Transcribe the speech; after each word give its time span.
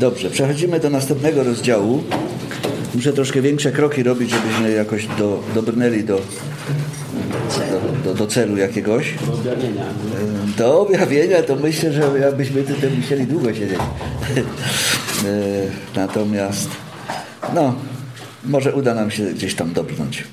Dobrze, 0.00 0.30
przechodzimy 0.30 0.80
do 0.80 0.90
następnego 0.90 1.44
rozdziału. 1.44 2.02
Muszę 2.94 3.12
troszkę 3.12 3.42
większe 3.42 3.72
kroki 3.72 4.02
robić, 4.02 4.30
żebyśmy 4.30 4.70
jakoś 4.70 5.06
do, 5.18 5.42
dobrnęli 5.54 6.04
do, 6.04 6.16
do, 7.70 8.04
do, 8.04 8.14
do 8.14 8.26
celu 8.26 8.56
jakiegoś. 8.56 9.14
Do 9.26 9.32
objawienia. 9.34 9.84
Do 10.58 10.80
objawienia 10.80 11.42
to 11.42 11.56
myślę, 11.56 11.92
że 11.92 12.18
jakbyśmy 12.20 12.62
tutaj 12.62 12.90
musieli 12.90 13.26
długo 13.26 13.54
siedzieć. 13.54 13.78
E, 13.78 14.40
Natomiast, 15.96 16.68
no, 17.54 17.74
może 18.44 18.74
uda 18.74 18.94
nam 18.94 19.10
się 19.10 19.24
gdzieś 19.24 19.54
tam 19.54 19.72
dobrnąć. 19.72 20.24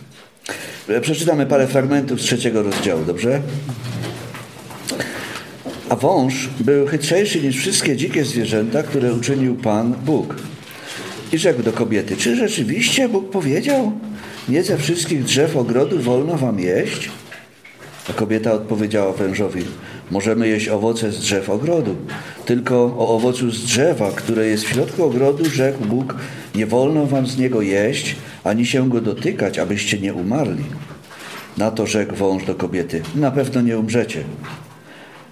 E, 0.89 1.01
Przeczytamy 1.01 1.45
parę 1.45 1.67
fragmentów 1.67 2.21
z 2.21 2.23
trzeciego 2.23 2.63
rozdziału, 2.63 3.05
dobrze? 3.05 3.41
A 5.91 5.95
wąż 5.95 6.49
był 6.59 6.87
chytrzejszy 6.87 7.41
niż 7.41 7.57
wszystkie 7.57 7.95
dzikie 7.97 8.25
zwierzęta, 8.25 8.83
które 8.83 9.13
uczynił 9.13 9.55
Pan 9.55 9.93
Bóg. 10.05 10.35
I 11.33 11.37
rzekł 11.37 11.63
do 11.63 11.73
kobiety, 11.73 12.17
czy 12.17 12.35
rzeczywiście 12.35 13.09
Bóg 13.09 13.29
powiedział, 13.29 13.91
nie 14.49 14.63
ze 14.63 14.77
wszystkich 14.77 15.23
drzew 15.23 15.57
ogrodu 15.57 15.99
wolno 15.99 16.37
wam 16.37 16.59
jeść? 16.59 17.09
A 18.09 18.13
kobieta 18.13 18.53
odpowiedziała 18.53 19.13
wężowi, 19.13 19.63
możemy 20.11 20.47
jeść 20.47 20.69
owoce 20.69 21.11
z 21.11 21.19
drzew 21.19 21.49
ogrodu, 21.49 21.95
tylko 22.45 22.75
o 22.97 23.15
owocu 23.15 23.51
z 23.51 23.63
drzewa, 23.63 24.11
które 24.11 24.47
jest 24.47 24.63
w 24.63 24.69
środku 24.69 25.03
ogrodu, 25.03 25.45
rzekł 25.45 25.85
Bóg, 25.85 26.15
nie 26.55 26.65
wolno 26.65 27.05
wam 27.05 27.27
z 27.27 27.37
niego 27.37 27.61
jeść, 27.61 28.15
ani 28.43 28.65
się 28.65 28.89
go 28.89 29.01
dotykać, 29.01 29.59
abyście 29.59 29.99
nie 29.99 30.13
umarli. 30.13 30.63
Na 31.57 31.71
to 31.71 31.87
rzekł 31.87 32.15
wąż 32.15 32.45
do 32.45 32.55
kobiety, 32.55 33.01
na 33.15 33.31
pewno 33.31 33.61
nie 33.61 33.79
umrzecie. 33.79 34.23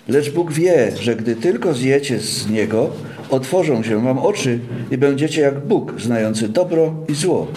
Lecz 0.10 0.30
Bóg 0.30 0.52
wie, 0.52 0.92
że 1.02 1.16
gdy 1.16 1.36
tylko 1.36 1.74
zjecie 1.74 2.20
z 2.20 2.50
niego, 2.50 2.90
otworzą 3.30 3.84
się 3.84 4.04
wam 4.04 4.20
oczy 4.20 4.60
i 4.92 4.98
będziecie 4.98 5.42
jak 5.42 5.68
Bóg, 5.68 6.02
znający 6.02 6.50
dobro 6.50 6.94
i 7.08 7.16
zło. 7.16 7.48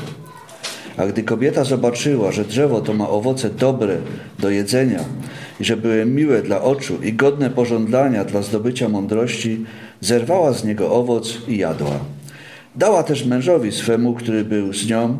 A 0.96 1.06
gdy 1.06 1.22
kobieta 1.22 1.64
zobaczyła, 1.64 2.32
że 2.32 2.44
drzewo 2.44 2.80
to 2.80 2.94
ma 2.94 3.08
owoce 3.08 3.50
dobre 3.50 3.96
do 4.38 4.50
jedzenia 4.50 5.00
i 5.60 5.64
że 5.64 5.76
były 5.76 6.06
miłe 6.06 6.42
dla 6.42 6.62
oczu 6.62 7.02
i 7.02 7.12
godne 7.12 7.50
pożądania 7.50 8.24
dla 8.24 8.42
zdobycia 8.42 8.88
mądrości, 8.88 9.64
zerwała 10.00 10.52
z 10.52 10.64
niego 10.64 10.92
owoc 10.92 11.38
i 11.48 11.56
jadła. 11.58 11.98
Dała 12.76 13.02
też 13.02 13.24
mężowi 13.24 13.72
swemu, 13.72 14.14
który 14.14 14.44
był 14.44 14.72
z 14.72 14.88
nią, 14.88 15.18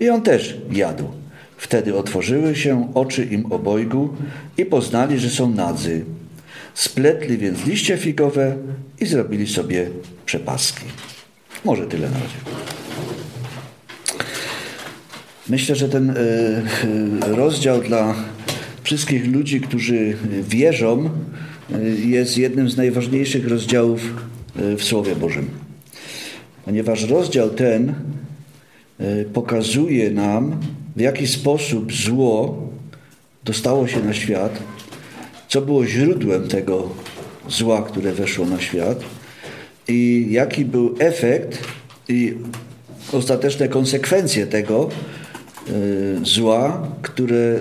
i 0.00 0.08
on 0.08 0.22
też 0.22 0.58
jadł. 0.72 1.04
Wtedy 1.56 1.96
otworzyły 1.96 2.56
się 2.56 2.88
oczy 2.94 3.24
im 3.24 3.52
obojgu 3.52 4.08
i 4.58 4.64
poznali, 4.64 5.18
że 5.18 5.30
są 5.30 5.50
nadzy. 5.50 6.04
Spletli 6.76 7.38
więc 7.38 7.66
liście 7.66 7.96
figowe 7.96 8.56
i 9.00 9.06
zrobili 9.06 9.46
sobie 9.46 9.90
przepaski. 10.26 10.84
Może 11.64 11.86
tyle 11.86 12.10
na 12.10 12.14
razie. 12.18 12.36
Myślę, 15.48 15.76
że 15.76 15.88
ten 15.88 16.10
e, 16.10 16.14
e, 16.14 17.36
rozdział 17.36 17.80
dla 17.82 18.14
wszystkich 18.82 19.26
ludzi, 19.26 19.60
którzy 19.60 20.16
wierzą, 20.48 21.10
e, 21.72 21.82
jest 21.88 22.38
jednym 22.38 22.70
z 22.70 22.76
najważniejszych 22.76 23.48
rozdziałów 23.48 24.00
w 24.54 24.82
Słowie 24.82 25.16
Bożym. 25.16 25.48
Ponieważ 26.64 27.04
rozdział 27.04 27.50
ten 27.50 27.94
pokazuje 29.32 30.10
nam, 30.10 30.60
w 30.96 31.00
jaki 31.00 31.26
sposób 31.26 31.92
zło 31.92 32.62
dostało 33.44 33.88
się 33.88 34.00
na 34.00 34.12
świat, 34.12 34.62
co 35.48 35.62
było 35.62 35.86
źródłem 35.86 36.48
tego 36.48 36.88
zła, 37.48 37.82
które 37.82 38.12
weszło 38.12 38.46
na 38.46 38.60
świat 38.60 39.00
i 39.88 40.26
jaki 40.30 40.64
był 40.64 40.94
efekt 40.98 41.58
i 42.08 42.34
ostateczne 43.12 43.68
konsekwencje 43.68 44.46
tego 44.46 44.88
y, 45.68 46.18
zła, 46.22 46.88
które 47.02 47.36
y, 47.36 47.58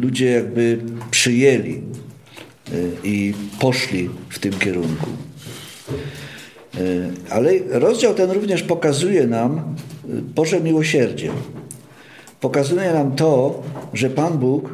ludzie 0.00 0.30
jakby 0.30 0.78
przyjęli 1.10 1.82
y, 2.72 2.92
i 3.04 3.34
poszli 3.60 4.10
w 4.28 4.38
tym 4.38 4.52
kierunku. 4.52 5.06
Ale 7.30 7.52
rozdział 7.68 8.14
ten 8.14 8.30
również 8.30 8.62
pokazuje 8.62 9.26
nam 9.26 9.74
Boże 10.34 10.60
miłosierdzie. 10.60 11.30
Pokazuje 12.40 12.92
nam 12.92 13.16
to, 13.16 13.62
że 13.94 14.10
Pan 14.10 14.38
Bóg 14.38 14.70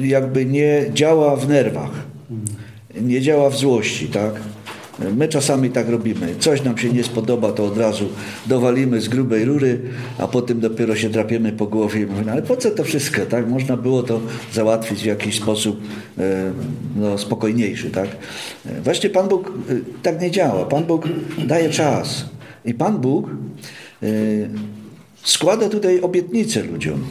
jakby 0.00 0.46
nie 0.46 0.84
działa 0.94 1.36
w 1.36 1.48
nerwach, 1.48 1.90
nie 3.00 3.20
działa 3.20 3.50
w 3.50 3.56
złości, 3.56 4.06
tak? 4.06 4.32
My 5.16 5.28
czasami 5.28 5.70
tak 5.70 5.88
robimy. 5.88 6.34
Coś 6.38 6.62
nam 6.62 6.78
się 6.78 6.88
nie 6.88 7.04
spodoba, 7.04 7.52
to 7.52 7.64
od 7.64 7.78
razu 7.78 8.08
dowalimy 8.46 9.00
z 9.00 9.08
grubej 9.08 9.44
rury, 9.44 9.80
a 10.18 10.28
potem 10.28 10.60
dopiero 10.60 10.96
się 10.96 11.10
drapiemy 11.10 11.52
po 11.52 11.66
głowie 11.66 12.00
i 12.00 12.06
mówimy, 12.06 12.32
ale 12.32 12.42
po 12.42 12.56
co 12.56 12.70
to 12.70 12.84
wszystko, 12.84 13.26
tak? 13.26 13.48
Można 13.48 13.76
było 13.76 14.02
to 14.02 14.20
załatwić 14.52 15.02
w 15.02 15.06
jakiś 15.06 15.36
sposób 15.36 15.80
e, 16.18 16.52
no, 16.96 17.18
spokojniejszy, 17.18 17.90
tak? 17.90 18.08
E, 18.66 18.80
właśnie 18.80 19.10
Pan 19.10 19.28
Bóg 19.28 19.48
e, 19.48 19.74
tak 20.02 20.20
nie 20.20 20.30
działa. 20.30 20.64
Pan 20.64 20.84
Bóg 20.84 21.08
daje 21.46 21.70
czas. 21.70 22.24
I 22.64 22.74
Pan 22.74 22.98
Bóg 22.98 23.30
składa 25.22 25.68
tutaj 25.68 26.00
obietnicę 26.00 26.62
ludziom 26.62 27.04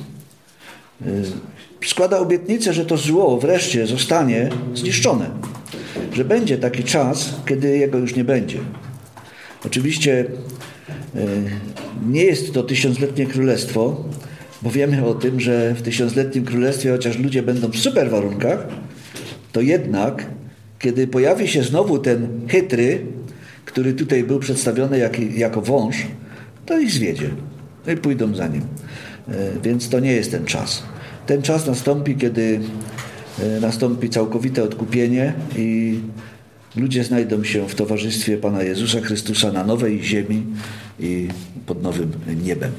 składa 1.86 2.20
obietnicę, 2.20 2.74
że 2.74 2.86
to 2.86 2.98
zło 2.98 3.40
wreszcie 3.40 3.88
zostanie 3.88 4.50
zniszczone. 4.74 5.30
Że 6.14 6.26
będzie 6.26 6.58
taki 6.58 6.84
czas, 6.84 7.34
kiedy 7.48 7.78
jego 7.78 7.98
już 7.98 8.16
nie 8.16 8.24
będzie. 8.24 8.58
Oczywiście 9.66 10.26
e, 11.16 11.20
nie 12.10 12.24
jest 12.24 12.54
to 12.54 12.64
tysiącletnie 12.64 13.26
królestwo, 13.26 14.06
bo 14.62 14.70
wiemy 14.70 15.06
o 15.06 15.14
tym, 15.14 15.40
że 15.40 15.74
w 15.74 15.82
tysiącletnim 15.82 16.46
królestwie, 16.46 16.92
chociaż 16.92 17.20
ludzie 17.20 17.44
będą 17.44 17.68
w 17.68 17.78
super 17.78 18.10
warunkach, 18.10 18.68
to 19.52 19.62
jednak, 19.62 20.26
kiedy 20.80 21.08
pojawi 21.08 21.48
się 21.48 21.64
znowu 21.64 22.00
ten 22.00 22.28
chytry, 22.48 23.00
który 23.66 23.94
tutaj 23.94 24.24
był 24.24 24.40
przedstawiony 24.40 24.98
jak, 24.98 25.20
jako 25.20 25.62
wąż, 25.62 25.96
to 26.66 26.80
ich 26.80 26.92
zwiedzie. 26.92 27.30
No 27.86 27.94
i 27.94 27.98
pójdą 27.98 28.36
za 28.36 28.48
nim. 28.48 28.62
E, 28.62 29.34
więc 29.64 29.90
to 29.90 30.00
nie 30.00 30.12
jest 30.12 30.32
ten 30.32 30.46
czas. 30.46 30.84
Ten 31.28 31.42
czas 31.42 31.68
nastąpi, 31.68 32.16
kiedy 32.16 32.60
e, 33.40 33.60
nastąpi 33.60 34.10
całkowite 34.10 34.64
odkupienie 34.64 35.34
i 35.56 36.00
ludzie 36.76 37.04
znajdą 37.04 37.44
się 37.44 37.68
w 37.68 37.76
towarzystwie 37.76 38.38
Pana 38.38 38.64
Jezusa 38.64 39.02
Chrystusa 39.02 39.52
na 39.52 39.64
nowej 39.64 40.04
ziemi 40.04 40.44
i 41.00 41.28
pod 41.66 41.84
nowym 41.84 42.12
niebem. 42.44 42.72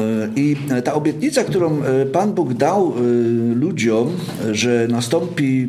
E, 0.00 0.28
I 0.36 0.56
ta 0.84 0.94
obietnica, 0.94 1.44
którą 1.44 1.82
e, 1.82 2.06
Pan 2.06 2.32
Bóg 2.32 2.54
dał 2.54 2.94
ludziom, 3.54 4.12
że 4.52 4.88
nastąpi 4.90 5.68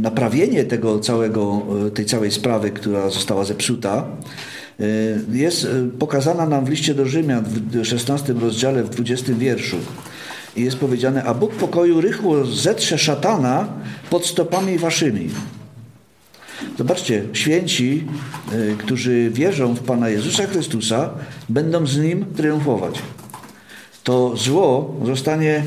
naprawienie 0.00 0.64
tego 0.64 0.98
całego, 0.98 1.62
tej 1.94 2.06
całej 2.06 2.30
sprawy, 2.30 2.70
która 2.70 3.10
została 3.10 3.44
zepsuta, 3.44 4.06
jest 5.32 5.64
y, 5.64 5.88
pokazana 5.98 6.46
nam 6.46 6.64
w 6.64 6.68
liście 6.68 6.94
do 6.94 7.06
Rzymian 7.06 7.44
w 7.44 7.84
16 7.84 8.32
rozdziale, 8.32 8.82
w 8.82 8.90
20 8.90 9.32
wierszu. 9.32 9.76
I 10.56 10.64
jest 10.64 10.76
powiedziane, 10.76 11.24
a 11.24 11.34
Bóg 11.34 11.54
pokoju 11.54 12.00
rychło 12.00 12.44
zetrze 12.44 12.98
szatana 12.98 13.68
pod 14.10 14.26
stopami 14.26 14.78
waszymi. 14.78 15.30
Zobaczcie, 16.78 17.22
święci, 17.32 18.04
y, 18.52 18.76
którzy 18.78 19.30
wierzą 19.30 19.74
w 19.74 19.80
Pana 19.80 20.08
Jezusa 20.08 20.46
Chrystusa, 20.46 21.10
będą 21.48 21.86
z 21.86 21.98
Nim 21.98 22.24
triumfować. 22.36 22.94
To 24.04 24.36
zło 24.36 24.96
zostanie, 25.06 25.62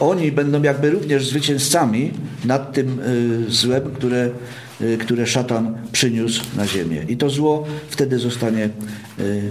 oni 0.00 0.32
będą 0.32 0.62
jakby 0.62 0.90
również 0.90 1.28
zwycięzcami 1.28 2.12
nad 2.44 2.72
tym 2.72 3.00
złem, 3.48 3.90
które 3.94 4.30
Y, 4.30 4.63
które 5.00 5.26
szatan 5.26 5.74
przyniósł 5.92 6.44
na 6.56 6.66
ziemię. 6.66 7.04
I 7.08 7.16
to 7.16 7.30
zło 7.30 7.66
wtedy 7.88 8.18
zostanie 8.18 8.70
y, 9.18 9.50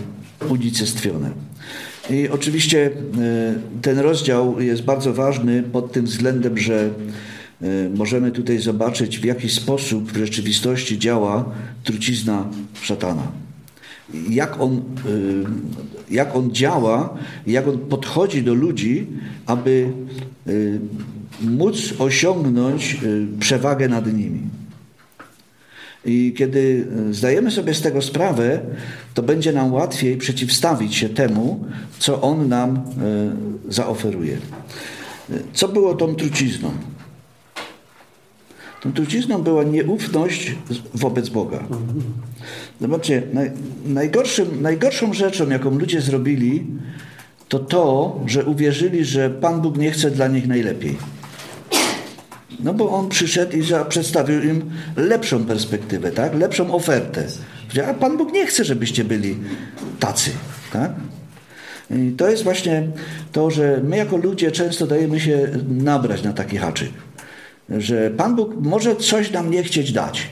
unicestwione. 0.49 1.29
I 2.09 2.29
oczywiście 2.29 2.87
y, 2.87 2.91
ten 3.81 3.99
rozdział 3.99 4.61
jest 4.61 4.81
bardzo 4.81 5.13
ważny 5.13 5.63
pod 5.63 5.91
tym 5.91 6.05
względem, 6.05 6.57
że 6.57 6.89
możemy 7.95 8.31
tutaj 8.31 8.59
zobaczyć, 8.59 9.19
w 9.19 9.25
jaki 9.25 9.49
sposób 9.49 10.11
w 10.11 10.17
rzeczywistości 10.17 10.99
działa 10.99 11.45
trucizna 11.83 12.49
szatana. 12.81 13.31
Jak 14.29 14.61
on, 14.61 14.81
jak 16.11 16.35
on 16.35 16.51
działa, 16.51 17.17
jak 17.47 17.67
on 17.67 17.77
podchodzi 17.77 18.43
do 18.43 18.53
ludzi, 18.53 19.07
aby 19.45 19.93
móc 21.41 21.93
osiągnąć 21.99 22.97
przewagę 23.39 23.87
nad 23.87 24.13
nimi. 24.13 24.41
I 26.05 26.33
kiedy 26.37 26.87
e, 27.09 27.13
zdajemy 27.13 27.51
sobie 27.51 27.73
z 27.73 27.81
tego 27.81 28.01
sprawę, 28.01 28.59
to 29.13 29.23
będzie 29.23 29.53
nam 29.53 29.73
łatwiej 29.73 30.17
przeciwstawić 30.17 30.95
się 30.95 31.09
temu, 31.09 31.65
co 31.99 32.21
on 32.21 32.49
nam 32.49 32.75
e, 32.75 32.81
zaoferuje. 33.69 34.37
E, 35.29 35.33
co 35.53 35.67
było 35.67 35.93
tą 35.93 36.15
trucizną? 36.15 36.71
Tą 38.81 38.93
trucizną 38.93 39.41
była 39.41 39.63
nieufność 39.63 40.55
wobec 40.93 41.29
Boga. 41.29 41.63
Zobaczcie, 42.81 43.23
naj, 43.33 43.51
najgorszym, 43.85 44.61
najgorszą 44.61 45.13
rzeczą, 45.13 45.49
jaką 45.49 45.79
ludzie 45.79 46.01
zrobili, 46.01 46.65
to 47.47 47.59
to, 47.59 48.19
że 48.25 48.45
uwierzyli, 48.45 49.05
że 49.05 49.29
Pan 49.29 49.61
Bóg 49.61 49.77
nie 49.77 49.91
chce 49.91 50.11
dla 50.11 50.27
nich 50.27 50.47
najlepiej. 50.47 50.97
No 52.59 52.73
bo 52.73 52.89
on 52.89 53.09
przyszedł 53.09 53.57
i 53.57 53.63
przedstawił 53.89 54.43
im 54.43 54.71
lepszą 54.97 55.45
perspektywę, 55.45 56.11
tak? 56.11 56.35
lepszą 56.35 56.73
ofertę. 56.73 57.27
A 57.89 57.93
Pan 57.93 58.17
Bóg 58.17 58.33
nie 58.33 58.47
chce, 58.47 58.65
żebyście 58.65 59.03
byli 59.03 59.37
tacy. 59.99 60.31
Tak? 60.73 60.91
I 61.91 62.11
to 62.11 62.29
jest 62.29 62.43
właśnie 62.43 62.87
to, 63.31 63.51
że 63.51 63.81
my 63.83 63.97
jako 63.97 64.17
ludzie 64.17 64.51
często 64.51 64.87
dajemy 64.87 65.19
się 65.19 65.49
nabrać 65.69 66.23
na 66.23 66.33
taki 66.33 66.57
haczyk. 66.57 66.91
Że 67.69 68.09
Pan 68.09 68.35
Bóg 68.35 68.55
może 68.61 68.95
coś 68.95 69.31
nam 69.31 69.51
nie 69.51 69.63
chcieć 69.63 69.91
dać. 69.91 70.29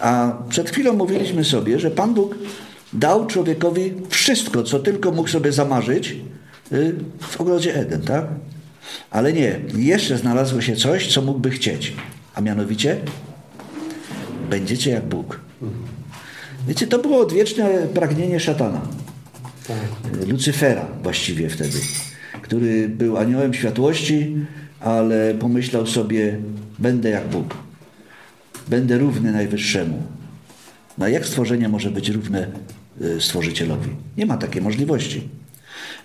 A 0.00 0.32
przed 0.48 0.70
chwilą 0.70 0.92
mówiliśmy 0.92 1.44
sobie, 1.44 1.78
że 1.78 1.90
Pan 1.90 2.14
Bóg 2.14 2.34
dał 2.92 3.26
człowiekowi 3.26 3.92
wszystko, 4.08 4.62
co 4.62 4.78
tylko 4.78 5.10
mógł 5.10 5.28
sobie 5.28 5.52
zamarzyć 5.52 6.16
y, 6.72 6.94
w 7.20 7.40
ogrodzie 7.40 7.74
Eden, 7.74 8.02
tak? 8.02 8.24
Ale 9.10 9.32
nie, 9.32 9.60
jeszcze 9.76 10.18
znalazło 10.18 10.60
się 10.60 10.76
coś, 10.76 11.12
co 11.12 11.22
mógłby 11.22 11.50
chcieć. 11.50 11.92
A 12.34 12.40
mianowicie 12.40 12.96
będziecie 14.50 14.90
jak 14.90 15.06
Bóg. 15.06 15.40
Wiecie, 16.68 16.86
to 16.86 16.98
było 16.98 17.20
odwieczne 17.20 17.86
pragnienie 17.94 18.40
szatana. 18.40 18.80
Tak. 19.68 20.28
Lucyfera 20.28 20.86
właściwie 21.02 21.48
wtedy, 21.48 21.78
który 22.42 22.88
był 22.88 23.16
aniołem 23.16 23.54
światłości, 23.54 24.36
ale 24.80 25.34
pomyślał 25.34 25.86
sobie, 25.86 26.38
będę 26.78 27.10
jak 27.10 27.28
Bóg. 27.28 27.54
Będę 28.68 28.98
równy 28.98 29.32
Najwyższemu. 29.32 30.02
No 30.98 31.08
jak 31.08 31.26
stworzenie 31.26 31.68
może 31.68 31.90
być 31.90 32.08
równe 32.08 32.46
y, 33.02 33.20
Stworzycielowi? 33.20 33.90
Nie 34.16 34.26
ma 34.26 34.36
takiej 34.36 34.62
możliwości. 34.62 35.28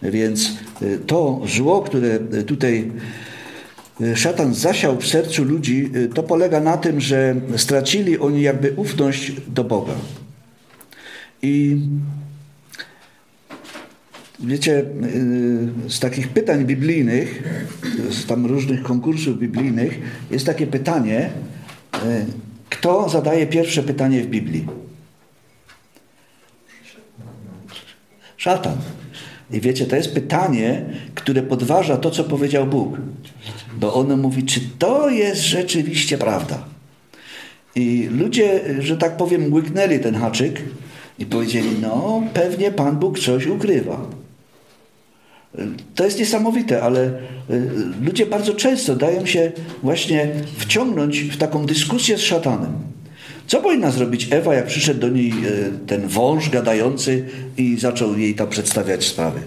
Więc 0.01 0.51
y, 0.81 0.99
to 1.07 1.41
zło, 1.57 1.81
które 1.81 2.19
tutaj 2.19 2.91
y, 4.01 4.15
szatan 4.15 4.53
zasiał 4.53 4.97
w 4.97 5.07
sercu 5.07 5.43
ludzi, 5.43 5.91
to 6.13 6.23
polega 6.23 6.59
na 6.59 6.77
tym, 6.77 7.01
że 7.01 7.35
stracili 7.57 8.19
oni 8.19 8.41
jakby 8.41 8.71
ufność 8.71 9.31
do 9.47 9.63
Boga. 9.63 9.93
I 11.41 11.77
wiecie, 14.39 14.85
z 15.87 15.99
takich 15.99 16.27
pytań 16.27 16.65
biblijnych, 16.65 17.43
z 18.09 18.25
tam 18.25 18.45
różnych 18.45 18.83
konkursów 18.83 19.39
biblijnych, 19.39 19.99
jest 20.31 20.45
takie 20.45 20.67
pytanie, 20.67 21.29
kto 22.69 23.09
zadaje 23.09 23.47
pierwsze 23.47 23.83
pytanie 23.83 24.21
w 24.21 24.27
Biblii? 24.27 24.67
Szatan. 28.37 28.77
I 29.51 29.61
wiecie, 29.61 29.85
to 29.85 29.95
jest 29.95 30.13
pytanie, 30.13 30.85
które 31.15 31.43
podważa 31.43 31.97
to, 31.97 32.11
co 32.11 32.23
powiedział 32.23 32.67
Bóg. 32.67 32.97
Bo 33.79 33.93
ono 33.93 34.17
mówi, 34.17 34.43
czy 34.43 34.59
to 34.79 35.09
jest 35.09 35.41
rzeczywiście 35.41 36.17
prawda. 36.17 36.65
I 37.75 38.09
ludzie, 38.11 38.61
że 38.79 38.97
tak 38.97 39.17
powiem, 39.17 39.53
łyknęli 39.53 39.99
ten 39.99 40.15
haczyk 40.15 40.61
i 41.19 41.25
powiedzieli, 41.25 41.69
no 41.81 42.23
pewnie 42.33 42.71
Pan 42.71 42.97
Bóg 42.97 43.19
coś 43.19 43.45
ukrywa. 43.45 44.07
To 45.95 46.05
jest 46.05 46.19
niesamowite, 46.19 46.83
ale 46.83 47.07
y, 47.49 47.69
ludzie 48.01 48.25
bardzo 48.25 48.53
często 48.53 48.95
dają 48.95 49.25
się 49.25 49.51
właśnie 49.83 50.29
wciągnąć 50.57 51.19
w 51.19 51.37
taką 51.37 51.65
dyskusję 51.65 52.17
z 52.17 52.21
szatanem. 52.21 52.92
Co 53.47 53.61
powinna 53.61 53.91
zrobić 53.91 54.27
Ewa, 54.31 54.53
jak 54.53 54.65
przyszedł 54.65 54.99
do 54.99 55.09
niej 55.09 55.29
y, 55.29 55.71
ten 55.87 56.07
wąż 56.07 56.49
gadający 56.49 57.25
i 57.57 57.77
zaczął 57.79 58.17
jej 58.17 58.35
tam 58.35 58.47
przedstawiać 58.47 59.05
sprawy? 59.05 59.39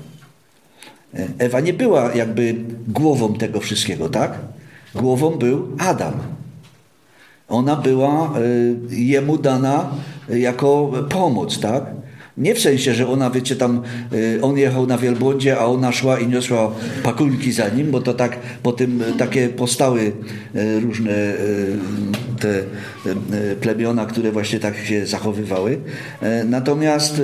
Y, 1.14 1.28
Ewa 1.38 1.60
nie 1.60 1.72
była 1.72 2.14
jakby 2.14 2.54
głową 2.88 3.34
tego 3.34 3.60
wszystkiego, 3.60 4.08
tak? 4.08 4.38
Głową 4.94 5.30
był 5.30 5.68
Adam. 5.78 6.14
Ona 7.48 7.76
była 7.76 8.34
jemu 8.90 9.38
dana 9.38 9.90
jako 10.28 10.92
pomoc, 11.08 11.60
tak? 11.60 11.84
Nie 12.38 12.54
w 12.54 12.60
sensie, 12.60 12.94
że 12.94 13.08
ona, 13.08 13.30
wiecie, 13.30 13.56
tam 13.56 13.82
on 14.42 14.58
jechał 14.58 14.86
na 14.86 14.98
wielbłądzie, 14.98 15.58
a 15.58 15.64
ona 15.64 15.92
szła 15.92 16.18
i 16.18 16.28
niosła 16.28 16.70
pakulki 17.02 17.52
za 17.52 17.68
nim, 17.68 17.90
bo 17.90 18.00
to 18.00 18.14
tak 18.14 18.38
po 18.62 18.72
tym 18.72 19.02
takie 19.18 19.48
postały 19.48 20.12
różne 20.82 21.12
te 22.40 22.62
plemiona, 23.60 24.06
które 24.06 24.32
właśnie 24.32 24.58
tak 24.58 24.76
się 24.76 25.06
zachowywały. 25.06 25.78
Natomiast 26.44 27.22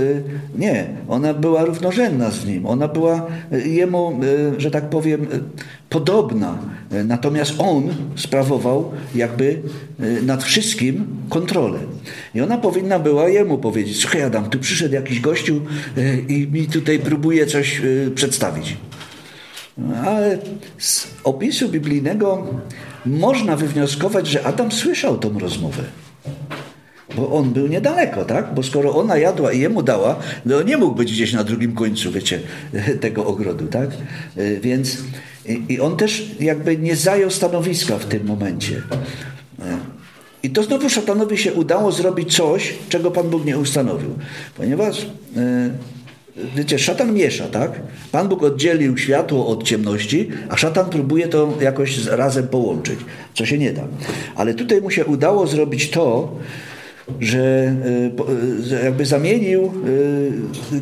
nie, 0.58 0.86
ona 1.08 1.34
była 1.34 1.64
równorzędna 1.64 2.30
z 2.30 2.46
nim. 2.46 2.66
Ona 2.66 2.88
była 2.88 3.26
jemu, 3.64 4.20
że 4.58 4.70
tak 4.70 4.90
powiem, 4.90 5.26
podobna. 5.88 6.58
Natomiast 7.04 7.54
on 7.58 7.94
sprawował 8.16 8.92
jakby 9.14 9.62
nad 10.22 10.44
wszystkim 10.44 11.06
kontrolę. 11.28 11.78
I 12.34 12.40
ona 12.40 12.58
powinna 12.58 12.98
była 12.98 13.28
jemu 13.28 13.58
powiedzieć, 13.58 14.00
słuchaj 14.00 14.22
Adam, 14.22 14.50
tu 14.50 14.58
przyszedł 14.58 14.94
jakiś 14.94 15.20
gościu 15.20 15.60
e, 15.96 16.18
i 16.18 16.48
mi 16.48 16.66
tutaj 16.66 16.98
próbuje 16.98 17.46
coś 17.46 17.80
e, 17.80 18.10
przedstawić. 18.10 18.76
Ale 20.04 20.38
z 20.78 21.06
opisu 21.24 21.68
biblijnego 21.68 22.46
można 23.06 23.56
wywnioskować, 23.56 24.26
że 24.26 24.46
Adam 24.46 24.72
słyszał 24.72 25.18
tą 25.18 25.38
rozmowę. 25.38 25.82
Bo 27.16 27.32
on 27.32 27.52
był 27.52 27.66
niedaleko, 27.66 28.24
tak? 28.24 28.54
Bo 28.54 28.62
skoro 28.62 28.96
ona 28.96 29.16
jadła 29.16 29.52
i 29.52 29.60
jemu 29.60 29.82
dała, 29.82 30.16
no 30.46 30.62
nie 30.62 30.76
mógł 30.76 30.94
być 30.94 31.12
gdzieś 31.12 31.32
na 31.32 31.44
drugim 31.44 31.74
końcu, 31.74 32.12
wiecie, 32.12 32.40
tego 33.00 33.26
ogrodu, 33.26 33.66
tak? 33.66 33.90
E, 34.36 34.60
więc 34.60 34.98
i 35.68 35.80
on 35.80 35.96
też 35.96 36.30
jakby 36.40 36.78
nie 36.78 36.96
zajął 36.96 37.30
stanowiska 37.30 37.98
w 37.98 38.04
tym 38.04 38.26
momencie. 38.26 38.82
I 40.42 40.50
to 40.50 40.62
znowu 40.62 40.90
szatanowi 40.90 41.38
się 41.38 41.52
udało 41.52 41.92
zrobić 41.92 42.36
coś, 42.36 42.74
czego 42.88 43.10
Pan 43.10 43.30
Bóg 43.30 43.44
nie 43.44 43.58
ustanowił. 43.58 44.10
Ponieważ, 44.56 45.06
e, 45.36 45.70
wiecie, 46.56 46.78
szatan 46.78 47.14
miesza, 47.14 47.48
tak? 47.48 47.80
Pan 48.12 48.28
Bóg 48.28 48.42
oddzielił 48.42 48.98
światło 48.98 49.46
od 49.46 49.62
ciemności, 49.62 50.28
a 50.48 50.56
szatan 50.56 50.90
próbuje 50.90 51.28
to 51.28 51.58
jakoś 51.60 52.06
razem 52.06 52.48
połączyć, 52.48 53.00
co 53.34 53.46
się 53.46 53.58
nie 53.58 53.72
da. 53.72 53.82
Ale 54.34 54.54
tutaj 54.54 54.80
mu 54.80 54.90
się 54.90 55.04
udało 55.04 55.46
zrobić 55.46 55.90
to, 55.90 56.36
że 57.20 57.74
e, 58.72 58.84
jakby 58.84 59.06
zamienił 59.06 59.64
e, 59.64 59.70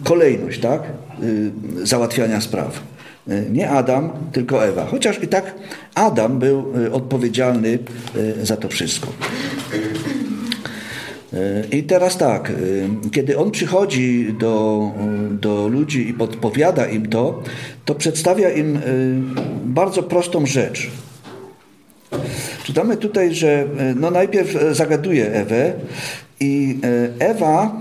kolejność, 0.04 0.60
tak? 0.60 0.82
Załatwiania 1.82 2.40
spraw. 2.40 2.82
E, 3.28 3.50
nie 3.50 3.70
Adam, 3.70 4.10
tylko 4.32 4.66
Ewa. 4.66 4.86
Chociaż 4.86 5.22
i 5.22 5.28
tak 5.28 5.54
Adam 5.94 6.38
był 6.38 6.72
e, 6.86 6.92
odpowiedzialny 6.92 7.78
e, 8.40 8.46
za 8.46 8.56
to 8.56 8.68
wszystko. 8.68 9.12
I 11.72 11.82
teraz 11.82 12.18
tak, 12.18 12.52
kiedy 13.12 13.38
on 13.38 13.50
przychodzi 13.50 14.34
do, 14.38 14.90
do 15.30 15.68
ludzi 15.68 16.08
i 16.08 16.14
podpowiada 16.14 16.86
im 16.86 17.08
to, 17.08 17.42
to 17.84 17.94
przedstawia 17.94 18.50
im 18.50 18.78
bardzo 19.64 20.02
prostą 20.02 20.46
rzecz. 20.46 20.90
Czytamy 22.64 22.96
tutaj, 22.96 23.34
że 23.34 23.66
no 23.96 24.10
najpierw 24.10 24.56
zagaduje 24.72 25.32
Ewę 25.32 25.72
i 26.40 26.78
Ewa 27.18 27.80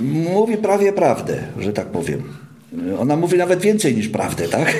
mówi 0.00 0.56
prawie 0.56 0.92
prawdę, 0.92 1.38
że 1.58 1.72
tak 1.72 1.86
powiem. 1.86 2.39
Ona 2.98 3.16
mówi 3.16 3.38
nawet 3.38 3.60
więcej 3.60 3.96
niż 3.96 4.08
prawdę, 4.08 4.48
tak? 4.48 4.74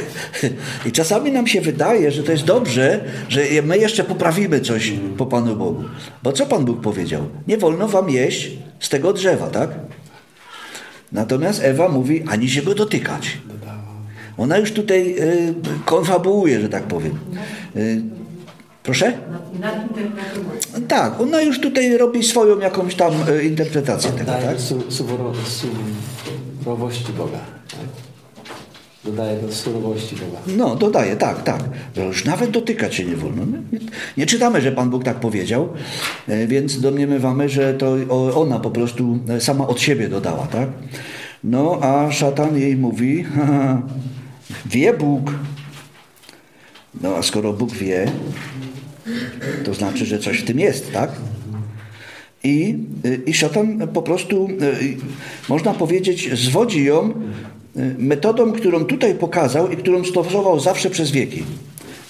I 0.86 0.92
czasami 0.92 1.32
nam 1.32 1.46
się 1.46 1.60
wydaje, 1.60 2.10
że 2.10 2.22
to 2.22 2.32
jest 2.32 2.44
dobrze, 2.44 3.04
że 3.28 3.40
my 3.62 3.78
jeszcze 3.78 4.04
poprawimy 4.04 4.60
coś 4.60 4.92
po 5.16 5.26
Panu 5.26 5.56
Bogu. 5.56 5.84
Bo 6.22 6.32
co 6.32 6.46
Pan 6.46 6.64
Bóg 6.64 6.80
powiedział? 6.80 7.22
Nie 7.48 7.58
wolno 7.58 7.88
wam 7.88 8.10
jeść 8.10 8.50
z 8.80 8.88
tego 8.88 9.12
drzewa, 9.12 9.46
tak? 9.46 9.70
Natomiast 11.12 11.60
Ewa 11.64 11.88
mówi, 11.88 12.24
ani 12.28 12.48
się 12.48 12.62
go 12.62 12.74
dotykać. 12.74 13.38
Ona 14.38 14.58
już 14.58 14.72
tutaj 14.72 15.16
y, 15.18 15.54
konfabułuje, 15.84 16.60
że 16.60 16.68
tak 16.68 16.82
powiem. 16.82 17.18
Y, 17.76 18.02
proszę? 18.82 19.12
Tak, 20.88 21.20
ona 21.20 21.42
już 21.42 21.60
tutaj 21.60 21.96
robi 21.96 22.24
swoją 22.24 22.58
jakąś 22.58 22.94
tam 22.94 23.12
y, 23.28 23.44
interpretację 23.44 24.10
tego, 24.10 24.32
tak? 24.32 24.60
Surowości 26.64 27.12
Boga. 27.12 27.38
Tak? 27.70 27.86
Dodaje 29.04 29.40
do 29.40 29.52
surowości 29.52 30.16
Boga. 30.16 30.38
No, 30.46 30.76
dodaje, 30.76 31.16
tak, 31.16 31.42
tak. 31.42 31.60
Że 31.96 32.04
już 32.04 32.24
nawet 32.24 32.50
dotykać 32.50 32.94
się 32.94 33.04
nie 33.04 33.16
wolno. 33.16 33.44
Nie, 33.46 33.78
nie, 34.16 34.26
czytamy, 34.26 34.60
że 34.60 34.72
Pan 34.72 34.90
Bóg 34.90 35.04
tak 35.04 35.20
powiedział, 35.20 35.68
e, 36.28 36.46
więc 36.46 36.80
domniemywamy, 36.80 37.48
że 37.48 37.74
to 37.74 37.96
ona 38.34 38.58
po 38.58 38.70
prostu 38.70 39.18
sama 39.38 39.66
od 39.66 39.80
siebie 39.80 40.08
dodała, 40.08 40.46
tak? 40.46 40.68
No, 41.44 41.78
a 41.82 42.12
szatan 42.12 42.56
jej 42.56 42.76
mówi, 42.76 43.24
wie 44.72 44.94
Bóg. 44.94 45.34
No, 47.00 47.16
a 47.16 47.22
skoro 47.22 47.52
Bóg 47.52 47.72
wie, 47.72 48.12
to 49.64 49.74
znaczy, 49.74 50.06
że 50.06 50.18
coś 50.18 50.38
w 50.38 50.44
tym 50.44 50.60
jest, 50.60 50.92
tak? 50.92 51.10
I, 52.44 52.76
i 53.26 53.34
szatan 53.34 53.88
po 53.88 54.02
prostu, 54.02 54.48
można 55.48 55.74
powiedzieć, 55.74 56.38
zwodzi 56.38 56.84
ją 56.84 57.12
metodą, 57.98 58.52
którą 58.52 58.84
tutaj 58.84 59.14
pokazał 59.14 59.70
i 59.70 59.76
którą 59.76 60.04
stosował 60.04 60.60
zawsze 60.60 60.90
przez 60.90 61.10
wieki. 61.10 61.42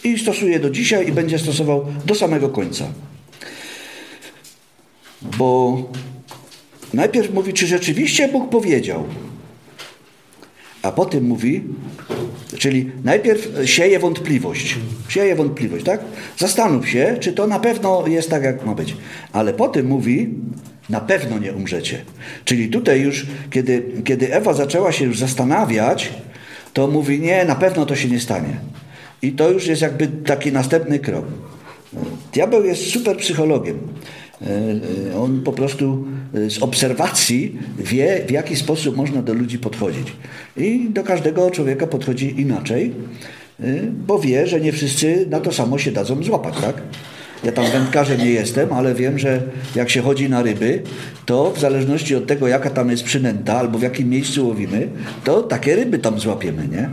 I 0.04 0.18
stosuje 0.18 0.60
do 0.60 0.70
dzisiaj 0.70 1.08
i 1.08 1.12
będzie 1.12 1.38
stosował 1.38 1.87
do 2.06 2.14
samego 2.14 2.49
końca. 2.49 2.84
Bo 5.38 5.82
najpierw 6.94 7.34
mówi, 7.34 7.52
czy 7.52 7.66
rzeczywiście 7.66 8.28
Bóg 8.28 8.50
powiedział, 8.50 9.04
a 10.82 10.92
potem 10.92 11.25
mówi, 11.25 11.62
czyli 12.58 12.90
najpierw 13.04 13.49
sieje 13.64 13.99
wątpliwość. 13.99 14.78
Sieje 15.08 15.37
wątpliwość, 15.37 15.84
tak? 15.84 16.00
Zastanów 16.38 16.88
się, 16.88 17.16
czy 17.20 17.32
to 17.32 17.46
na 17.46 17.58
pewno 17.58 18.06
jest 18.06 18.30
tak, 18.30 18.42
jak 18.42 18.66
ma 18.66 18.75
być. 18.75 18.96
Ale 19.32 19.52
potem 19.52 19.87
mówi, 19.87 20.34
na 20.88 21.00
pewno 21.00 21.38
nie 21.38 21.52
umrzecie. 21.52 22.04
Czyli 22.44 22.68
tutaj 22.68 23.00
już, 23.00 23.26
kiedy, 23.50 23.82
kiedy 24.04 24.34
Ewa 24.34 24.54
zaczęła 24.54 24.92
się 24.92 25.04
już 25.04 25.18
zastanawiać, 25.18 26.12
to 26.72 26.87
mówi, 26.87 27.20
nie, 27.20 27.44
na 27.44 27.54
pewno 27.54 27.87
to 27.87 27.96
się 27.96 28.08
nie 28.08 28.20
stanie. 28.20 28.56
I 29.22 29.32
to 29.32 29.50
już 29.50 29.66
jest 29.66 29.82
jakby 29.82 30.06
taki 30.06 30.52
następny 30.52 30.99
krok. 30.99 31.25
Diabeł 32.32 32.64
jest 32.64 32.90
super 32.90 33.16
psychologiem. 33.16 33.78
E, 35.12 35.18
on 35.18 35.42
po 35.42 35.52
prostu 35.52 35.84
e, 35.84 36.10
z 36.32 36.62
obserwacji 36.62 37.58
wie, 37.78 38.25
w 38.28 38.30
jaki 38.30 38.56
sposób 38.56 38.96
można 38.96 39.22
do 39.22 39.34
ludzi 39.34 39.58
podchodzić. 39.58 40.12
I 40.56 40.88
do 40.90 41.02
każdego 41.02 41.50
człowieka 41.50 41.87
podchodzi 41.87 42.40
inaczej, 42.40 42.92
e, 43.60 43.64
bo 44.06 44.18
wie, 44.18 44.46
że 44.46 44.60
nie 44.60 44.72
wszyscy 44.72 45.26
na 45.30 45.40
to 45.40 45.52
samo 45.52 45.78
się 45.78 45.92
dadzą 45.92 46.22
złapać, 46.22 46.54
tak? 46.60 46.82
Ja 47.44 47.52
tam 47.52 47.64
wędkarzem 47.66 48.18
nie 48.18 48.30
jestem, 48.30 48.72
ale 48.72 48.94
wiem, 48.94 49.18
że 49.18 49.42
jak 49.75 49.90
się 49.90 50.02
chodzi 50.02 50.28
na 50.28 50.42
ryby, 50.42 50.82
to 51.26 51.50
w 51.50 51.60
zależności 51.60 52.16
od 52.16 52.26
tego, 52.26 52.49
jaka 52.49 52.70
tam 52.70 52.90
jest 52.90 53.04
przynęta 53.04 53.58
albo 53.58 53.78
w 53.78 53.82
jakim 53.82 54.08
miejscu 54.08 54.49
łowimy, 54.49 54.88
to 55.25 55.42
takie 55.42 55.76
ryby 55.76 55.99
tam 55.99 56.20
złapiemy, 56.20 56.68
nie? 56.68 56.90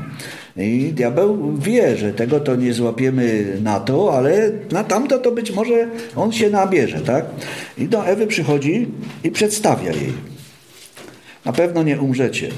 I 0.58 0.94
diabeł 0.94 1.58
wie, 1.58 1.98
że 1.98 2.14
tego 2.14 2.40
to 2.40 2.56
nie 2.56 2.74
złapiemy 2.74 3.46
na 3.64 3.80
to, 3.80 4.14
ale 4.14 4.52
na 4.72 4.84
tamto 4.84 5.20
to 5.20 5.32
być 5.32 5.52
może 5.52 5.88
on 6.16 6.32
się 6.32 6.50
nabierze, 6.50 7.02
tak? 7.02 7.26
I 7.78 7.88
do 7.88 8.08
Ewy 8.08 8.28
przychodzi 8.28 8.88
i 9.24 9.32
przedstawia 9.32 9.92
jej. 9.92 10.14
Na 11.46 11.54
pewno 11.54 11.84
nie 11.84 12.00
umrzecie. 12.02 12.50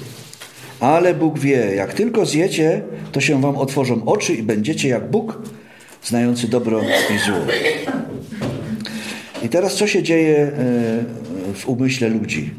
Ale 0.79 1.13
Bóg 1.13 1.39
wie, 1.39 1.75
jak 1.75 1.94
tylko 1.94 2.25
zjecie, 2.25 2.82
to 3.12 3.22
się 3.22 3.41
wam 3.41 3.58
otworzą 3.58 4.06
oczy 4.06 4.34
i 4.34 4.44
będziecie 4.44 4.89
jak 4.89 5.10
Bóg, 5.10 5.41
znający 6.03 6.48
dobro 6.48 6.82
i 7.15 7.18
zło. 7.20 7.38
I 9.44 9.50
teraz 9.50 9.75
co 9.75 9.88
się 9.88 10.03
dzieje 10.03 10.38
e, 10.38 10.51
w 11.53 11.68
umyśle 11.68 12.10
ludzi? 12.10 12.51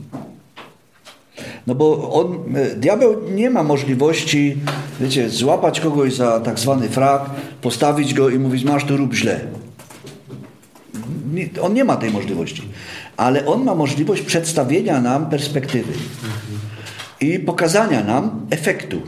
No 1.70 1.76
bo 1.76 2.12
on, 2.12 2.56
e, 2.56 2.76
diabeł 2.76 3.16
nie 3.34 3.50
ma 3.50 3.62
możliwości, 3.62 4.56
wiecie, 5.00 5.30
złapać 5.30 5.80
kogoś 5.80 6.14
za 6.14 6.40
tak 6.40 6.58
zwany 6.58 6.88
frak, 6.88 7.30
postawić 7.62 8.14
go 8.14 8.28
i 8.28 8.38
mówić, 8.38 8.64
masz 8.64 8.84
tu 8.84 8.96
rób 8.96 9.14
źle. 9.14 9.40
On 11.62 11.74
nie 11.74 11.84
ma 11.84 11.96
tej 11.96 12.10
możliwości. 12.10 12.62
Ale 13.16 13.46
on 13.46 13.64
ma 13.64 13.74
możliwość 13.74 14.22
przedstawienia 14.22 15.00
nam 15.00 15.30
perspektywy 15.30 15.92
i 17.20 17.38
pokazania 17.38 18.04
nam 18.04 18.46
efektu. 18.50 19.02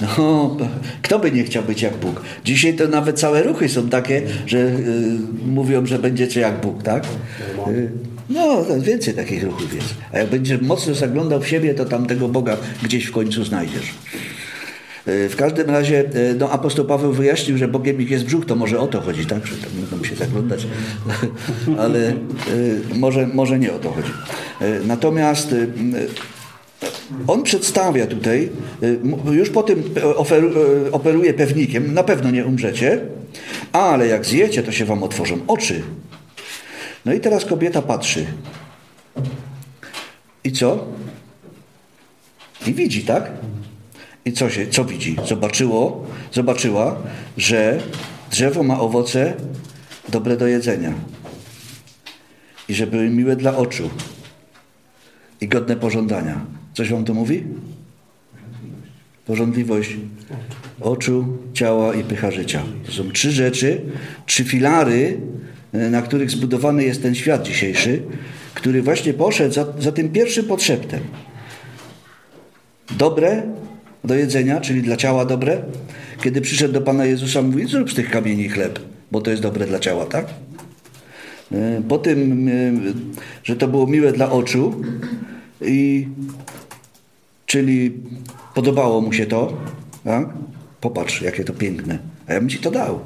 No, 0.00 0.56
kto 1.02 1.18
by 1.18 1.32
nie 1.32 1.44
chciał 1.44 1.62
być 1.62 1.82
jak 1.82 1.96
Bóg? 1.96 2.22
Dzisiaj 2.44 2.74
to 2.74 2.88
nawet 2.88 3.20
całe 3.20 3.42
ruchy 3.42 3.68
są 3.68 3.88
takie, 3.88 4.22
że 4.46 4.58
y, 4.58 5.18
mówią, 5.46 5.86
że 5.86 5.98
będziecie 5.98 6.40
jak 6.40 6.60
Bóg, 6.60 6.82
tak? 6.82 7.04
Y, 7.68 7.90
no, 8.30 8.64
więcej 8.80 9.14
takich 9.14 9.44
ruchów 9.44 9.74
jest. 9.74 9.94
A 10.12 10.18
jak 10.18 10.30
będziesz 10.30 10.60
mocno 10.60 10.94
zaglądał 10.94 11.40
w 11.40 11.48
siebie, 11.48 11.74
to 11.74 11.84
tam 11.84 12.06
tego 12.06 12.28
Boga 12.28 12.56
gdzieś 12.82 13.04
w 13.04 13.12
końcu 13.12 13.44
znajdziesz. 13.44 13.94
Y, 15.08 15.28
w 15.28 15.36
każdym 15.36 15.70
razie 15.70 16.04
y, 16.14 16.34
no, 16.38 16.50
apostoł 16.50 16.84
Paweł 16.84 17.12
wyjaśnił, 17.12 17.58
że 17.58 17.68
Bogiem 17.68 18.00
ich 18.00 18.10
jest 18.10 18.24
brzuch, 18.24 18.46
to 18.46 18.56
może 18.56 18.80
o 18.80 18.86
to 18.86 19.00
chodzi, 19.00 19.26
tak? 19.26 19.46
Że 19.46 19.56
tam 19.56 19.70
będą 19.72 20.04
się 20.04 20.16
zaglądać, 20.16 20.66
ale 21.78 21.98
y, 22.08 22.80
może, 22.94 23.26
może 23.26 23.58
nie 23.58 23.72
o 23.72 23.78
to 23.78 23.90
chodzi. 23.90 24.12
Natomiast 24.86 25.54
on 27.26 27.42
przedstawia 27.42 28.06
tutaj, 28.06 28.48
już 29.32 29.50
po 29.50 29.62
tym 29.62 29.82
operuje 30.92 31.34
pewnikiem, 31.34 31.94
na 31.94 32.02
pewno 32.02 32.30
nie 32.30 32.46
umrzecie, 32.46 33.00
ale 33.72 34.06
jak 34.06 34.26
zjecie, 34.26 34.62
to 34.62 34.72
się 34.72 34.84
wam 34.84 35.02
otworzą 35.02 35.38
oczy 35.46 35.82
no 37.04 37.12
i 37.12 37.20
teraz 37.20 37.44
kobieta 37.44 37.82
patrzy. 37.82 38.26
I 40.44 40.52
co? 40.52 40.86
I 42.66 42.74
widzi, 42.74 43.04
tak? 43.04 43.30
I 44.24 44.32
co, 44.32 44.50
się, 44.50 44.66
co 44.66 44.84
widzi? 44.84 45.16
Zobaczyło, 45.28 46.06
zobaczyła, 46.32 46.96
że 47.36 47.80
drzewo 48.30 48.62
ma 48.62 48.80
owoce 48.80 49.34
dobre 50.08 50.36
do 50.36 50.46
jedzenia. 50.46 50.92
I 52.68 52.74
że 52.74 52.86
były 52.86 53.10
miłe 53.10 53.36
dla 53.36 53.56
oczu. 53.56 53.90
I 55.40 55.48
godne 55.48 55.76
pożądania. 55.76 56.40
Coś 56.74 56.90
wam 56.90 57.04
to 57.04 57.14
mówi? 57.14 57.44
Porządliwość 59.26 59.96
oczu, 60.80 61.38
ciała 61.54 61.94
i 61.94 62.04
pycha 62.04 62.30
życia. 62.30 62.62
To 62.86 62.92
są 62.92 63.10
trzy 63.10 63.32
rzeczy, 63.32 63.80
trzy 64.26 64.44
filary 64.44 65.20
na 65.72 66.02
których 66.02 66.30
zbudowany 66.30 66.84
jest 66.84 67.02
ten 67.02 67.14
świat 67.14 67.42
dzisiejszy, 67.42 68.02
który 68.54 68.82
właśnie 68.82 69.14
poszedł 69.14 69.54
za, 69.54 69.66
za 69.78 69.92
tym 69.92 70.08
pierwszym 70.08 70.44
podszeptem. 70.44 71.00
Dobre 72.98 73.42
do 74.04 74.14
jedzenia, 74.14 74.60
czyli 74.60 74.82
dla 74.82 74.96
ciała 74.96 75.24
dobre. 75.24 75.62
Kiedy 76.22 76.40
przyszedł 76.40 76.74
do 76.74 76.80
Pana 76.80 77.04
Jezusa, 77.04 77.42
mówi, 77.42 77.66
zrób 77.66 77.90
z 77.90 77.94
tych 77.94 78.10
kamieni 78.10 78.48
chleb, 78.48 78.78
bo 79.12 79.20
to 79.20 79.30
jest 79.30 79.42
dobre 79.42 79.66
dla 79.66 79.78
ciała, 79.78 80.06
tak? 80.06 80.26
E, 81.52 81.82
po 81.88 81.98
tym, 81.98 82.48
e, 82.48 82.52
że 83.44 83.56
to 83.56 83.68
było 83.68 83.86
miłe 83.86 84.12
dla 84.12 84.30
oczu, 84.30 84.82
i, 85.60 86.08
czyli 87.46 87.92
podobało 88.54 89.00
mu 89.00 89.12
się 89.12 89.26
to, 89.26 89.56
tak? 90.04 90.28
Popatrz, 90.80 91.22
jakie 91.22 91.44
to 91.44 91.52
piękne. 91.52 91.98
A 92.26 92.32
ja 92.32 92.40
bym 92.40 92.48
ci 92.48 92.58
to 92.58 92.70
dał. 92.70 93.00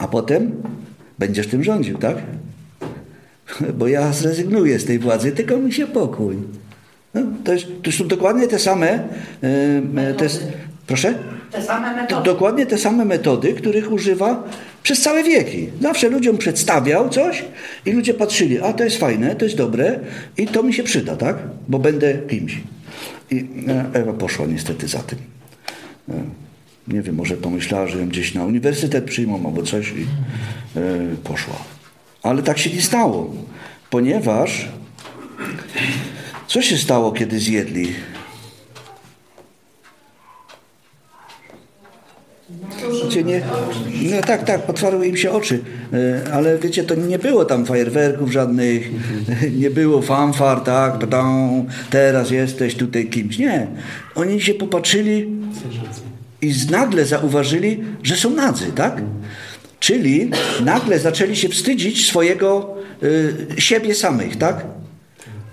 A 0.00 0.08
potem 0.08 0.52
będziesz 1.18 1.46
tym 1.46 1.64
rządził, 1.64 1.98
tak? 1.98 2.16
Bo 3.78 3.88
ja 3.88 4.12
zrezygnuję 4.12 4.78
z 4.78 4.84
tej 4.84 4.98
władzy, 4.98 5.32
tylko 5.32 5.56
mi 5.56 5.72
się 5.72 5.86
pokój. 5.86 6.36
No, 7.14 7.22
to, 7.44 7.52
jest, 7.52 7.66
to 7.82 7.92
są 7.92 8.08
dokładnie 8.08 8.48
te 8.48 8.58
same. 8.58 9.08
Yy, 9.42 10.14
te, 10.14 10.26
proszę? 10.86 11.14
Te 11.50 11.62
same 11.62 11.96
metody. 11.96 12.14
To, 12.14 12.22
dokładnie 12.22 12.66
te 12.66 12.78
same 12.78 13.04
metody, 13.04 13.54
których 13.54 13.92
używa 13.92 14.44
przez 14.82 15.02
całe 15.02 15.24
wieki. 15.24 15.68
Zawsze 15.80 16.08
ludziom 16.08 16.38
przedstawiał 16.38 17.08
coś 17.08 17.44
i 17.86 17.92
ludzie 17.92 18.14
patrzyli, 18.14 18.60
a 18.60 18.72
to 18.72 18.84
jest 18.84 18.96
fajne, 18.96 19.36
to 19.36 19.44
jest 19.44 19.56
dobre 19.56 20.00
i 20.36 20.46
to 20.46 20.62
mi 20.62 20.74
się 20.74 20.82
przyda, 20.82 21.16
tak? 21.16 21.36
Bo 21.68 21.78
będę 21.78 22.14
kimś. 22.14 22.60
I 23.30 23.46
e, 23.68 23.84
Ewa 23.92 24.12
poszła 24.12 24.46
niestety 24.46 24.88
za 24.88 24.98
tym. 24.98 25.18
Nie 26.88 27.02
wiem, 27.02 27.14
może 27.14 27.36
pomyślała, 27.36 27.86
że 27.86 27.98
ją 27.98 28.08
gdzieś 28.08 28.34
na 28.34 28.44
uniwersytet 28.44 29.04
przyjmą 29.04 29.46
albo 29.46 29.62
coś 29.62 29.88
i 29.88 30.06
e, 30.76 31.16
poszła. 31.24 31.54
Ale 32.22 32.42
tak 32.42 32.58
się 32.58 32.70
nie 32.70 32.82
stało, 32.82 33.34
ponieważ 33.90 34.68
co 36.46 36.62
się 36.62 36.78
stało, 36.78 37.12
kiedy 37.12 37.38
zjedli? 37.38 37.92
Wiecie, 43.04 43.24
nie, 43.24 43.42
no 44.10 44.20
tak, 44.22 44.44
tak, 44.44 44.70
otwarły 44.70 45.06
im 45.06 45.16
się 45.16 45.30
oczy, 45.30 45.60
e, 45.92 46.32
ale 46.32 46.58
wiecie, 46.58 46.84
to 46.84 46.94
nie 46.94 47.18
było 47.18 47.44
tam 47.44 47.66
fajerwerków 47.66 48.32
żadnych, 48.32 48.90
nie 49.60 49.70
było 49.70 50.02
fanfar, 50.02 50.60
tak, 50.60 50.98
teraz 51.90 52.30
jesteś 52.30 52.74
tutaj 52.74 53.06
kimś. 53.06 53.38
Nie, 53.38 53.66
oni 54.14 54.40
się 54.40 54.54
popatrzyli 54.54 55.26
i 56.42 56.54
nagle 56.70 57.04
zauważyli, 57.04 57.84
że 58.02 58.16
są 58.16 58.30
nadzy, 58.30 58.72
tak? 58.72 59.02
Czyli 59.80 60.30
nagle 60.64 60.98
zaczęli 60.98 61.36
się 61.36 61.48
wstydzić 61.48 62.08
swojego 62.08 62.76
y, 63.02 63.34
siebie 63.58 63.94
samych, 63.94 64.36
tak? 64.36 64.66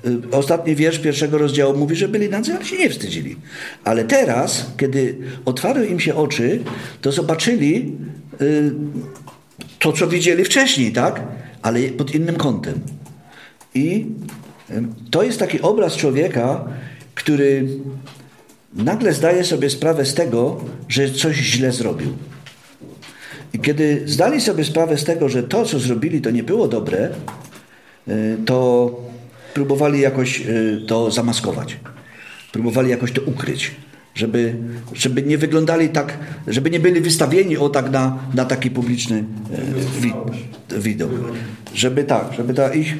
Y, 0.06 0.32
ostatni 0.32 0.76
wiersz 0.76 1.00
pierwszego 1.00 1.38
rozdziału 1.38 1.78
mówi, 1.78 1.96
że 1.96 2.08
byli 2.08 2.30
nadzy, 2.30 2.54
ale 2.54 2.66
się 2.66 2.78
nie 2.78 2.90
wstydzili. 2.90 3.36
Ale 3.84 4.04
teraz, 4.04 4.66
kiedy 4.78 5.18
otwarły 5.46 5.86
im 5.86 6.00
się 6.00 6.16
oczy, 6.16 6.64
to 7.02 7.12
zobaczyli 7.12 7.96
y, 8.42 8.72
to, 9.80 9.94
co 9.94 10.08
widzieli 10.08 10.46
wcześniej, 10.46 10.92
tak? 10.92 11.22
Ale 11.62 11.80
pod 11.80 12.16
innym 12.16 12.36
kątem. 12.36 12.80
I 13.74 14.06
y, 14.70 14.84
to 15.12 15.24
jest 15.24 15.40
taki 15.40 15.62
obraz 15.62 15.96
człowieka, 15.96 16.66
który 17.16 17.68
nagle 18.78 19.14
zdaje 19.14 19.44
sobie 19.44 19.70
sprawę 19.70 20.06
z 20.06 20.14
tego, 20.14 20.62
że 20.90 21.12
coś 21.12 21.36
źle 21.36 21.72
zrobił. 21.72 22.14
I 23.54 23.60
kiedy 23.60 24.04
zdali 24.06 24.42
sobie 24.42 24.64
sprawę 24.64 24.98
z 24.98 25.04
tego, 25.04 25.30
że 25.30 25.44
to, 25.44 25.66
co 25.66 25.80
zrobili, 25.80 26.22
to 26.22 26.32
nie 26.32 26.44
było 26.44 26.68
dobre, 26.68 27.10
y, 28.08 28.38
to 28.46 28.92
próbowali 29.54 30.00
jakoś 30.00 30.42
y, 30.42 30.82
to 30.88 31.12
zamaskować. 31.12 31.78
Próbowali 32.52 32.90
jakoś 32.90 33.12
to 33.12 33.22
ukryć, 33.22 33.72
żeby, 34.16 34.56
żeby 34.94 35.24
nie 35.24 35.38
wyglądali 35.38 35.90
tak, 35.90 36.18
żeby 36.48 36.70
nie 36.70 36.80
byli 36.80 37.02
wystawieni 37.02 37.58
o 37.58 37.70
tak 37.70 37.92
na, 37.92 38.18
na 38.34 38.46
taki 38.46 38.72
publiczny 38.72 39.18
y, 39.18 40.02
wi, 40.02 40.14
widok. 40.80 41.12
Żeby 41.74 42.04
tak, 42.04 42.34
żeby 42.34 42.54
ta 42.54 42.74
ich, 42.74 42.98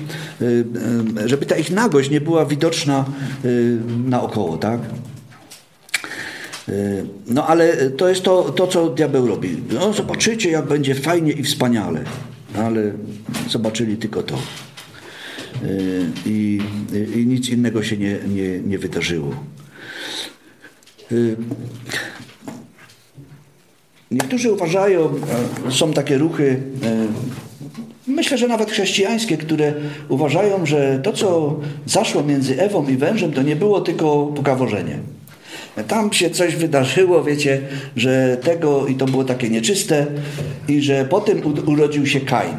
żeby 1.26 1.46
ta 1.46 1.56
ich 1.56 1.72
nagość 1.72 2.10
nie 2.10 2.22
była 2.22 2.46
widoczna 2.46 3.06
naokoło, 4.06 4.58
tak? 4.58 4.80
No 7.28 7.48
ale 7.48 7.92
to 7.92 8.10
jest 8.10 8.24
to, 8.24 8.44
to, 8.44 8.68
co 8.68 8.90
diabeł 8.90 9.28
robi. 9.28 9.58
No 9.72 9.94
zobaczycie, 9.94 10.52
jak 10.52 10.66
będzie 10.66 10.96
fajnie 10.96 11.32
i 11.32 11.44
wspaniale. 11.44 12.04
Ale 12.58 12.92
zobaczyli 13.50 13.98
tylko 13.98 14.24
to. 14.24 14.38
I, 16.26 16.62
i 17.16 17.26
nic 17.26 17.50
innego 17.50 17.84
się 17.84 17.98
nie, 17.98 18.20
nie, 18.28 18.60
nie 18.60 18.80
wydarzyło. 18.80 19.36
Niektórzy 24.12 24.52
uważają, 24.52 25.14
są 25.70 25.94
takie 25.94 26.18
ruchy, 26.18 26.62
myślę, 28.08 28.38
że 28.38 28.48
nawet 28.48 28.72
chrześcijańskie, 28.72 29.38
które 29.38 29.74
uważają, 30.10 30.66
że 30.66 31.00
to, 31.04 31.14
co 31.14 31.60
zaszło 31.86 32.24
między 32.24 32.62
Ewą 32.62 32.88
i 32.88 32.98
wężem, 32.98 33.32
to 33.32 33.42
nie 33.42 33.56
było 33.56 33.82
tylko 33.82 34.26
pokaworzenie. 34.36 35.00
Tam 35.88 36.14
się 36.14 36.30
coś 36.30 36.56
wydarzyło, 36.56 37.24
wiecie, 37.24 37.62
że 37.96 38.38
tego 38.44 38.88
i 38.88 38.96
to 38.96 39.06
było 39.06 39.24
takie 39.24 39.50
nieczyste 39.50 40.06
i 40.68 40.82
że 40.82 41.06
potem 41.06 41.42
urodził 41.66 42.06
się 42.06 42.20
Kain. 42.20 42.58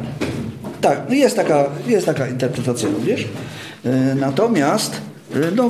Tak, 0.81 1.01
no 1.09 1.15
jest 1.15 1.35
taka, 1.35 1.65
jest 1.87 2.05
taka 2.05 2.27
interpretacja 2.27 2.89
również. 2.89 3.25
E, 3.85 4.15
natomiast 4.15 5.01
e, 5.35 5.37
no, 5.55 5.69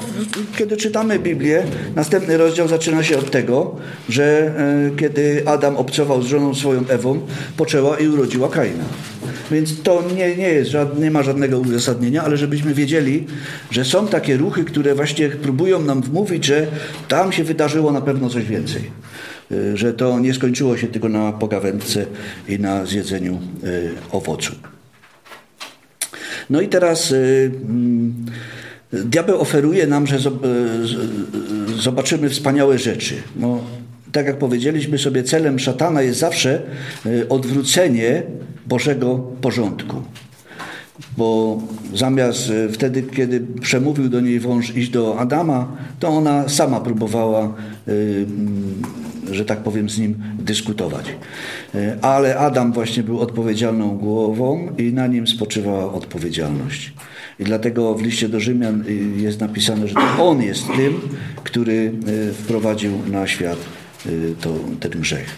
kiedy 0.58 0.78
czytamy 0.78 1.20
Biblię, 1.20 1.64
następny 1.96 2.38
rozdział 2.38 2.68
zaczyna 2.68 3.04
się 3.04 3.18
od 3.18 3.32
tego, 3.32 3.76
że 4.10 4.52
e, 4.94 4.98
kiedy 4.98 5.44
Adam 5.46 5.78
obcował 5.78 6.22
z 6.22 6.26
żoną 6.26 6.56
swoją 6.56 6.88
Ewą, 6.88 7.20
poczęła 7.58 7.98
i 7.98 8.08
urodziła 8.08 8.50
Kaina. 8.50 8.84
Więc 9.52 9.82
to 9.82 10.04
nie, 10.16 10.36
nie, 10.36 10.50
jest, 10.50 10.72
nie 11.00 11.12
ma 11.12 11.24
żadnego 11.24 11.60
uzasadnienia, 11.60 12.24
ale 12.24 12.38
żebyśmy 12.38 12.74
wiedzieli, 12.74 13.26
że 13.72 13.86
są 13.86 14.08
takie 14.08 14.38
ruchy, 14.38 14.64
które 14.64 14.96
właśnie 14.96 15.30
próbują 15.30 15.82
nam 15.82 16.02
wmówić, 16.02 16.46
że 16.46 16.68
tam 17.08 17.32
się 17.32 17.44
wydarzyło 17.44 17.92
na 17.92 18.02
pewno 18.02 18.30
coś 18.30 18.46
więcej. 18.46 18.92
Y, 19.52 19.78
że 19.78 19.94
to 19.94 20.20
nie 20.20 20.34
skończyło 20.34 20.78
się 20.78 20.88
tylko 20.88 21.10
na 21.10 21.32
pogawędce 21.32 22.06
i 22.48 22.60
na 22.60 22.86
zjedzeniu 22.86 23.40
y, 23.64 23.92
owocu. 24.12 24.52
No 26.50 26.62
i 26.62 26.68
teraz 26.68 27.12
y, 27.12 27.52
mm, 27.62 28.26
diabeł 28.92 29.42
oferuje 29.42 29.88
nam, 29.88 30.08
że 30.08 30.18
zobaczymy 31.78 32.30
wspaniałe 32.30 32.80
rzeczy. 32.80 33.16
No, 33.36 33.64
tak 34.12 34.26
jak 34.26 34.38
powiedzieliśmy 34.38 34.98
sobie, 34.98 35.24
celem 35.24 35.60
szatana 35.60 36.02
jest 36.02 36.20
zawsze 36.20 36.62
odwrócenie 37.30 38.24
Bożego 38.68 39.18
porządku. 39.42 40.02
Bo 41.18 41.58
zamiast 41.94 42.50
e, 42.50 42.70
wtedy, 42.70 43.04
kiedy 43.04 43.42
przemówił 43.62 44.10
do 44.10 44.22
niej 44.22 44.40
wąż 44.40 44.76
iść 44.76 44.90
do 44.90 45.20
Adama, 45.20 45.68
to 46.00 46.08
ona 46.08 46.50
sama 46.50 46.80
próbowała, 46.80 47.42
e, 47.42 47.92
mm, 47.92 48.82
że 49.32 49.46
tak 49.46 49.60
powiem, 49.60 49.90
z 49.90 50.00
nim 50.00 50.16
dyskutować. 50.40 51.06
Ale 52.02 52.38
Adam 52.38 52.74
właśnie 52.74 53.04
był 53.04 53.20
odpowiedzialną 53.20 53.98
głową 53.98 54.70
i 54.78 54.94
na 54.94 55.08
nim 55.08 55.28
spoczywała 55.28 55.94
odpowiedzialność. 55.94 56.94
I 57.40 57.44
dlatego 57.44 57.96
w 57.96 58.02
liście 58.02 58.30
do 58.30 58.40
Rzymian 58.40 58.84
jest 59.18 59.40
napisane, 59.40 59.88
że 59.88 59.94
to 59.94 60.30
on 60.30 60.42
jest 60.42 60.64
tym, 60.76 61.00
który 61.44 61.92
wprowadził 62.34 62.92
na 63.12 63.28
świat 63.28 63.58
to, 64.42 64.50
ten 64.80 64.92
grzech. 64.92 65.36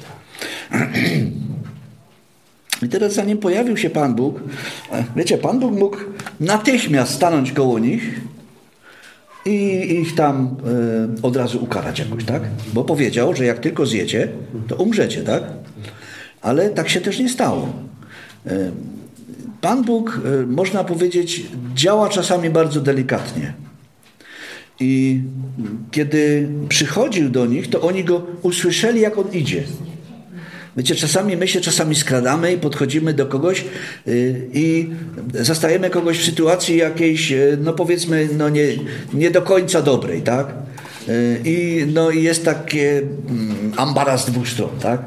I 2.84 2.90
teraz 2.90 3.14
zanim 3.14 3.38
pojawił 3.38 3.78
się 3.78 3.90
Pan 3.90 4.16
Bóg, 4.16 4.40
e, 4.92 5.04
wiecie, 5.16 5.38
Pan 5.38 5.60
Bóg 5.60 5.72
mógł 5.72 5.98
natychmiast 6.40 7.14
stanąć 7.14 7.52
koło 7.52 7.80
nich 7.80 8.22
i 9.46 9.92
ich 10.02 10.16
tam 10.16 10.58
y, 11.20 11.22
od 11.22 11.36
razu 11.36 11.64
ukarać 11.64 12.00
jakoś, 12.00 12.26
tak? 12.26 12.44
Bo 12.74 12.84
powiedział, 12.84 13.36
że 13.36 13.46
jak 13.46 13.60
tylko 13.60 13.86
zjecie, 13.86 14.28
to 14.68 14.76
umrzecie, 14.76 15.22
tak? 15.22 15.44
Ale 16.42 16.70
tak 16.70 16.90
się 16.90 17.02
też 17.02 17.20
nie 17.20 17.30
stało. 17.30 17.70
Y, 18.48 18.72
Pan 19.62 19.84
Bóg, 19.84 20.22
y, 20.44 20.48
można 20.48 20.84
powiedzieć, 20.84 21.44
działa 21.76 22.10
czasami 22.10 22.50
bardzo 22.50 22.82
delikatnie. 22.82 23.54
I 24.82 25.22
kiedy 25.92 26.50
przychodził 26.70 27.30
do 27.30 27.46
nich, 27.46 27.70
to 27.70 27.82
oni 27.82 28.04
go 28.04 28.22
usłyszeli, 28.42 29.02
jak 29.02 29.18
on 29.18 29.32
idzie. 29.34 29.64
Wiecie, 30.78 30.96
czasami 30.96 31.38
my 31.38 31.48
się 31.48 31.62
czasami 31.62 31.96
skradamy 31.96 32.54
i 32.54 32.58
podchodzimy 32.58 33.14
do 33.14 33.26
kogoś 33.26 33.66
y, 34.08 34.48
i 34.54 34.90
zastajemy 35.34 35.90
kogoś 35.90 36.20
w 36.20 36.26
sytuacji 36.26 36.78
jakiejś, 36.78 37.32
y, 37.32 37.58
no 37.62 37.74
powiedzmy, 37.74 38.30
no 38.38 38.50
nie, 38.50 38.66
nie 39.14 39.32
do 39.32 39.42
końca 39.42 39.82
dobrej, 39.82 40.22
tak? 40.22 40.48
Y, 41.10 41.42
I, 41.46 41.86
no, 41.94 42.12
jest 42.12 42.46
takie 42.46 42.98
mm, 42.98 43.72
ambaras 43.78 44.26
dwóch 44.26 44.48
stron, 44.48 44.70
tak? 44.82 45.02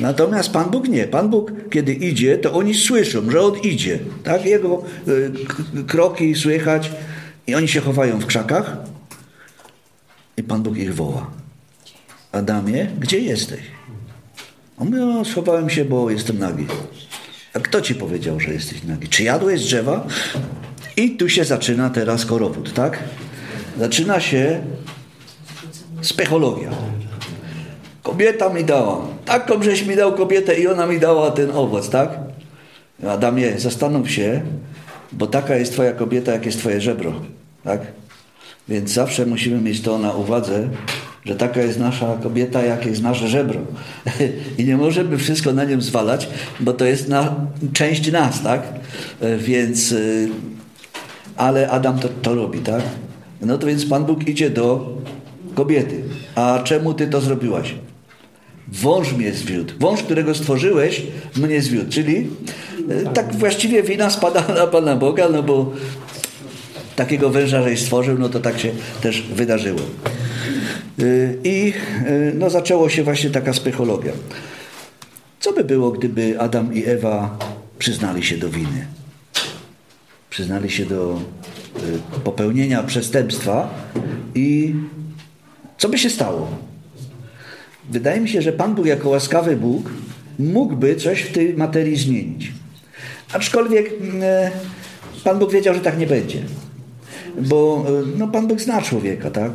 Natomiast 0.00 0.50
Pan 0.50 0.70
Bóg 0.70 0.88
nie. 0.88 1.04
Pan 1.04 1.30
Bóg, 1.30 1.52
kiedy 1.70 1.92
idzie, 1.92 2.38
to 2.38 2.52
oni 2.52 2.74
słyszą, 2.74 3.30
że 3.30 3.40
On 3.40 3.58
idzie, 3.58 3.98
tak? 4.24 4.46
Jego 4.46 4.84
kroki 5.86 6.34
słychać 6.34 6.92
i 7.46 7.54
oni 7.54 7.68
się 7.68 7.80
chowają 7.80 8.18
w 8.18 8.26
krzakach 8.26 8.76
i 10.36 10.42
Pan 10.42 10.62
Bóg 10.62 10.76
ich 10.76 10.94
woła. 10.94 11.30
Adamie, 12.32 12.86
gdzie 13.00 13.18
jesteś? 13.18 13.60
On 14.78 14.86
mówi, 14.86 14.98
no, 15.00 15.24
schowałem 15.24 15.70
się, 15.70 15.84
bo 15.84 16.10
jestem 16.10 16.38
nagi. 16.38 16.66
A 17.54 17.60
kto 17.60 17.80
ci 17.80 17.94
powiedział, 17.94 18.40
że 18.40 18.52
jesteś 18.52 18.82
nagi? 18.84 19.08
Czy 19.08 19.22
jadłeś 19.22 19.60
z 19.60 19.64
drzewa? 19.64 20.06
I 20.96 21.10
tu 21.10 21.28
się 21.28 21.44
zaczyna 21.44 21.90
teraz 21.90 22.26
korowód, 22.26 22.72
tak? 22.72 22.98
Zaczyna 23.78 24.20
się 24.20 24.62
spechologia. 26.02 26.70
Kobieta 28.02 28.48
mi 28.48 28.64
dała. 28.64 29.06
Taką 29.24 29.62
żeś 29.62 29.82
mi 29.82 29.96
dał 29.96 30.14
kobietę 30.14 30.60
i 30.60 30.68
ona 30.68 30.86
mi 30.86 31.00
dała 31.00 31.30
ten 31.30 31.50
owoc, 31.50 31.90
tak? 31.90 32.10
Adamie, 33.08 33.58
zastanów 33.58 34.10
się, 34.10 34.42
bo 35.12 35.26
taka 35.26 35.56
jest 35.56 35.72
twoja 35.72 35.92
kobieta, 35.92 36.32
jak 36.32 36.46
jest 36.46 36.58
twoje 36.58 36.80
żebro, 36.80 37.12
tak? 37.64 37.80
Więc 38.68 38.90
zawsze 38.90 39.26
musimy 39.26 39.60
mieć 39.60 39.80
to 39.80 39.98
na 39.98 40.12
uwadze, 40.12 40.68
że 41.24 41.36
taka 41.36 41.62
jest 41.62 41.78
nasza 41.78 42.16
kobieta, 42.22 42.62
jak 42.62 42.86
jest 42.86 43.02
nasze 43.02 43.28
żebro. 43.28 43.60
I 44.58 44.64
nie 44.64 44.76
możemy 44.76 45.18
wszystko 45.18 45.52
na 45.52 45.64
nią 45.64 45.80
zwalać, 45.80 46.28
bo 46.60 46.72
to 46.72 46.84
jest 46.84 47.08
na, 47.08 47.34
część 47.72 48.12
nas, 48.12 48.42
tak? 48.42 48.62
Więc, 49.38 49.92
y, 49.92 50.28
ale 51.36 51.70
Adam 51.70 51.98
to, 51.98 52.08
to 52.22 52.34
robi, 52.34 52.58
tak? 52.58 52.82
No 53.40 53.58
to 53.58 53.66
więc 53.66 53.86
Pan 53.86 54.04
Bóg 54.04 54.28
idzie 54.28 54.50
do 54.50 54.96
kobiety. 55.54 56.02
A 56.34 56.60
czemu 56.64 56.94
ty 56.94 57.06
to 57.06 57.20
zrobiłaś? 57.20 57.74
Wąż 58.68 59.12
mnie 59.12 59.32
zwiódł. 59.32 59.74
Wąż, 59.80 60.02
którego 60.02 60.34
stworzyłeś, 60.34 61.02
mnie 61.36 61.62
zwiódł. 61.62 61.90
Czyli 61.90 62.16
y, 62.90 63.08
tak 63.14 63.34
właściwie 63.36 63.82
wina 63.82 64.10
spada 64.10 64.44
na 64.58 64.66
Pana 64.66 64.96
Boga, 64.96 65.28
no 65.28 65.42
bo 65.42 65.72
takiego 66.96 67.30
węża, 67.30 67.62
żeś 67.62 67.82
stworzył, 67.82 68.18
no 68.18 68.28
to 68.28 68.40
tak 68.40 68.58
się 68.58 68.70
też 69.00 69.22
wydarzyło. 69.22 69.80
Y, 71.00 71.38
I 71.44 71.72
y, 72.06 72.32
no, 72.34 72.50
zaczęło 72.50 72.88
się 72.88 73.02
właśnie 73.02 73.30
taka 73.30 73.52
psychologia. 73.52 74.12
Co 75.40 75.52
by 75.52 75.64
było, 75.64 75.90
gdyby 75.90 76.40
Adam 76.40 76.74
i 76.74 76.84
Ewa 76.84 77.38
przyznali 77.78 78.22
się 78.22 78.36
do 78.36 78.48
winy? 78.50 78.86
Przyznali 80.30 80.70
się 80.70 80.86
do 80.86 81.20
y, 81.76 82.20
popełnienia 82.24 82.82
przestępstwa 82.82 83.70
i 84.34 84.74
co 85.78 85.88
by 85.88 85.98
się 85.98 86.10
stało? 86.10 86.48
Wydaje 87.90 88.20
mi 88.20 88.28
się, 88.28 88.42
że 88.42 88.52
Pan 88.52 88.74
Bóg 88.74 88.86
jako 88.86 89.08
łaskawy 89.08 89.56
Bóg 89.56 89.90
mógłby 90.38 90.96
coś 90.96 91.20
w 91.20 91.32
tej 91.32 91.54
materii 91.54 91.96
zmienić. 91.96 92.52
Aczkolwiek 93.32 93.90
Pan 95.24 95.38
Bóg 95.38 95.52
wiedział, 95.52 95.74
że 95.74 95.80
tak 95.80 95.98
nie 95.98 96.06
będzie. 96.06 96.38
Bo 97.42 97.86
no, 98.18 98.28
Pan 98.28 98.46
Bóg 98.46 98.60
zna 98.60 98.82
człowieka, 98.82 99.30
tak? 99.30 99.52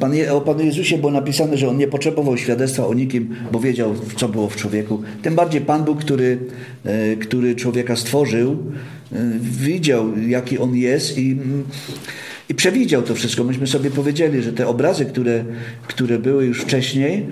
Pan, 0.00 0.12
o 0.30 0.40
Panu 0.40 0.64
Jezusie 0.64 0.98
było 0.98 1.12
napisane, 1.12 1.56
że 1.56 1.68
On 1.68 1.78
nie 1.78 1.88
potrzebował 1.88 2.36
świadectwa 2.36 2.86
o 2.86 2.94
nikim, 2.94 3.34
bo 3.52 3.60
wiedział, 3.60 3.94
co 4.16 4.28
było 4.28 4.48
w 4.48 4.56
człowieku. 4.56 5.02
Tym 5.22 5.34
bardziej 5.34 5.60
Pan 5.60 5.84
Bóg, 5.84 6.00
który, 6.00 6.38
e, 6.84 7.16
który 7.16 7.54
człowieka 7.54 7.96
stworzył, 7.96 8.56
e, 9.12 9.16
widział, 9.40 10.18
jaki 10.28 10.58
on 10.58 10.76
jest 10.76 11.18
i, 11.18 11.36
I 12.48 12.54
przewidział 12.54 13.02
to 13.02 13.14
wszystko. 13.14 13.44
Myśmy 13.44 13.66
sobie 13.66 13.90
powiedzieli, 13.90 14.42
że 14.42 14.52
te 14.52 14.68
obrazy, 14.68 15.04
które, 15.04 15.44
które 15.86 16.18
były 16.18 16.46
już 16.46 16.60
wcześniej, 16.60 17.26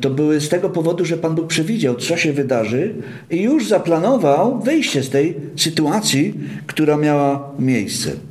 to 0.00 0.10
były 0.10 0.40
z 0.40 0.48
tego 0.48 0.70
powodu, 0.70 1.04
że 1.04 1.16
Pan 1.16 1.34
Bóg 1.34 1.46
przewidział, 1.46 1.94
co 1.94 2.16
się 2.16 2.32
wydarzy 2.32 2.94
i 3.30 3.42
już 3.42 3.68
zaplanował 3.68 4.60
wyjście 4.60 5.02
z 5.02 5.10
tej 5.10 5.34
sytuacji, 5.56 6.34
która 6.66 6.96
miała 6.96 7.52
miejsce. 7.58 8.27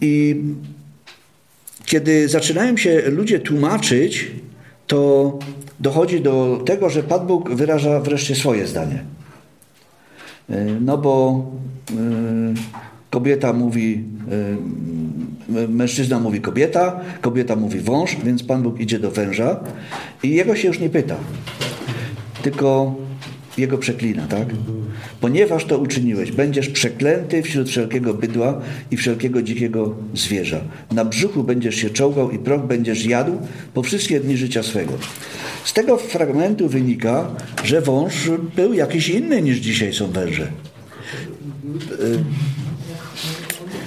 I 0.00 0.42
kiedy 1.84 2.28
zaczynają 2.28 2.76
się 2.76 3.02
ludzie 3.10 3.38
tłumaczyć, 3.38 4.30
to 4.86 5.38
dochodzi 5.80 6.20
do 6.20 6.62
tego, 6.66 6.90
że 6.90 7.02
Pan 7.02 7.26
Bóg 7.26 7.50
wyraża 7.50 8.00
wreszcie 8.00 8.34
swoje 8.34 8.66
zdanie. 8.66 9.04
No 10.80 10.98
bo 10.98 11.44
kobieta 13.10 13.52
mówi, 13.52 14.04
mężczyzna 15.68 16.20
mówi 16.20 16.40
kobieta, 16.40 17.00
kobieta 17.20 17.56
mówi 17.56 17.80
wąż, 17.80 18.16
więc 18.24 18.42
Pan 18.42 18.62
Bóg 18.62 18.80
idzie 18.80 18.98
do 18.98 19.10
węża 19.10 19.60
i 20.22 20.30
jego 20.30 20.56
się 20.56 20.68
już 20.68 20.80
nie 20.80 20.90
pyta, 20.90 21.16
tylko 22.42 22.94
jego 23.58 23.78
przeklina, 23.78 24.26
tak? 24.26 24.48
Ponieważ 25.20 25.64
to 25.64 25.78
uczyniłeś, 25.78 26.32
będziesz 26.32 26.68
przeklęty 26.68 27.42
wśród 27.42 27.68
wszelkiego 27.68 28.14
bydła 28.14 28.60
i 28.90 28.96
wszelkiego 28.96 29.42
dzikiego 29.42 29.94
zwierza. 30.14 30.60
Na 30.92 31.04
brzuchu 31.04 31.44
będziesz 31.44 31.74
się 31.74 31.90
czołgał 31.90 32.30
i 32.30 32.38
proch 32.38 32.66
będziesz 32.66 33.06
jadł 33.06 33.32
po 33.74 33.82
wszystkie 33.82 34.20
dni 34.20 34.36
życia 34.36 34.62
swego. 34.62 34.92
Z 35.64 35.72
tego 35.72 35.96
fragmentu 35.96 36.68
wynika, 36.68 37.30
że 37.64 37.80
wąż 37.80 38.30
był 38.56 38.74
jakiś 38.74 39.08
inny 39.08 39.42
niż 39.42 39.58
dzisiaj 39.58 39.92
są 39.92 40.10
węże. 40.10 40.48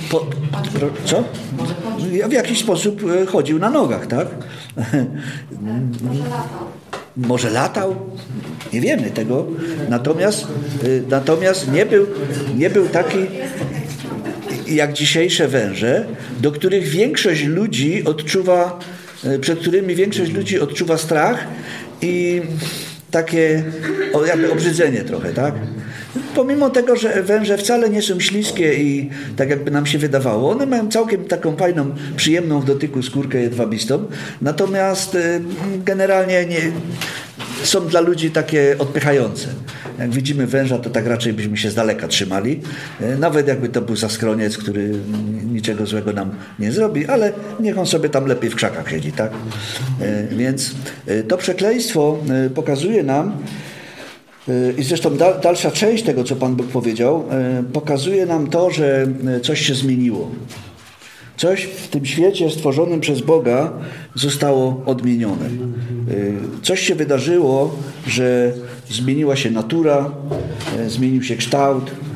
Po, 0.09 0.25
co? 1.05 1.23
W 2.29 2.31
jakiś 2.31 2.59
sposób 2.59 3.01
e, 3.03 3.25
chodził 3.25 3.59
na 3.59 3.69
nogach, 3.69 4.07
tak? 4.07 4.27
Może 7.17 7.49
latał? 7.49 7.95
Nie 8.73 8.81
wiemy 8.81 9.11
tego. 9.11 9.45
Natomiast, 9.89 10.47
y, 10.83 11.03
natomiast 11.09 11.71
nie, 11.71 11.85
był, 11.85 12.07
nie 12.57 12.69
był 12.69 12.87
taki 12.87 13.17
jak 14.67 14.93
dzisiejsze 14.93 15.47
węże, 15.47 16.05
do 16.39 16.51
których 16.51 16.87
większość 16.87 17.43
ludzi 17.43 18.05
odczuwa, 18.05 18.79
y, 19.25 19.39
przed 19.39 19.59
którymi 19.59 19.95
większość 19.95 20.31
ludzi 20.31 20.59
odczuwa 20.59 20.97
strach 20.97 21.47
i 22.01 22.41
takie 23.11 23.63
jakby 24.27 24.51
obrzydzenie 24.51 24.99
trochę, 25.01 25.33
tak? 25.33 25.53
Pomimo 26.35 26.69
tego, 26.69 26.95
że 26.95 27.23
węże 27.23 27.57
wcale 27.57 27.89
nie 27.89 28.01
są 28.01 28.19
śliskie 28.19 28.73
i 28.73 29.09
tak 29.35 29.49
jakby 29.49 29.71
nam 29.71 29.85
się 29.85 29.97
wydawało, 29.97 30.51
one 30.51 30.65
mają 30.65 30.89
całkiem 30.89 31.25
taką 31.25 31.55
fajną, 31.55 31.95
przyjemną 32.15 32.59
w 32.59 32.65
dotyku 32.65 33.03
skórkę 33.03 33.41
jedwabistą, 33.41 34.05
natomiast 34.41 35.15
y, 35.15 35.41
generalnie 35.85 36.45
nie, 36.45 36.71
są 37.63 37.87
dla 37.87 37.99
ludzi 37.99 38.31
takie 38.31 38.75
odpychające. 38.79 39.47
Jak 39.99 40.11
widzimy 40.11 40.47
węża, 40.47 40.77
to 40.77 40.89
tak 40.89 41.07
raczej 41.07 41.33
byśmy 41.33 41.57
się 41.57 41.69
z 41.69 41.75
daleka 41.75 42.07
trzymali. 42.07 42.61
Y, 43.01 43.17
nawet 43.17 43.47
jakby 43.47 43.69
to 43.69 43.81
był 43.81 43.95
zaskroniec, 43.95 44.57
który 44.57 44.91
niczego 45.51 45.85
złego 45.85 46.13
nam 46.13 46.31
nie 46.59 46.71
zrobi, 46.71 47.05
ale 47.05 47.33
niech 47.59 47.77
on 47.77 47.85
sobie 47.85 48.09
tam 48.09 48.25
lepiej 48.25 48.49
w 48.49 48.55
krzakach 48.55 48.89
siedzi, 48.89 49.11
tak? 49.11 49.31
Y, 50.01 50.35
więc 50.35 50.75
to 51.27 51.37
przekleństwo 51.37 52.17
pokazuje 52.55 53.03
nam, 53.03 53.37
i 54.77 54.83
zresztą 54.83 55.17
dalsza 55.43 55.71
część 55.71 56.03
tego, 56.03 56.23
co 56.23 56.35
Pan 56.35 56.55
Bóg 56.55 56.67
powiedział, 56.67 57.23
e, 57.31 57.63
pokazuje 57.73 58.25
nam 58.25 58.47
to, 58.47 58.71
że 58.71 59.07
e, 59.37 59.39
coś 59.39 59.61
się 59.61 59.75
zmieniło. 59.75 60.31
Coś 61.37 61.63
w 61.63 61.87
tym 61.87 62.05
świecie 62.05 62.49
stworzonym 62.49 62.99
przez 62.99 63.21
Boga 63.21 63.71
zostało 64.15 64.81
odmienione. 64.85 65.49
Coś 66.63 66.79
się 66.79 66.95
wydarzyło, 66.95 67.75
że 68.07 68.53
zmieniła 68.89 69.35
się 69.35 69.51
natura, 69.51 70.11
zmienił 70.87 71.23
się 71.23 71.35
kształt, 71.35 71.91
Y, 71.91 72.08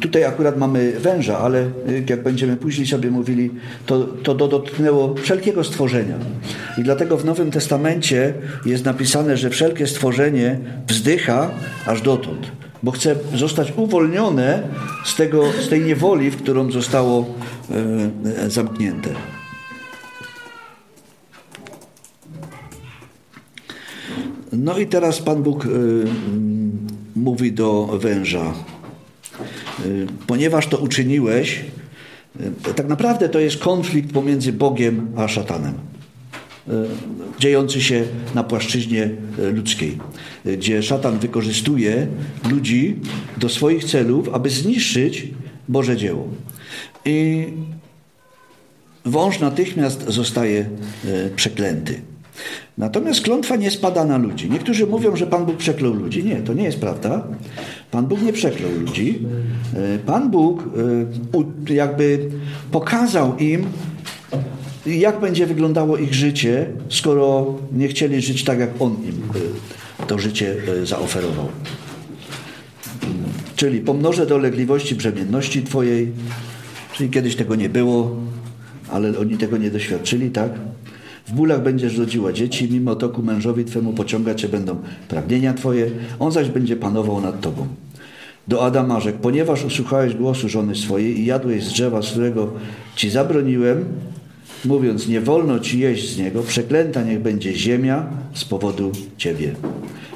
tutaj 0.00 0.24
akurat 0.24 0.56
mamy 0.56 0.92
węża, 0.92 1.38
ale 1.38 1.60
y, 1.88 2.04
jak 2.08 2.22
będziemy 2.22 2.56
później 2.56 2.86
sobie 2.86 3.10
mówili, 3.10 3.50
to, 3.86 4.00
to 4.04 4.34
dotknęło 4.34 5.14
wszelkiego 5.14 5.64
stworzenia. 5.64 6.14
I 6.78 6.82
dlatego 6.82 7.16
w 7.16 7.24
Nowym 7.24 7.50
Testamencie 7.50 8.34
jest 8.66 8.84
napisane, 8.84 9.36
że 9.36 9.50
wszelkie 9.50 9.86
stworzenie 9.86 10.58
wzdycha 10.88 11.50
aż 11.86 12.02
dotąd, 12.02 12.52
bo 12.82 12.90
chce 12.90 13.16
zostać 13.34 13.72
uwolnione 13.76 14.62
z, 15.04 15.16
tego, 15.16 15.44
z 15.60 15.68
tej 15.68 15.80
niewoli, 15.80 16.30
w 16.30 16.36
którą 16.36 16.70
zostało 16.70 17.34
e, 18.44 18.50
zamknięte. 18.50 19.10
No 24.52 24.78
i 24.78 24.86
teraz 24.86 25.20
Pan 25.20 25.42
Bóg 25.42 25.66
mówi 27.16 27.52
do 27.52 27.86
węża. 27.86 28.52
Y, 29.86 30.06
ponieważ 30.26 30.66
to 30.66 30.78
uczyniłeś, 30.78 31.60
y, 32.68 32.74
tak 32.74 32.88
naprawdę 32.88 33.28
to 33.28 33.38
jest 33.40 33.58
konflikt 33.58 34.12
pomiędzy 34.12 34.52
Bogiem 34.52 35.12
a 35.16 35.28
szatanem. 35.28 35.74
Y, 36.68 36.72
dziejący 37.38 37.80
się 37.80 38.04
na 38.34 38.44
płaszczyźnie 38.44 39.10
ludzkiej, 39.54 39.98
gdzie 40.44 40.82
szatan 40.82 41.18
wykorzystuje 41.18 42.06
ludzi 42.50 42.96
do 43.36 43.48
swoich 43.48 43.84
celów, 43.84 44.28
aby 44.28 44.50
zniszczyć 44.50 45.28
Boże 45.68 45.96
dzieło. 45.96 46.28
I 47.04 47.46
wąż 49.04 49.38
natychmiast 49.38 50.04
zostaje 50.08 50.68
przeklęty. 51.36 52.00
Natomiast 52.80 53.20
klątwa 53.20 53.56
nie 53.56 53.70
spada 53.70 54.04
na 54.04 54.18
ludzi. 54.18 54.50
Niektórzy 54.50 54.86
mówią, 54.86 55.16
że 55.16 55.26
Pan 55.26 55.46
Bóg 55.46 55.56
przeklął 55.56 55.94
ludzi. 55.94 56.24
Nie, 56.24 56.36
to 56.36 56.54
nie 56.54 56.64
jest 56.64 56.80
prawda. 56.80 57.26
Pan 57.90 58.06
Bóg 58.06 58.22
nie 58.22 58.32
przeklął 58.32 58.70
ludzi. 58.72 59.18
E, 59.74 59.98
Pan 59.98 60.30
Bóg 60.30 60.64
e, 61.68 61.74
jakby 61.74 62.28
pokazał 62.70 63.36
im, 63.36 63.66
jak 64.86 65.20
będzie 65.20 65.46
wyglądało 65.46 65.96
ich 65.96 66.14
życie, 66.14 66.66
skoro 66.88 67.58
nie 67.72 67.88
chcieli 67.88 68.20
żyć 68.20 68.44
tak, 68.44 68.58
jak 68.58 68.70
On 68.78 68.92
im 68.92 69.22
e, 70.02 70.06
to 70.06 70.18
życie 70.18 70.56
zaoferował. 70.84 71.48
Czyli 73.56 73.80
pomnożę 73.80 74.26
dolegliwości 74.26 74.94
brzemienności 74.94 75.62
Twojej, 75.62 76.12
czyli 76.92 77.10
kiedyś 77.10 77.36
tego 77.36 77.54
nie 77.54 77.68
było, 77.68 78.16
ale 78.90 79.18
oni 79.18 79.38
tego 79.38 79.56
nie 79.56 79.70
doświadczyli, 79.70 80.30
tak? 80.30 80.50
W 81.30 81.32
bólach 81.32 81.62
będziesz 81.62 81.98
rodziła 81.98 82.32
dzieci, 82.32 82.68
mimo 82.72 82.96
to 82.96 83.08
ku 83.08 83.22
mężowi 83.22 83.64
Twemu 83.64 83.92
pociągać 83.92 84.40
cię 84.40 84.48
będą 84.48 84.76
pragnienia 85.08 85.54
Twoje, 85.54 85.90
on 86.18 86.32
zaś 86.32 86.48
będzie 86.48 86.76
panował 86.76 87.20
nad 87.20 87.40
Tobą. 87.40 87.66
Do 88.48 88.64
Adama 88.64 89.00
rzekł, 89.00 89.18
ponieważ 89.18 89.64
usłuchałeś 89.64 90.14
głosu 90.14 90.48
żony 90.48 90.76
swojej 90.76 91.20
i 91.20 91.26
jadłeś 91.26 91.64
z 91.64 91.68
drzewa, 91.68 92.02
z 92.02 92.10
którego 92.10 92.52
Ci 92.96 93.10
zabroniłem, 93.10 93.84
mówiąc, 94.64 95.08
nie 95.08 95.20
wolno 95.20 95.60
Ci 95.60 95.78
jeść 95.78 96.14
z 96.14 96.18
niego, 96.18 96.42
przeklęta 96.42 97.02
niech 97.02 97.20
będzie 97.20 97.54
ziemia 97.56 98.06
z 98.34 98.44
powodu 98.44 98.92
Ciebie. 99.16 99.54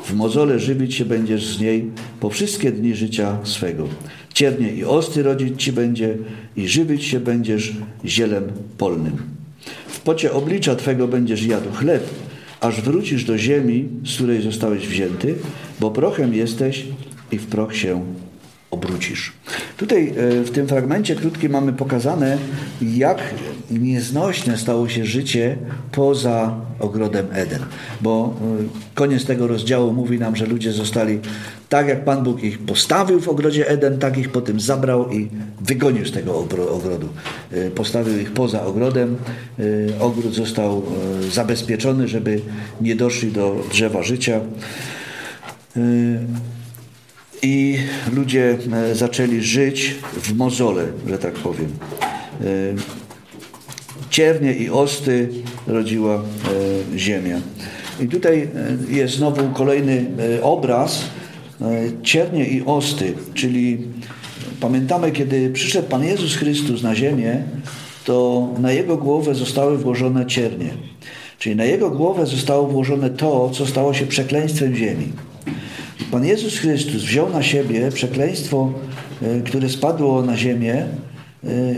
W 0.04 0.14
mozole 0.14 0.58
żywić 0.58 0.94
się 0.94 1.04
będziesz 1.04 1.56
z 1.56 1.60
niej 1.60 1.90
po 2.20 2.30
wszystkie 2.30 2.72
dni 2.72 2.94
życia 2.94 3.38
swego. 3.44 3.88
Ciernie 4.32 4.72
i 4.72 4.84
osty 4.84 5.22
rodzić 5.22 5.62
Ci 5.62 5.72
będzie 5.72 6.16
i 6.56 6.68
żywić 6.68 7.04
się 7.04 7.20
będziesz 7.20 7.72
zielem 8.04 8.44
polnym 8.78 9.33
pocie 10.04 10.32
oblicza 10.32 10.76
Twego 10.76 11.08
będziesz 11.08 11.46
jadł 11.46 11.72
chleb, 11.72 12.10
aż 12.60 12.80
wrócisz 12.80 13.24
do 13.24 13.38
ziemi, 13.38 13.88
z 14.06 14.14
której 14.14 14.42
zostałeś 14.42 14.88
wzięty, 14.88 15.34
bo 15.80 15.90
prochem 15.90 16.34
jesteś 16.34 16.84
i 17.32 17.38
w 17.38 17.46
proch 17.46 17.76
się 17.76 18.04
obrócisz. 18.74 19.32
Tutaj 19.76 20.08
e, 20.08 20.44
w 20.44 20.50
tym 20.50 20.68
fragmencie 20.68 21.16
krótkim 21.16 21.52
mamy 21.52 21.72
pokazane, 21.72 22.38
jak 22.82 23.18
nieznośne 23.70 24.58
stało 24.58 24.88
się 24.88 25.04
życie 25.04 25.56
poza 25.92 26.60
ogrodem 26.80 27.26
Eden. 27.32 27.62
Bo 28.00 28.34
e, 28.40 28.94
koniec 28.94 29.24
tego 29.24 29.46
rozdziału 29.46 29.92
mówi 29.92 30.18
nam, 30.18 30.36
że 30.36 30.46
ludzie 30.46 30.72
zostali 30.72 31.20
tak, 31.68 31.88
jak 31.88 32.04
Pan 32.04 32.24
Bóg 32.24 32.42
ich 32.42 32.58
postawił 32.58 33.20
w 33.20 33.28
ogrodzie 33.28 33.68
Eden, 33.68 33.98
tak 33.98 34.18
ich 34.18 34.32
potem 34.32 34.60
zabrał 34.60 35.12
i 35.12 35.28
wygonił 35.60 36.06
z 36.06 36.12
tego 36.12 36.38
ogrodu. 36.70 37.08
E, 37.52 37.70
postawił 37.70 38.18
ich 38.18 38.30
poza 38.30 38.66
ogrodem. 38.66 39.16
Ogród 40.00 40.34
został 40.34 40.82
zabezpieczony, 41.30 42.08
żeby 42.08 42.40
nie 42.80 42.96
doszli 42.96 43.32
do 43.32 43.64
drzewa 43.70 44.02
życia 44.02 44.40
i 47.42 47.78
ludzie 48.12 48.58
e, 48.72 48.94
zaczęli 48.94 49.40
żyć 49.40 49.94
w 50.16 50.36
mozole, 50.36 50.84
że 51.06 51.18
tak 51.18 51.34
powiem. 51.34 51.68
E, 52.40 52.44
ciernie 54.10 54.54
i 54.54 54.70
osty 54.70 55.28
rodziła 55.66 56.14
e, 56.14 56.98
ziemia. 56.98 57.40
I 58.00 58.08
tutaj 58.08 58.48
jest 58.88 59.14
znowu 59.14 59.48
kolejny 59.54 60.06
obraz 60.42 61.04
ciernie 62.02 62.46
i 62.46 62.62
osty, 62.66 63.14
czyli 63.34 63.78
pamiętamy, 64.60 65.12
kiedy 65.12 65.50
przyszedł 65.50 65.88
Pan 65.88 66.04
Jezus 66.04 66.36
Chrystus 66.36 66.82
na 66.82 66.94
ziemię, 66.94 67.42
to 68.04 68.48
na 68.58 68.72
Jego 68.72 68.96
głowę 68.96 69.34
zostały 69.34 69.78
włożone 69.78 70.26
ciernie. 70.26 70.70
Czyli 71.38 71.56
na 71.56 71.64
Jego 71.64 71.90
głowę 71.90 72.26
zostało 72.26 72.66
włożone 72.66 73.10
to, 73.10 73.50
co 73.50 73.66
stało 73.66 73.94
się 73.94 74.06
przekleństwem 74.06 74.76
ziemi. 74.76 75.12
Pan 76.10 76.24
Jezus 76.24 76.58
Chrystus 76.58 77.02
wziął 77.02 77.30
na 77.30 77.42
siebie 77.42 77.90
przekleństwo, 77.90 78.72
e, 79.22 79.40
które 79.40 79.68
spadło 79.68 80.22
na 80.22 80.36
ziemię 80.36 80.74
e, 80.74 80.88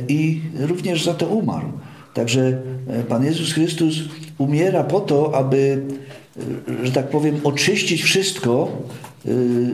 i 0.09 0.41
również 0.61 1.05
za 1.05 1.15
to 1.15 1.27
umarł. 1.27 1.69
Także 2.15 2.59
e, 2.89 3.03
Pan 3.03 3.25
Jezus 3.25 3.53
Chrystus 3.53 3.95
umiera 4.39 4.85
po 4.85 5.01
to, 5.01 5.35
aby, 5.35 5.83
że 6.83 6.93
tak 6.93 7.09
powiem, 7.09 7.41
oczyścić 7.45 8.03
wszystko 8.03 8.83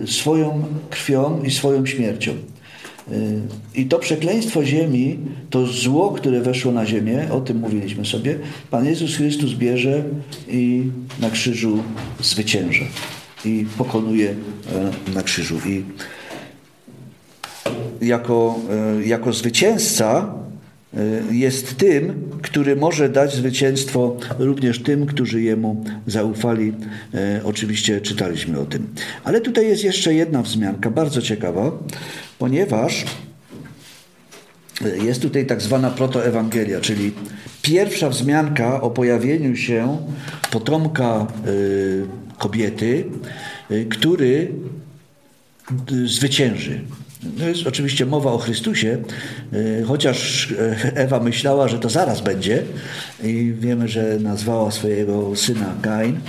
swoją 0.06 0.64
krwią 0.90 1.42
i 1.42 1.50
swoją 1.50 1.86
śmiercią. 1.86 2.32
I 3.74 3.86
to 3.86 3.98
przekleństwo 3.98 4.64
ziemi, 4.64 5.18
to 5.50 5.66
zło, 5.66 6.10
które 6.10 6.40
weszło 6.40 6.72
na 6.72 6.86
ziemię, 6.86 7.28
o 7.30 7.40
tym 7.40 7.56
mówiliśmy 7.56 8.06
sobie, 8.06 8.38
Pan 8.70 8.86
Jezus 8.86 9.16
Chrystus 9.16 9.54
bierze 9.54 10.04
i 10.48 10.82
na 11.20 11.30
krzyżu 11.30 11.82
zwycięża 12.20 12.84
i 13.44 13.66
pokonuje 13.78 14.30
e, 14.30 15.14
na 15.14 15.22
krzyżu. 15.22 15.58
I 15.66 15.84
jako, 18.00 18.58
e, 19.00 19.06
jako 19.06 19.32
zwycięzca 19.32 20.34
e, 20.94 21.34
jest 21.34 21.76
tym, 21.76 22.30
który 22.42 22.76
może 22.76 23.08
dać 23.08 23.34
zwycięstwo 23.34 24.16
również 24.38 24.82
tym, 24.82 25.06
którzy 25.06 25.42
jemu 25.42 25.84
zaufali. 26.06 26.72
Oczywiście 27.44 28.00
czytaliśmy 28.00 28.60
o 28.60 28.64
tym. 28.64 28.86
Ale 29.24 29.40
tutaj 29.40 29.66
jest 29.66 29.84
jeszcze 29.84 30.14
jedna 30.14 30.42
wzmianka, 30.42 30.90
bardzo 30.90 31.22
ciekawa, 31.22 31.72
ponieważ 32.38 33.04
jest 35.04 35.22
tutaj 35.22 35.46
tak 35.46 35.62
zwana 35.62 35.90
protoewangelia, 35.90 36.80
czyli 36.80 37.12
pierwsza 37.62 38.08
wzmianka 38.08 38.80
o 38.80 38.90
pojawieniu 38.90 39.56
się 39.56 39.98
potomka 40.50 41.26
kobiety, 42.38 43.04
y, 43.70 43.86
który 43.90 44.52
y, 45.92 46.08
zwycięży. 46.08 46.80
To 47.38 47.48
jest 47.48 47.66
oczywiście 47.66 48.06
mowa 48.06 48.32
o 48.32 48.38
Chrystusie, 48.38 48.98
y, 49.52 49.84
chociaż 49.86 50.48
Ewa 50.94 51.20
myślała, 51.20 51.68
że 51.68 51.78
to 51.78 51.88
zaraz 51.88 52.20
będzie 52.20 52.62
i 53.24 53.54
wiemy, 53.60 53.88
że 53.88 54.18
nazwała 54.20 54.70
swojego 54.70 55.36
syna 55.36 55.74
Kain, 55.82 56.20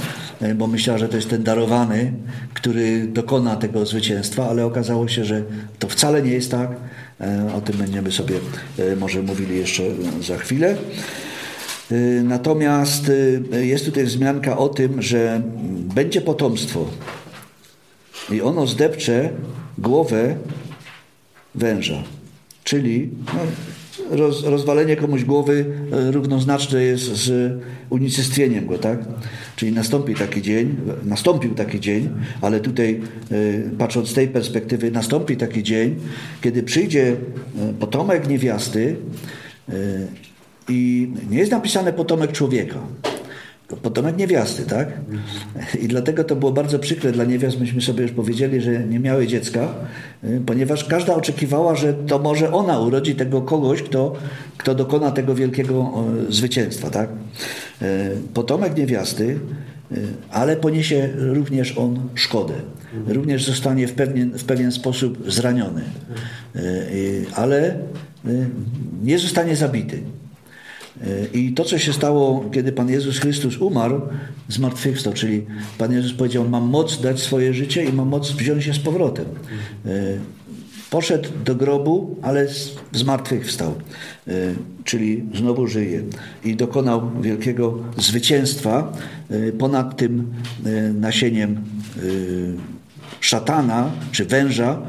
bo 0.56 0.68
myślała, 0.68 1.00
że 1.00 1.10
to 1.10 1.16
jest 1.16 1.30
ten 1.30 1.44
darowany, 1.44 2.14
który 2.54 3.08
dokona 3.08 3.56
tego 3.56 3.86
zwycięstwa, 3.86 4.50
ale 4.50 4.66
okazało 4.66 5.08
się, 5.08 5.26
że 5.26 5.44
to 5.80 5.88
wcale 5.88 6.22
nie 6.22 6.32
jest 6.32 6.52
tak. 6.52 6.70
O 7.56 7.62
tym 7.62 7.78
będziemy 7.78 8.12
sobie 8.12 8.36
może 8.98 9.22
mówili 9.22 9.58
jeszcze 9.58 9.84
za 10.22 10.38
chwilę. 10.38 10.76
Y, 11.94 12.24
natomiast 12.24 13.10
y, 13.10 13.66
jest 13.66 13.86
tutaj 13.86 14.04
wzmianka 14.04 14.58
o 14.58 14.70
tym, 14.70 15.02
że 15.02 15.42
będzie 15.96 16.22
potomstwo 16.22 16.86
i 18.32 18.42
ono 18.42 18.68
zdepcze 18.68 19.30
głowę 19.78 20.36
węża. 21.56 22.04
Czyli 22.64 23.10
no, 23.26 24.18
roz, 24.18 24.44
rozwalenie 24.44 24.96
komuś 24.96 25.24
głowy 25.24 25.66
y, 26.08 26.12
równoznaczne 26.12 26.84
jest 26.84 27.04
z 27.04 27.54
unicestwieniem 27.90 28.68
go, 28.68 28.78
tak? 28.78 29.00
Czyli 29.56 29.72
nastąpi 29.72 30.16
taki 30.16 30.42
dzień, 30.42 30.76
nastąpił 31.06 31.56
taki 31.56 31.80
dzień, 31.80 32.10
ale 32.42 32.60
tutaj 32.60 33.02
patrząc 33.78 34.10
z 34.10 34.14
tej 34.14 34.28
perspektywy, 34.28 34.92
nastąpi 34.92 35.38
taki 35.38 35.64
dzień, 35.64 35.96
kiedy 36.42 36.64
przyjdzie 36.64 37.16
potomek 37.80 38.28
niewiasty 38.28 38.96
i 40.70 41.12
nie 41.30 41.38
jest 41.38 41.52
napisane 41.52 41.94
potomek 41.94 42.32
człowieka, 42.32 42.80
potomek 43.68 44.18
niewiasty, 44.18 44.66
tak? 44.66 44.88
I 45.82 45.88
dlatego 45.88 46.24
to 46.24 46.36
było 46.36 46.52
bardzo 46.52 46.80
przykre 46.80 47.12
dla 47.12 47.24
niewiast. 47.24 47.60
Myśmy 47.60 47.82
sobie 47.82 48.02
już 48.04 48.12
powiedzieli, 48.12 48.62
że 48.62 48.84
nie 48.84 49.00
miały 49.00 49.28
dziecka, 49.28 49.74
y, 50.24 50.42
ponieważ 50.46 50.84
każda 50.84 51.16
oczekiwała, 51.16 51.76
że 51.76 51.94
to 51.94 52.20
może 52.20 52.52
ona 52.52 52.80
urodzi 52.80 53.16
tego 53.16 53.42
kogoś, 53.42 53.84
kto, 53.84 54.14
kto 54.58 54.76
dokona 54.76 55.12
tego 55.12 55.36
wielkiego 55.36 55.94
zwycięstwa, 56.30 56.90
tak? 56.90 57.10
Y, 57.82 57.86
potomek 58.34 58.78
niewiasty, 58.78 59.40
y, 59.92 59.98
ale 60.32 60.56
poniesie 60.56 61.10
również 61.18 61.78
on 61.78 62.00
szkodę. 62.16 62.54
Również 63.08 63.46
zostanie 63.46 63.88
w 63.88 63.94
pewien, 63.94 64.38
w 64.38 64.44
pewien 64.44 64.72
sposób 64.72 65.32
zraniony, 65.32 65.84
ale 67.36 67.76
nie 69.04 69.20
zostanie 69.20 69.56
zabity. 69.56 70.00
I 71.34 71.54
to, 71.54 71.64
co 71.64 71.80
się 71.80 71.94
stało, 71.94 72.46
kiedy 72.54 72.72
Pan 72.72 72.90
Jezus 72.90 73.20
Chrystus 73.20 73.58
umarł, 73.58 74.02
zmartwychwstał, 74.50 75.14
czyli 75.14 75.46
Pan 75.78 75.94
Jezus 75.94 76.14
powiedział, 76.14 76.50
mam 76.50 76.64
moc 76.64 77.02
dać 77.02 77.22
swoje 77.22 77.54
życie 77.54 77.86
i 77.86 77.94
mam 77.94 78.08
moc 78.08 78.32
wziąć 78.32 78.68
je 78.68 78.74
z 78.74 78.80
powrotem. 78.80 79.26
E, 79.86 79.90
poszedł 80.90 81.30
do 81.46 81.56
grobu, 81.56 82.16
ale 82.22 82.48
zmartwychwstał, 82.92 83.76
e, 84.28 84.32
czyli 84.84 85.24
znowu 85.36 85.68
żyje 85.68 86.04
i 86.44 86.56
dokonał 86.56 87.12
wielkiego 87.22 87.80
zwycięstwa 87.98 88.94
e, 89.30 89.52
ponad 89.52 89.98
tym 89.98 90.34
nasieniem 90.94 91.62
szatana 93.20 93.92
czy 94.12 94.26
węża, 94.26 94.82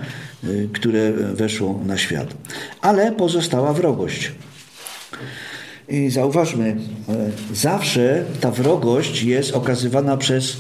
które 0.73 1.13
weszło 1.13 1.81
na 1.87 1.99
świat. 1.99 2.35
Ale 2.81 3.13
pozostała 3.13 3.73
wrogość. 3.73 4.33
I 5.89 6.11
zauważmy, 6.11 6.77
e, 7.09 7.31
zawsze 7.55 8.25
ta 8.41 8.51
wrogość 8.51 9.23
jest 9.23 9.53
okazywana 9.55 10.17
przez 10.17 10.57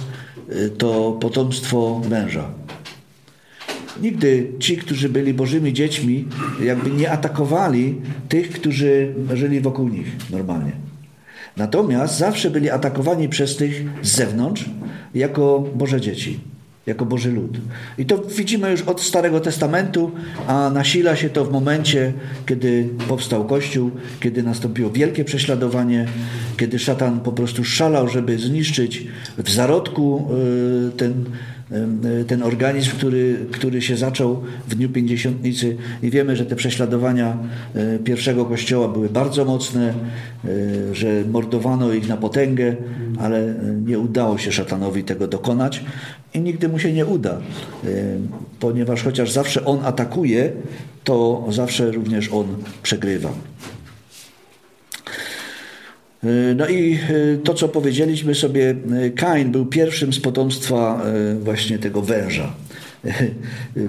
e, 0.48 0.68
to 0.68 1.12
potomstwo 1.20 2.00
męża. 2.10 2.50
Nigdy 4.02 4.52
ci, 4.58 4.76
którzy 4.76 5.08
byli 5.08 5.34
Bożymi 5.34 5.72
dziećmi, 5.72 6.28
jakby 6.62 6.90
nie 6.90 7.10
atakowali 7.10 8.00
tych, 8.28 8.50
którzy 8.50 9.14
żyli 9.34 9.60
wokół 9.60 9.88
nich 9.88 10.06
normalnie. 10.30 10.72
Natomiast 11.56 12.18
zawsze 12.18 12.50
byli 12.50 12.70
atakowani 12.70 13.28
przez 13.28 13.56
tych 13.56 13.84
z 14.02 14.16
zewnątrz 14.16 14.64
jako 15.14 15.64
Boże 15.74 16.00
dzieci 16.00 16.40
jako 16.86 17.06
Boży 17.06 17.32
lud. 17.32 17.58
I 17.98 18.06
to 18.06 18.18
widzimy 18.18 18.70
już 18.70 18.82
od 18.82 19.00
Starego 19.00 19.40
Testamentu, 19.40 20.10
a 20.46 20.70
nasila 20.70 21.16
się 21.16 21.30
to 21.30 21.44
w 21.44 21.52
momencie, 21.52 22.12
kiedy 22.46 22.88
powstał 23.08 23.44
Kościół, 23.44 23.90
kiedy 24.20 24.42
nastąpiło 24.42 24.90
wielkie 24.90 25.24
prześladowanie, 25.24 26.06
kiedy 26.56 26.78
szatan 26.78 27.20
po 27.20 27.32
prostu 27.32 27.64
szalał, 27.64 28.08
żeby 28.08 28.38
zniszczyć 28.38 29.06
w 29.38 29.50
zarodku 29.50 30.28
y, 30.88 30.96
ten 30.96 31.24
ten 32.26 32.42
organizm, 32.42 32.90
który, 32.90 33.36
który 33.52 33.82
się 33.82 33.96
zaczął 33.96 34.42
w 34.68 34.74
Dniu 34.74 34.88
Pięćdziesiątnicy 34.88 35.76
i 36.02 36.10
wiemy, 36.10 36.36
że 36.36 36.46
te 36.46 36.56
prześladowania 36.56 37.38
e, 37.74 37.98
pierwszego 37.98 38.44
kościoła 38.44 38.88
były 38.88 39.08
bardzo 39.08 39.44
mocne, 39.44 39.94
że 40.92 41.24
mordowano 41.30 41.92
ich 41.92 42.08
na 42.08 42.16
potęgę, 42.16 42.76
ale 43.20 43.54
nie 43.86 43.98
udało 43.98 44.38
się 44.38 44.52
szatanowi 44.52 45.04
tego 45.04 45.28
dokonać 45.28 45.84
i 46.34 46.40
nigdy 46.40 46.68
mu 46.68 46.78
się 46.78 46.92
nie 46.92 47.06
uda, 47.06 47.40
ponieważ 48.60 49.02
chociaż 49.02 49.32
zawsze 49.32 49.64
on 49.64 49.84
atakuje, 49.84 50.52
to 51.04 51.46
zawsze 51.50 51.90
również 51.90 52.32
on 52.32 52.46
przegrywa. 52.82 53.32
E, 56.24 56.54
no 56.54 56.68
i 56.68 56.94
e, 56.94 56.98
to, 57.44 57.54
co 57.54 57.68
powiedzieliśmy 57.68 58.34
sobie, 58.34 58.74
e, 59.06 59.10
Kain 59.10 59.52
był 59.52 59.66
pierwszym 59.66 60.12
z 60.12 60.20
potomstwa 60.20 61.02
właśnie 61.40 61.78
tego 61.78 62.02
węża, 62.02 62.52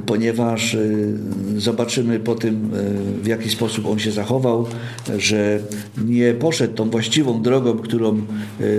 ponieważ 0.05 0.77
zobaczymy 1.57 2.19
po 2.19 2.35
tym, 2.35 2.69
w 3.21 3.27
jaki 3.27 3.49
sposób 3.49 3.85
on 3.85 3.99
się 3.99 4.11
zachował, 4.11 4.67
że 5.17 5.59
nie 6.05 6.33
poszedł 6.33 6.73
tą 6.73 6.89
właściwą 6.89 7.41
drogą, 7.41 7.77
którą 7.77 8.21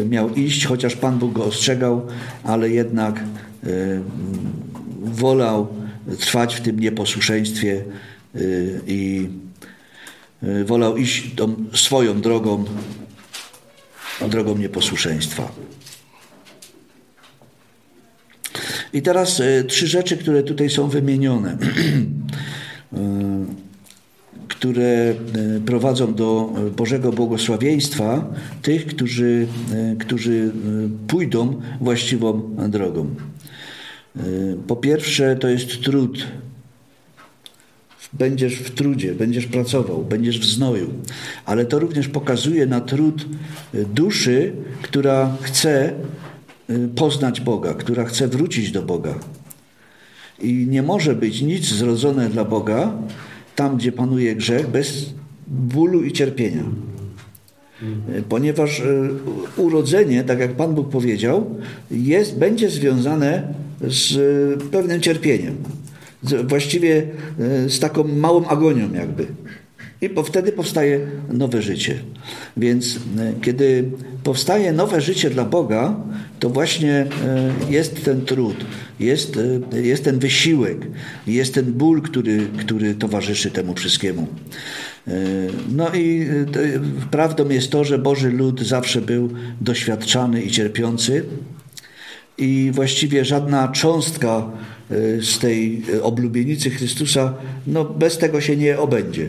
miał 0.09 0.35
iść, 0.35 0.67
chociaż 0.67 0.97
Pan 0.97 1.19
Bóg 1.19 1.33
go 1.33 1.45
ostrzegał, 1.45 2.03
ale 2.45 2.71
jednak 2.71 3.21
wolał 5.03 5.67
trwać 6.19 6.55
w 6.55 6.61
tym 6.61 6.81
nieposłuszeństwie 6.81 7.85
i 8.87 9.29
wolał 10.65 10.97
iść 10.97 11.35
tą 11.35 11.55
swoją 11.75 12.21
drogą, 12.21 12.65
drogą 14.29 14.59
nieposłuszeństwa. 14.59 15.53
I 18.93 19.03
teraz 19.03 19.43
trzy 19.69 19.87
rzeczy, 19.87 20.17
które 20.17 20.43
tutaj 20.43 20.71
są 20.71 20.89
wymienione, 20.89 21.57
które 24.49 25.15
prowadzą 25.67 26.15
do 26.15 26.53
Bożego 26.77 27.13
błogosławieństwa 27.13 28.35
tych, 28.63 28.87
którzy, 28.87 29.47
którzy 29.99 30.53
pójdą 31.07 31.61
właściwą 31.81 32.57
drogą. 32.69 33.15
Po 34.67 34.77
pierwsze, 34.77 35.37
to 35.37 35.49
jest 35.49 35.83
trud 35.83 36.27
będziesz 38.13 38.55
w 38.55 38.71
trudzie, 38.71 39.15
będziesz 39.15 39.47
pracował, 39.47 40.05
będziesz 40.05 40.41
w 40.41 40.45
znoju, 40.45 40.95
ale 41.45 41.65
to 41.65 41.79
również 41.79 42.09
pokazuje 42.09 42.67
na 42.67 42.81
trud 42.81 43.27
duszy, 43.95 44.53
która 44.83 45.37
chce 45.43 45.93
poznać 46.97 47.41
Boga, 47.41 47.75
która 47.75 48.05
chce 48.05 48.29
wrócić 48.29 48.71
do 48.71 48.83
Boga. 48.83 49.15
I 50.43 50.67
nie 50.71 50.83
może 50.83 51.15
być 51.15 51.43
nic 51.43 51.65
zrodzone 51.65 52.29
dla 52.29 52.45
Boga 52.45 52.93
tam, 53.57 53.77
gdzie 53.77 53.93
panuje 53.93 54.37
grzech, 54.37 54.71
bez 54.71 55.15
bólu 55.47 56.03
i 56.03 56.13
cierpienia. 56.13 56.65
Ponieważ 58.29 58.83
urodzenie, 59.57 60.25
tak 60.25 60.39
jak 60.39 60.53
Pan 60.53 60.75
Bóg 60.75 60.89
powiedział, 60.91 61.57
jest, 61.91 62.39
będzie 62.39 62.71
związane 62.71 63.55
z 63.81 64.19
pewnym 64.71 65.01
cierpieniem 65.01 65.57
właściwie 66.45 67.03
e, 67.41 67.69
z 67.69 67.81
taką 67.81 68.05
małą 68.05 68.47
agonią 68.47 68.93
jakby. 68.93 69.27
I 70.01 70.09
po, 70.09 70.23
wtedy 70.23 70.53
powstaje 70.53 71.01
nowe 71.33 71.63
życie. 71.63 71.99
Więc 72.57 72.97
e, 72.97 73.33
kiedy 73.43 73.91
powstaje 74.23 74.73
nowe 74.73 75.01
życie 75.01 75.31
dla 75.31 75.45
Boga, 75.45 75.97
to 76.41 76.51
właśnie 76.51 76.93
e, 76.93 77.07
jest 77.71 78.05
ten 78.05 78.25
trud, 78.25 78.57
jest, 79.01 79.39
jest 79.73 80.05
ten 80.05 80.19
wysiłek, 80.19 80.79
jest 81.27 81.55
ten 81.55 81.73
ból, 81.73 82.03
który, 82.03 82.47
który 82.59 82.95
towarzyszy 82.95 83.51
temu 83.51 83.75
wszystkiemu. 83.75 84.27
No 85.73 85.95
i 85.95 86.27
prawdą 87.11 87.49
jest 87.49 87.71
to, 87.71 87.85
że 87.85 87.99
Boży 87.99 88.31
lud 88.31 88.61
zawsze 88.61 89.01
był 89.01 89.31
doświadczany 89.61 90.43
i 90.43 90.51
cierpiący 90.51 91.25
i 92.39 92.71
właściwie 92.75 93.25
żadna 93.25 93.69
cząstka 93.69 94.51
e, 94.91 95.23
z 95.23 95.39
tej 95.39 95.83
e, 95.95 96.03
oblubienicy 96.03 96.71
Chrystusa, 96.71 97.35
no 97.67 97.85
bez 97.85 98.19
tego 98.19 98.41
się 98.41 98.57
nie 98.57 98.79
obędzie. 98.79 99.29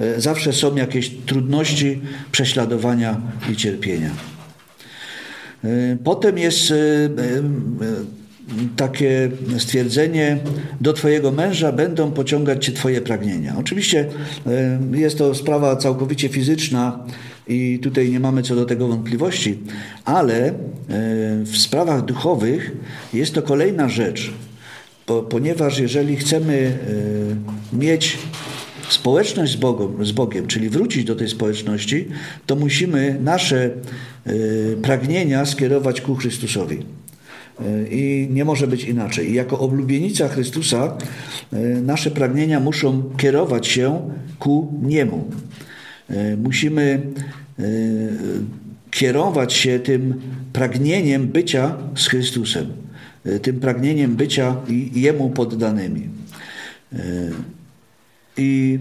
E, 0.00 0.20
zawsze 0.20 0.52
są 0.52 0.76
jakieś 0.76 1.10
trudności, 1.26 2.00
prześladowania 2.32 3.20
i 3.52 3.56
cierpienia. 3.56 4.10
Potem 6.04 6.38
jest 6.38 6.72
takie 8.76 9.30
stwierdzenie: 9.58 10.38
Do 10.80 10.92
Twojego 10.92 11.32
męża 11.32 11.72
będą 11.72 12.12
pociągać 12.12 12.64
Cię 12.64 12.72
Twoje 12.72 13.00
pragnienia. 13.00 13.54
Oczywiście 13.58 14.08
jest 14.92 15.18
to 15.18 15.34
sprawa 15.34 15.76
całkowicie 15.76 16.28
fizyczna, 16.28 17.04
i 17.50 17.78
tutaj 17.78 18.10
nie 18.10 18.20
mamy 18.20 18.42
co 18.42 18.56
do 18.56 18.66
tego 18.66 18.88
wątpliwości, 18.88 19.58
ale 20.04 20.46
e, 20.46 20.52
w 21.44 21.56
sprawach 21.56 22.04
duchowych 22.04 22.72
jest 23.14 23.34
to 23.34 23.42
kolejna 23.42 23.88
rzecz, 23.88 24.32
ponieważ 25.30 25.78
jeżeli 25.78 26.16
chcemy 26.16 26.78
e, 27.72 27.76
mieć 27.76 28.18
społeczność 28.92 29.52
z 29.52 29.56
Bogiem, 29.56 30.06
z 30.06 30.12
Bogiem, 30.12 30.46
czyli 30.46 30.68
wrócić 30.68 31.04
do 31.04 31.16
tej 31.16 31.28
społeczności, 31.28 32.08
to 32.46 32.56
musimy 32.56 33.18
nasze 33.22 33.64
e, 33.64 34.32
pragnienia 34.82 35.46
skierować 35.46 36.00
ku 36.00 36.14
Chrystusowi. 36.14 36.78
I 37.90 38.28
nie 38.30 38.44
może 38.44 38.66
być 38.66 38.84
inaczej. 38.84 39.30
I 39.30 39.34
jako 39.34 39.58
oblubienica 39.58 40.28
Chrystusa 40.28 40.98
nasze 41.82 42.10
pragnienia 42.10 42.60
muszą 42.60 43.02
kierować 43.16 43.66
się 43.66 44.10
ku 44.38 44.74
Niemu. 44.82 45.30
Musimy 46.42 47.00
E, 47.60 47.62
kierować 48.90 49.52
się 49.52 49.78
tym 49.78 50.14
pragnieniem 50.52 51.26
bycia 51.26 51.76
z 51.96 52.06
Chrystusem, 52.06 52.66
e, 53.24 53.38
tym 53.38 53.60
pragnieniem 53.60 54.16
bycia 54.16 54.56
Jemu 54.92 55.30
poddanymi. 55.30 56.08
I 58.36 58.78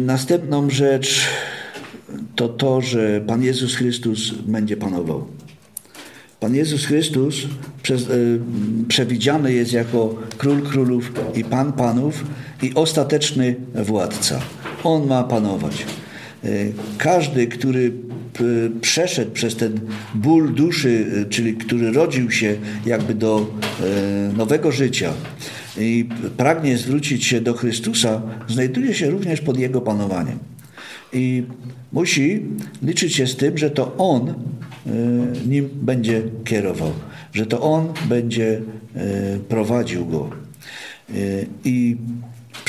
następną 0.00 0.70
rzecz 0.70 1.20
to 2.36 2.48
to, 2.48 2.80
że 2.80 3.20
Pan 3.26 3.42
Jezus 3.42 3.74
Chrystus 3.74 4.34
będzie 4.34 4.76
panował. 4.76 5.26
Pan 6.40 6.54
Jezus 6.54 6.86
Chrystus 6.86 7.34
przez, 7.82 8.08
przewidziany 8.88 9.52
jest 9.52 9.72
jako 9.72 10.14
król 10.38 10.62
królów 10.62 11.12
i 11.34 11.44
pan 11.44 11.72
panów 11.72 12.24
i 12.62 12.74
ostateczny 12.74 13.54
władca. 13.74 14.40
On 14.84 15.06
ma 15.06 15.24
panować. 15.24 15.86
E, 16.44 16.48
każdy, 16.98 17.46
który 17.46 17.92
przeszedł 18.80 19.30
przez 19.30 19.56
ten 19.56 19.80
ból 20.14 20.54
duszy, 20.54 21.26
czyli 21.30 21.54
który 21.54 21.92
rodził 21.92 22.30
się 22.30 22.56
jakby 22.86 23.14
do 23.14 23.54
nowego 24.36 24.72
życia 24.72 25.12
i 25.78 26.08
pragnie 26.36 26.78
zwrócić 26.78 27.24
się 27.24 27.40
do 27.40 27.54
Chrystusa, 27.54 28.22
znajduje 28.48 28.94
się 28.94 29.10
również 29.10 29.40
pod 29.40 29.58
Jego 29.58 29.80
panowaniem. 29.80 30.38
I 31.12 31.42
musi 31.92 32.42
liczyć 32.82 33.14
się 33.14 33.26
z 33.26 33.36
tym, 33.36 33.58
że 33.58 33.70
to 33.70 33.96
On 33.96 34.34
nim 35.46 35.68
będzie 35.82 36.22
kierował, 36.44 36.92
że 37.32 37.46
to 37.46 37.60
On 37.60 37.92
będzie 38.08 38.60
prowadził 39.48 40.06
go. 40.06 40.30
I 41.64 41.96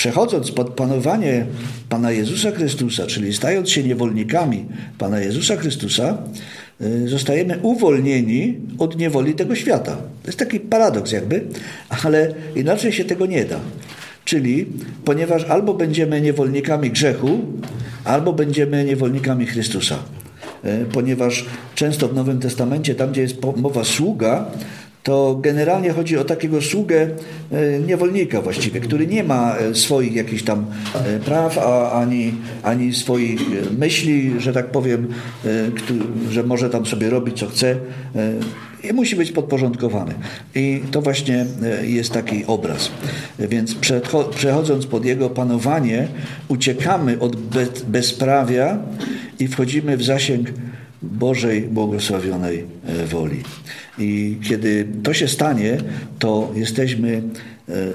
przechodząc 0.01 0.51
pod 0.51 0.69
panowanie 0.69 1.45
Pana 1.89 2.11
Jezusa 2.11 2.51
Chrystusa, 2.51 3.07
czyli 3.07 3.33
stając 3.33 3.69
się 3.69 3.83
niewolnikami 3.83 4.65
Pana 4.97 5.19
Jezusa 5.19 5.55
Chrystusa, 5.55 6.17
y, 6.81 7.07
zostajemy 7.07 7.59
uwolnieni 7.61 8.57
od 8.77 8.97
niewoli 8.97 9.33
tego 9.33 9.55
świata. 9.55 9.95
To 9.95 10.27
jest 10.27 10.39
taki 10.39 10.59
paradoks 10.59 11.11
jakby, 11.11 11.43
ale 12.03 12.33
inaczej 12.55 12.91
się 12.91 13.05
tego 13.05 13.25
nie 13.25 13.45
da. 13.45 13.59
Czyli 14.25 14.65
ponieważ 15.05 15.43
albo 15.43 15.73
będziemy 15.73 16.21
niewolnikami 16.21 16.91
grzechu, 16.91 17.39
albo 18.03 18.33
będziemy 18.33 18.85
niewolnikami 18.85 19.45
Chrystusa. 19.45 19.99
Y, 20.65 20.85
ponieważ 20.93 21.45
często 21.75 22.07
w 22.07 22.15
Nowym 22.15 22.39
Testamencie, 22.39 22.95
tam 22.95 23.11
gdzie 23.11 23.21
jest 23.21 23.35
mowa 23.57 23.83
sługa, 23.83 24.51
to 25.03 25.39
generalnie 25.41 25.89
chodzi 25.89 26.17
o 26.17 26.23
takiego 26.23 26.61
sługę 26.61 27.07
e, 27.51 27.79
niewolnika 27.79 28.41
właściwie, 28.41 28.79
który 28.79 29.07
nie 29.07 29.23
ma 29.23 29.57
e, 29.57 29.75
swoich 29.75 30.15
jakichś 30.15 30.43
tam 30.43 30.65
e, 30.95 31.19
praw, 31.19 31.57
a, 31.57 31.91
ani, 31.91 32.33
ani 32.63 32.93
swoich 32.93 33.41
myśli, 33.77 34.33
że 34.37 34.53
tak 34.53 34.65
powiem, 34.71 35.07
że 36.29 36.43
może 36.43 36.69
tam 36.69 36.85
sobie 36.85 37.09
robić 37.09 37.39
co 37.39 37.47
chce 37.47 37.75
i 38.83 38.93
musi 38.93 39.15
być 39.15 39.31
podporządkowany. 39.31 40.13
I 40.55 40.81
to 40.91 41.01
właśnie 41.01 41.45
jest 41.83 42.13
taki 42.13 42.45
obraz. 42.45 42.91
Więc 43.39 43.75
przechodząc 44.35 44.85
pod 44.85 45.05
jego 45.05 45.29
panowanie, 45.29 46.07
uciekamy 46.47 47.19
od 47.19 47.35
bezprawia 47.87 48.77
i 49.39 49.47
wchodzimy 49.47 49.97
w 49.97 50.03
zasięg 50.03 50.47
Bożej 51.01 51.61
błogosławionej 51.61 52.65
woli. 53.05 53.43
I 53.99 54.37
kiedy 54.43 54.87
to 55.03 55.13
się 55.13 55.27
stanie, 55.27 55.77
to 56.19 56.51
jesteśmy 56.55 57.09
e, 57.17 57.21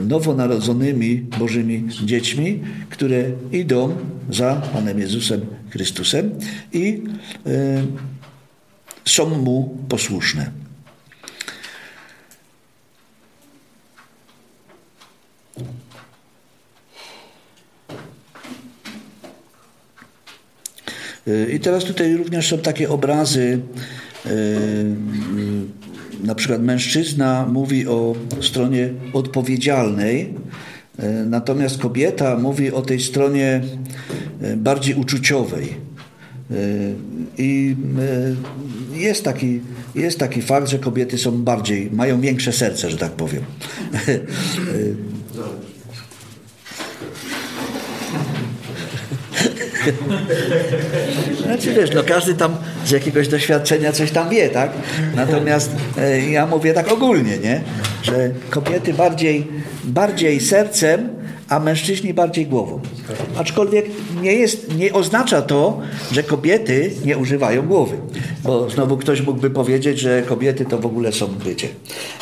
nowonarodzonymi 0.00 1.16
Bożymi 1.38 1.84
dziećmi, 2.04 2.60
które 2.90 3.24
idą 3.52 3.96
za 4.30 4.54
Panem 4.72 4.98
Jezusem 4.98 5.40
Chrystusem 5.70 6.30
i 6.72 7.02
e, 7.46 7.82
są 9.04 9.38
Mu 9.38 9.78
posłuszne. 9.88 10.65
I 21.54 21.60
teraz 21.60 21.84
tutaj 21.84 22.16
również 22.16 22.48
są 22.48 22.58
takie 22.58 22.90
obrazy 22.90 23.60
na 26.24 26.34
przykład 26.34 26.62
mężczyzna 26.62 27.46
mówi 27.52 27.86
o 27.86 28.14
stronie 28.40 28.90
odpowiedzialnej, 29.12 30.34
natomiast 31.26 31.78
kobieta 31.78 32.38
mówi 32.38 32.72
o 32.72 32.82
tej 32.82 33.00
stronie 33.00 33.60
bardziej 34.56 34.94
uczuciowej. 34.94 35.86
I 37.38 37.76
jest 38.94 39.24
taki, 39.24 39.60
jest 39.94 40.18
taki 40.18 40.42
fakt, 40.42 40.68
że 40.68 40.78
kobiety 40.78 41.18
są 41.18 41.42
bardziej, 41.42 41.90
mają 41.92 42.20
większe 42.20 42.52
serce, 42.52 42.90
że 42.90 42.96
tak 42.96 43.12
powiem. 43.12 43.42
Znaczy 51.46 51.74
wiesz, 51.74 51.90
no 51.94 52.02
każdy 52.02 52.34
tam 52.34 52.56
z 52.84 52.90
jakiegoś 52.90 53.28
doświadczenia 53.28 53.92
coś 53.92 54.10
tam 54.10 54.28
wie, 54.28 54.48
tak? 54.48 54.70
Natomiast 55.16 55.70
e, 55.98 56.20
ja 56.20 56.46
mówię 56.46 56.74
tak 56.74 56.92
ogólnie, 56.92 57.38
nie? 57.38 57.60
Że 58.02 58.30
kobiety 58.50 58.94
bardziej, 58.94 59.46
bardziej 59.84 60.40
sercem, 60.40 61.08
a 61.48 61.60
mężczyźni 61.60 62.14
bardziej 62.14 62.46
głową. 62.46 62.80
Aczkolwiek 63.36 63.86
nie, 64.22 64.34
jest, 64.34 64.76
nie 64.76 64.92
oznacza 64.92 65.42
to, 65.42 65.80
że 66.12 66.22
kobiety 66.22 66.90
nie 67.04 67.18
używają 67.18 67.62
głowy. 67.62 67.96
Bo 68.42 68.70
znowu 68.70 68.96
ktoś 68.96 69.20
mógłby 69.20 69.50
powiedzieć, 69.50 69.98
że 69.98 70.22
kobiety 70.22 70.64
to 70.64 70.78
w 70.78 70.86
ogóle 70.86 71.12
są 71.12 71.26
bycie. 71.26 71.68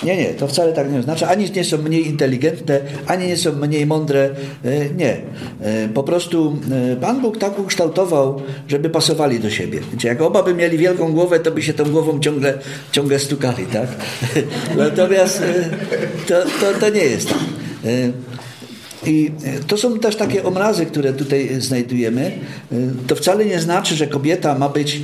Nie, 0.03 0.17
nie, 0.17 0.35
to 0.35 0.49
wcale 0.49 0.73
tak 0.73 0.93
nie 0.93 0.99
oznacza. 0.99 1.29
Ani 1.29 1.51
nie 1.51 1.65
są 1.65 1.79
mniej 1.79 2.09
inteligentne, 2.09 2.81
ani 3.07 3.27
nie 3.27 3.37
są 3.37 3.53
mniej 3.53 3.87
mądre. 3.87 4.31
E, 4.65 4.91
nie. 4.91 5.17
E, 5.61 5.89
po 5.89 6.03
prostu 6.03 6.57
e, 6.93 6.97
Pan 6.97 7.21
Bóg 7.21 7.39
tak 7.39 7.59
ukształtował, 7.59 8.43
żeby 8.69 8.91
pasowali 8.91 9.41
do 9.41 9.51
siebie. 9.51 9.81
Wiecie, 9.93 10.09
jak 10.09 10.23
oba 10.23 10.43
by 10.43 10.55
mieli 10.55 10.79
wielką 10.79 11.13
głowę, 11.13 11.41
to 11.41 11.51
by 11.51 11.63
się 11.63 11.75
tą 11.75 11.85
głową 11.85 12.21
ciągle, 12.21 12.59
ciągle 12.93 13.19
stukali, 13.19 13.67
tak? 13.67 13.89
Natomiast 14.77 15.43
to, 16.29 16.35
to, 16.61 16.81
to 16.81 16.89
nie 16.89 17.05
jest 17.05 17.29
tak. 17.29 17.39
I 19.07 19.31
to 19.67 19.77
są 19.77 19.99
też 19.99 20.17
takie 20.17 20.45
obrazy, 20.45 20.87
które 20.87 21.13
tutaj 21.13 21.61
znajdujemy. 21.61 22.33
To 23.07 23.17
wcale 23.17 23.45
nie 23.45 23.61
znaczy, 23.61 23.95
że 23.95 24.07
kobieta 24.07 24.59
ma 24.59 24.69
być, 24.69 25.01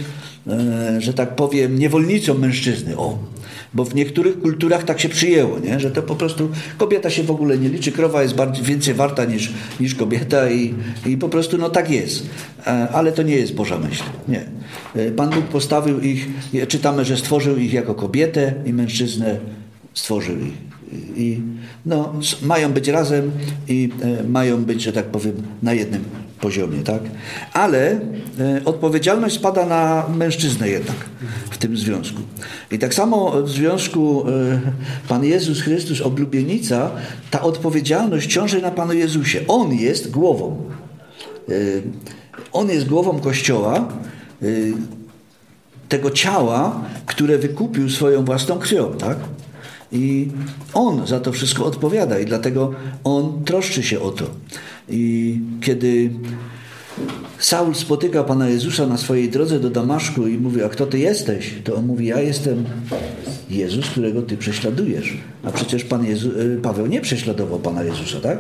że 0.99 1.15
tak 1.15 1.37
powiem, 1.37 1.79
niewolnicą 1.79 2.35
mężczyzny. 2.35 2.97
O, 2.97 3.19
bo 3.75 3.85
w 3.85 3.95
niektórych 3.95 4.41
kulturach 4.41 4.85
tak 4.85 5.01
się 5.01 5.09
przyjęło, 5.09 5.59
nie? 5.59 5.81
że 5.81 5.91
to 5.91 6.03
po 6.03 6.17
prostu 6.17 6.49
kobieta 6.79 7.11
się 7.11 7.23
w 7.23 7.31
ogóle 7.31 7.59
nie 7.59 7.69
liczy, 7.69 7.93
krowa 7.93 8.23
jest 8.23 8.35
bardziej, 8.35 8.65
więcej 8.65 8.95
warta 8.95 9.25
niż, 9.25 9.53
niż 9.81 9.95
kobieta 9.95 10.51
i, 10.51 10.75
i 11.07 11.17
po 11.17 11.29
prostu 11.29 11.59
no 11.59 11.71
tak 11.71 11.91
jest. 11.91 12.27
Ale 12.93 13.13
to 13.13 13.23
nie 13.23 13.37
jest 13.37 13.55
Boża 13.55 13.79
myśl. 13.79 14.03
Nie. 14.29 14.45
Pan 15.17 15.31
Bóg 15.31 15.45
postawił 15.45 16.01
ich, 16.01 16.29
czytamy, 16.69 17.05
że 17.05 17.17
stworzył 17.17 17.57
ich 17.57 17.73
jako 17.73 17.95
kobietę 17.95 18.55
i 18.67 18.73
mężczyznę 18.73 19.39
stworzył 19.95 20.37
ich. 20.39 20.70
I 21.17 21.41
no, 21.87 22.13
mają 22.43 22.73
być 22.73 22.89
razem 22.89 23.31
i 23.69 23.91
e, 24.03 24.25
mają 24.25 24.65
być, 24.65 24.83
że 24.83 24.93
tak 24.93 25.05
powiem, 25.05 25.35
na 25.63 25.75
jednym 25.75 26.05
poziomie, 26.41 26.83
tak? 26.83 27.03
Ale 27.53 27.91
e, 27.91 28.01
odpowiedzialność 28.65 29.35
spada 29.35 29.67
na 29.67 30.07
mężczyznę 30.17 30.69
jednak 30.69 30.97
w 31.51 31.59
tym 31.59 31.77
związku. 31.77 32.21
I 32.71 32.79
tak 32.79 32.95
samo 32.95 33.43
w 33.43 33.51
związku 33.51 34.25
e, 34.29 34.61
Pan 35.09 35.25
Jezus 35.25 35.61
Chrystus, 35.61 36.01
oblubienica, 36.01 36.91
ta 37.31 37.43
odpowiedzialność 37.43 38.33
ciąży 38.33 38.63
na 38.63 38.71
Panu 38.71 38.93
Jezusie. 38.93 39.41
On 39.49 39.73
jest 39.73 40.11
głową. 40.11 40.71
On 42.53 42.69
jest 42.69 42.87
głową 42.87 43.21
Kościoła, 43.21 43.89
tego 45.89 46.11
ciała, 46.11 46.81
które 47.07 47.39
wykupił 47.39 47.91
swoją 47.91 48.25
własną 48.25 48.59
krwią, 48.59 48.93
tak? 48.93 49.19
I 49.93 50.29
on 50.75 51.07
za 51.07 51.21
to 51.21 51.33
wszystko 51.33 51.65
odpowiada 51.65 52.19
i 52.19 52.25
dlatego 52.25 52.73
on 53.05 53.45
troszczy 53.45 53.83
się 53.83 54.01
o 54.01 54.11
to. 54.11 54.25
I 54.89 55.39
kiedy 55.61 56.11
Saul 57.39 57.75
spotyka 57.75 58.25
Pana 58.25 58.49
Jezusa 58.49 58.87
na 58.87 58.97
swojej 58.97 59.29
drodze 59.29 59.61
do 59.61 59.71
Damaszku 59.71 60.27
i 60.27 60.39
mówi, 60.39 60.63
a 60.63 60.69
kto 60.69 60.87
Ty 60.87 60.99
jesteś? 60.99 61.55
To 61.65 61.75
on 61.75 61.87
mówi, 61.87 62.07
ja 62.07 62.21
jestem 62.21 62.65
Jezus, 63.51 63.91
którego 63.91 64.23
Ty 64.23 64.37
prześladujesz. 64.37 65.17
A 65.43 65.51
przecież 65.51 65.85
Pan 65.85 66.05
Jezu, 66.05 66.31
y, 66.41 66.61
Paweł 66.63 66.87
nie 66.87 67.01
prześladował 67.01 67.59
Pana 67.59 67.83
Jezusa, 67.83 68.21
tak? 68.21 68.39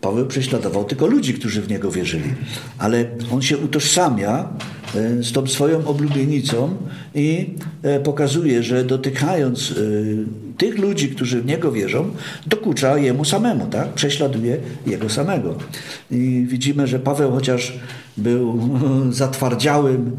Paweł 0.00 0.26
prześladował 0.26 0.84
tylko 0.84 1.06
ludzi, 1.06 1.34
którzy 1.34 1.62
w 1.62 1.68
niego 1.68 1.90
wierzyli. 1.90 2.34
Ale 2.78 3.04
on 3.32 3.42
się 3.42 3.58
utożsamia 3.58 4.48
z 5.20 5.32
tą 5.32 5.46
swoją 5.46 5.86
oblubienicą 5.86 6.76
i 7.14 7.54
e, 7.82 8.00
pokazuje, 8.00 8.62
że 8.62 8.84
dotykając 8.84 9.70
e, 9.70 9.74
tych 10.58 10.78
ludzi, 10.78 11.08
którzy 11.08 11.42
w 11.42 11.46
niego 11.46 11.72
wierzą, 11.72 12.10
dokucza 12.46 12.98
jemu 12.98 13.24
samemu, 13.24 13.66
tak? 13.66 13.92
Prześladuje 13.94 14.56
jego 14.86 15.08
samego. 15.08 15.54
I 16.10 16.46
widzimy, 16.48 16.86
że 16.86 16.98
Paweł 16.98 17.32
chociaż 17.32 17.78
był 18.16 18.60
zatwardziałym 19.10 20.16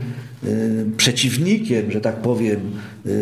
przeciwnikiem, 0.97 1.91
że 1.91 2.01
tak 2.01 2.15
powiem, 2.15 2.59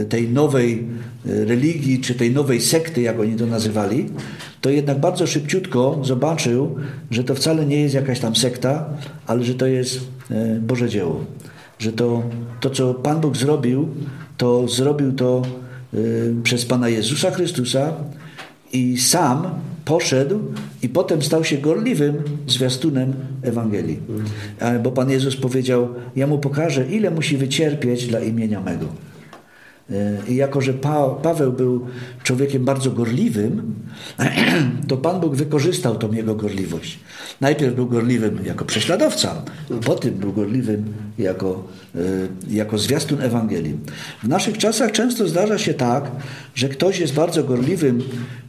tej 0.10 0.30
nowej 0.30 0.86
religii, 1.26 2.00
czy 2.00 2.16
tej 2.16 2.32
nowej 2.32 2.62
sekty, 2.62 3.02
jak 3.02 3.20
oni 3.20 3.36
to 3.36 3.45
nazywali, 3.45 4.06
to 4.62 4.70
jednak 4.70 5.00
bardzo 5.00 5.28
szybciutko 5.28 6.00
zobaczył, 6.04 6.76
że 7.12 7.24
to 7.24 7.36
wcale 7.36 7.66
nie 7.66 7.82
jest 7.82 7.95
jakaś 7.95 8.20
tam 8.20 8.36
sekta, 8.36 8.89
ale 9.28 9.43
że 9.43 9.56
to 9.56 9.68
jest 9.68 9.97
e, 9.97 10.18
Boże 10.61 10.89
dzieło. 10.89 11.25
Że 11.80 11.91
to, 11.91 12.23
to 12.59 12.69
co 12.69 12.93
Pan 12.93 13.21
Bóg 13.21 13.38
zrobił, 13.38 13.88
to 14.38 14.67
zrobił 14.67 15.13
to 15.13 15.41
e, 15.93 15.97
przez 16.43 16.65
Pana 16.65 16.89
Jezusa 16.89 17.32
Chrystusa 17.32 17.93
i 18.73 18.97
sam 18.97 19.47
poszedł 19.86 20.39
i 20.84 20.89
potem 20.89 21.21
stał 21.21 21.43
się 21.43 21.57
gorliwym 21.57 22.23
zwiastunem 22.47 23.13
Ewangelii. 23.41 23.99
E, 24.59 24.80
bo 24.80 24.91
Pan 24.91 25.09
Jezus 25.09 25.36
powiedział, 25.36 25.88
ja 26.15 26.27
mu 26.27 26.38
pokażę, 26.38 26.86
ile 26.89 27.11
musi 27.11 27.38
wycierpieć 27.38 28.07
dla 28.07 28.19
imienia 28.19 28.61
mego. 28.61 28.86
I 30.28 30.36
jako, 30.36 30.62
że 30.62 30.74
pa 30.74 31.10
Paweł 31.10 31.54
był 31.54 31.88
człowiekiem 32.24 32.66
bardzo 32.66 32.92
gorliwym, 32.92 33.76
to 34.88 34.98
Pan 34.98 35.20
Bóg 35.22 35.36
wykorzystał 35.36 35.96
tą 35.96 36.12
jego 36.12 36.36
gorliwość. 36.36 37.00
Najpierw 37.42 37.76
był 37.76 37.88
gorliwym 37.88 38.40
jako 38.46 38.66
prześladowca, 38.66 39.42
potem 39.86 40.14
był 40.14 40.34
gorliwym 40.34 40.94
jako, 41.18 41.64
e, 41.96 42.00
jako 42.50 42.78
zwiastun 42.78 43.22
Ewangelii. 43.22 43.78
W 44.24 44.28
naszych 44.28 44.58
czasach 44.58 44.92
często 44.92 45.28
zdarza 45.28 45.58
się 45.58 45.74
tak, 45.74 46.12
że 46.56 46.70
ktoś 46.70 47.00
jest 47.00 47.14
bardzo 47.14 47.44
gorliwym 47.44 48.02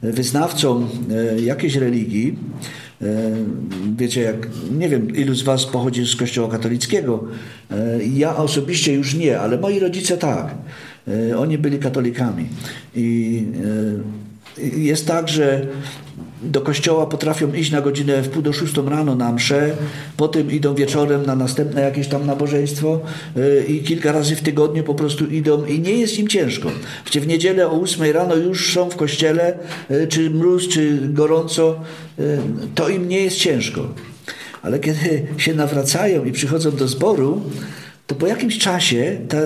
wyznawcą 0.03 0.89
e, 1.11 1.41
jakiejś 1.41 1.77
religii, 1.77 2.39
e, 3.03 3.07
Wiecie, 3.97 4.21
jak 4.21 4.49
nie 4.79 4.89
wiem, 4.89 5.17
ilu 5.17 5.35
z 5.35 5.43
Was 5.43 5.67
pochodzi 5.67 6.07
z 6.07 6.17
Kościoła 6.17 6.49
katolickiego. 6.51 7.25
Ja 8.15 8.37
osobiście 8.37 8.93
już 8.93 9.15
nie, 9.15 9.41
ale 9.41 9.59
moi 9.59 9.79
rodzice 9.79 10.19
tak. 10.19 10.55
E, 11.09 11.39
oni 11.39 11.59
byli 11.59 11.79
katolikami. 11.79 12.47
I 12.95 13.43
e, 14.59 14.81
jest 14.81 15.07
tak, 15.07 15.29
że 15.29 15.67
do 16.43 16.61
kościoła 16.61 17.07
potrafią 17.07 17.53
iść 17.53 17.71
na 17.71 17.81
godzinę 17.81 18.23
w 18.23 18.29
pół 18.29 18.43
do 18.43 18.53
szóstą 18.53 18.89
rano 18.89 19.15
na 19.15 19.33
mszę, 19.33 19.71
potem 20.17 20.51
idą 20.51 20.75
wieczorem 20.75 21.27
na 21.27 21.37
następne 21.37 21.81
jakieś 21.83 22.09
tam 22.09 22.27
nabożeństwo 22.27 23.01
e, 23.37 23.65
i 23.65 23.83
kilka 23.83 24.13
razy 24.13 24.37
w 24.37 24.41
tygodniu 24.41 24.85
po 24.85 24.95
prostu 24.95 25.27
idą 25.27 25.65
i 25.65 25.81
nie 25.81 25.93
jest 25.93 26.19
im 26.19 26.29
ciężko. 26.29 26.71
Gdzie 27.07 27.21
w 27.21 27.27
niedzielę 27.27 27.69
o 27.69 27.79
ósmej 27.79 28.13
rano 28.13 28.37
już 28.37 28.75
są 28.75 28.91
w 28.91 28.97
kościele, 28.97 29.59
czy 30.09 30.31
mróz, 30.31 30.69
czy 30.69 30.99
gorąco, 31.03 31.81
to 32.75 32.89
im 32.89 33.09
nie 33.09 33.21
jest 33.21 33.37
ciężko. 33.37 33.89
Ale 34.63 34.79
kiedy 34.79 35.27
się 35.37 35.55
nawracają 35.55 36.25
i 36.25 36.33
przychodzą 36.33 36.71
do 36.71 36.89
zboru, 36.89 37.43
to 38.11 38.15
po 38.15 38.27
jakimś 38.27 38.59
czasie 38.59 39.21
ta, 39.29 39.39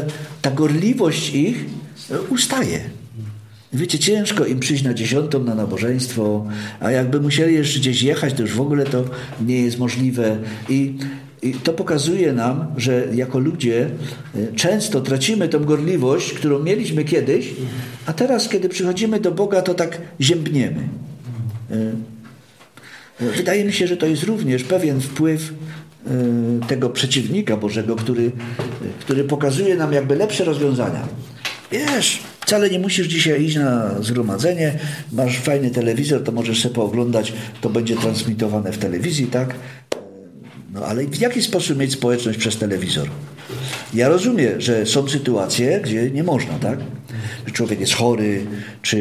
ta 0.42 0.50
gorliwość 0.50 1.34
ich 1.34 1.64
e, 2.10 2.20
ustaje. 2.20 2.80
Wiecie, 3.72 3.98
ciężko 3.98 4.46
im 4.46 4.60
przyjść 4.60 4.82
na 4.82 4.94
dziesiątą 4.94 5.44
na 5.44 5.54
nabożeństwo, 5.54 6.46
a 6.80 6.90
jakby 6.90 7.20
musieli 7.20 7.54
jeszcze 7.54 7.78
gdzieś 7.78 8.02
jechać, 8.02 8.34
to 8.34 8.42
już 8.42 8.52
w 8.52 8.60
ogóle 8.60 8.84
to 8.84 9.04
nie 9.46 9.60
jest 9.60 9.78
możliwe. 9.78 10.38
I, 10.68 10.94
i 11.42 11.52
to 11.52 11.72
pokazuje 11.72 12.32
nam, 12.32 12.66
że 12.76 13.06
jako 13.14 13.38
ludzie 13.38 13.90
e, 14.34 14.52
często 14.52 15.00
tracimy 15.00 15.48
tą 15.48 15.64
gorliwość, 15.64 16.32
którą 16.32 16.58
mieliśmy 16.58 17.04
kiedyś, 17.04 17.50
a 18.06 18.12
teraz, 18.12 18.48
kiedy 18.48 18.68
przychodzimy 18.68 19.20
do 19.20 19.32
Boga, 19.32 19.62
to 19.62 19.74
tak 19.74 20.00
ziębniemy. 20.20 20.88
E, 21.70 21.92
wydaje 23.36 23.64
mi 23.64 23.72
się, 23.72 23.86
że 23.86 23.96
to 23.96 24.06
jest 24.06 24.22
również 24.22 24.64
pewien 24.64 25.00
wpływ 25.00 25.52
tego 26.68 26.90
przeciwnika 26.90 27.56
Bożego, 27.56 27.96
który, 27.96 28.30
który 29.00 29.24
pokazuje 29.24 29.76
nam 29.76 29.92
jakby 29.92 30.16
lepsze 30.16 30.44
rozwiązania. 30.44 31.08
Wiesz, 31.72 32.22
wcale 32.40 32.70
nie 32.70 32.78
musisz 32.78 33.06
dzisiaj 33.06 33.42
iść 33.42 33.56
na 33.56 34.02
zgromadzenie, 34.02 34.78
masz 35.12 35.38
fajny 35.38 35.70
telewizor, 35.70 36.22
to 36.22 36.32
możesz 36.32 36.62
sobie 36.62 36.74
pooglądać, 36.74 37.32
to 37.60 37.70
będzie 37.70 37.96
transmitowane 37.96 38.72
w 38.72 38.78
telewizji, 38.78 39.26
tak? 39.26 39.54
No 40.72 40.84
ale 40.86 41.06
w 41.06 41.20
jaki 41.20 41.42
sposób 41.42 41.78
mieć 41.78 41.92
społeczność 41.92 42.38
przez 42.38 42.56
telewizor? 42.56 43.08
Ja 43.94 44.08
rozumiem, 44.08 44.60
że 44.60 44.86
są 44.86 45.08
sytuacje, 45.08 45.80
gdzie 45.84 46.10
nie 46.10 46.24
można, 46.24 46.58
tak? 46.58 46.78
Człowiek 47.52 47.80
jest 47.80 47.94
chory, 47.94 48.46
czy 48.82 48.96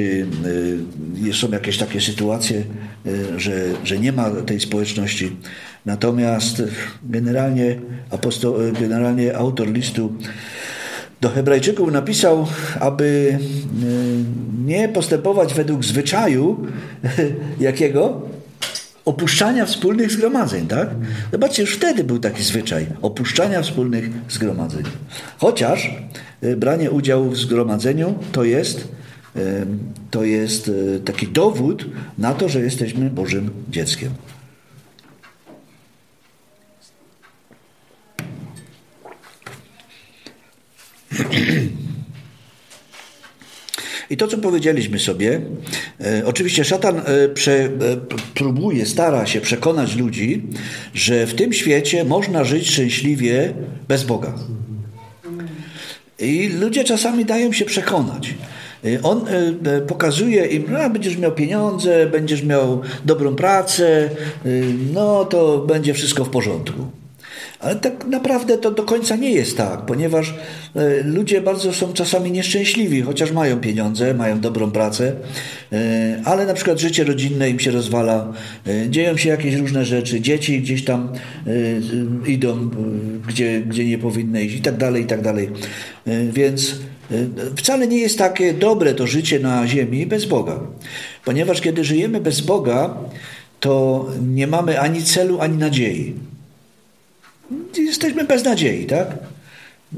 y, 1.25 1.33
są 1.33 1.51
jakieś 1.51 1.77
takie 1.77 2.01
sytuacje, 2.01 2.63
y, 3.05 3.39
że, 3.39 3.65
że 3.83 3.99
nie 3.99 4.11
ma 4.11 4.29
tej 4.29 4.59
społeczności. 4.59 5.35
Natomiast 5.85 6.63
generalnie, 7.03 7.79
generalnie 8.79 9.37
autor 9.37 9.71
listu 9.71 10.13
do 11.23 11.29
Hebrajczyków 11.29 11.91
napisał, 11.91 12.47
aby 12.79 13.03
y, 13.03 13.37
nie 14.65 14.89
postępować 14.89 15.53
według 15.53 15.85
zwyczaju 15.85 16.67
jakiego? 17.59 18.21
Opuszczania 19.05 19.65
wspólnych 19.65 20.11
zgromadzeń, 20.11 20.67
tak? 20.67 20.89
Zobaczcie, 21.31 21.61
już 21.61 21.75
wtedy 21.75 22.03
był 22.03 22.19
taki 22.19 22.43
zwyczaj 22.43 22.87
opuszczania 23.01 23.61
wspólnych 23.61 24.09
zgromadzeń. 24.29 24.83
Chociaż 25.37 25.91
y, 26.43 26.57
branie 26.57 26.91
udziału 26.91 27.29
w 27.29 27.37
zgromadzeniu 27.37 28.15
to 28.31 28.43
jest, 28.43 28.87
y, 29.35 29.65
to 30.11 30.23
jest 30.23 30.71
taki 31.05 31.27
dowód 31.27 31.85
na 32.17 32.33
to, 32.33 32.49
że 32.49 32.59
jesteśmy 32.59 33.09
Bożym 33.09 33.49
dzieckiem. 33.69 34.09
I 44.09 44.17
to, 44.17 44.27
co 44.27 44.37
powiedzieliśmy 44.37 44.99
sobie, 44.99 45.41
e, 46.01 46.25
oczywiście 46.25 46.65
szatan 46.65 47.01
e, 47.05 47.29
prze, 47.29 47.53
e, 47.53 47.69
próbuje, 48.33 48.85
stara 48.85 49.25
się 49.25 49.41
przekonać 49.41 49.95
ludzi, 49.95 50.43
że 50.93 51.27
w 51.27 51.35
tym 51.35 51.53
świecie 51.53 52.03
można 52.03 52.43
żyć 52.43 52.69
szczęśliwie 52.69 53.53
bez 53.87 54.03
Boga. 54.03 54.33
I 56.19 56.49
ludzie 56.59 56.83
czasami 56.83 57.25
dają 57.25 57.53
się 57.53 57.65
przekonać. 57.65 58.33
E, 58.85 59.01
on 59.03 59.27
e, 59.27 59.31
e, 59.71 59.81
pokazuje 59.81 60.45
im, 60.45 60.65
no, 60.69 60.89
będziesz 60.89 61.17
miał 61.17 61.31
pieniądze, 61.31 62.05
będziesz 62.05 62.43
miał 62.43 62.81
dobrą 63.05 63.35
pracę, 63.35 64.09
no 64.93 65.25
to 65.25 65.57
będzie 65.57 65.93
wszystko 65.93 66.25
w 66.25 66.29
porządku. 66.29 67.02
Ale 67.63 67.75
tak 67.75 68.05
naprawdę 68.05 68.57
to 68.57 68.71
do 68.71 68.83
końca 68.83 69.15
nie 69.15 69.31
jest 69.31 69.57
tak, 69.57 69.85
ponieważ 69.85 70.33
ludzie 71.03 71.41
bardzo 71.41 71.73
są 71.73 71.93
czasami 71.93 72.31
nieszczęśliwi, 72.31 73.01
chociaż 73.01 73.31
mają 73.31 73.59
pieniądze, 73.59 74.13
mają 74.13 74.39
dobrą 74.39 74.71
pracę, 74.71 75.15
ale 76.25 76.45
na 76.45 76.53
przykład 76.53 76.79
życie 76.79 77.03
rodzinne 77.03 77.49
im 77.49 77.59
się 77.59 77.71
rozwala, 77.71 78.33
dzieją 78.89 79.17
się 79.17 79.29
jakieś 79.29 79.55
różne 79.55 79.85
rzeczy, 79.85 80.21
dzieci 80.21 80.61
gdzieś 80.61 80.85
tam 80.85 81.09
idą, 82.27 82.69
gdzie, 83.27 83.61
gdzie 83.61 83.85
nie 83.85 83.97
powinny 83.97 84.43
iść 84.43 84.55
i 84.55 84.61
tak 84.61 84.77
dalej, 84.77 85.03
i 85.03 85.05
tak 85.05 85.21
dalej. 85.21 85.49
Więc 86.33 86.75
Wcale 87.55 87.87
nie 87.87 87.97
jest 87.97 88.17
takie 88.17 88.53
dobre 88.53 88.93
to 88.93 89.07
życie 89.07 89.39
na 89.39 89.67
ziemi 89.67 90.05
bez 90.05 90.25
Boga. 90.25 90.59
Ponieważ 91.25 91.61
kiedy 91.61 91.83
żyjemy 91.83 92.21
bez 92.21 92.41
Boga, 92.41 92.97
to 93.59 94.05
nie 94.27 94.47
mamy 94.47 94.79
ani 94.79 95.03
celu, 95.03 95.41
ani 95.41 95.57
nadziei. 95.57 96.13
Jesteśmy 97.77 98.23
bez 98.23 98.43
nadziei, 98.43 98.85
tak? 98.85 99.07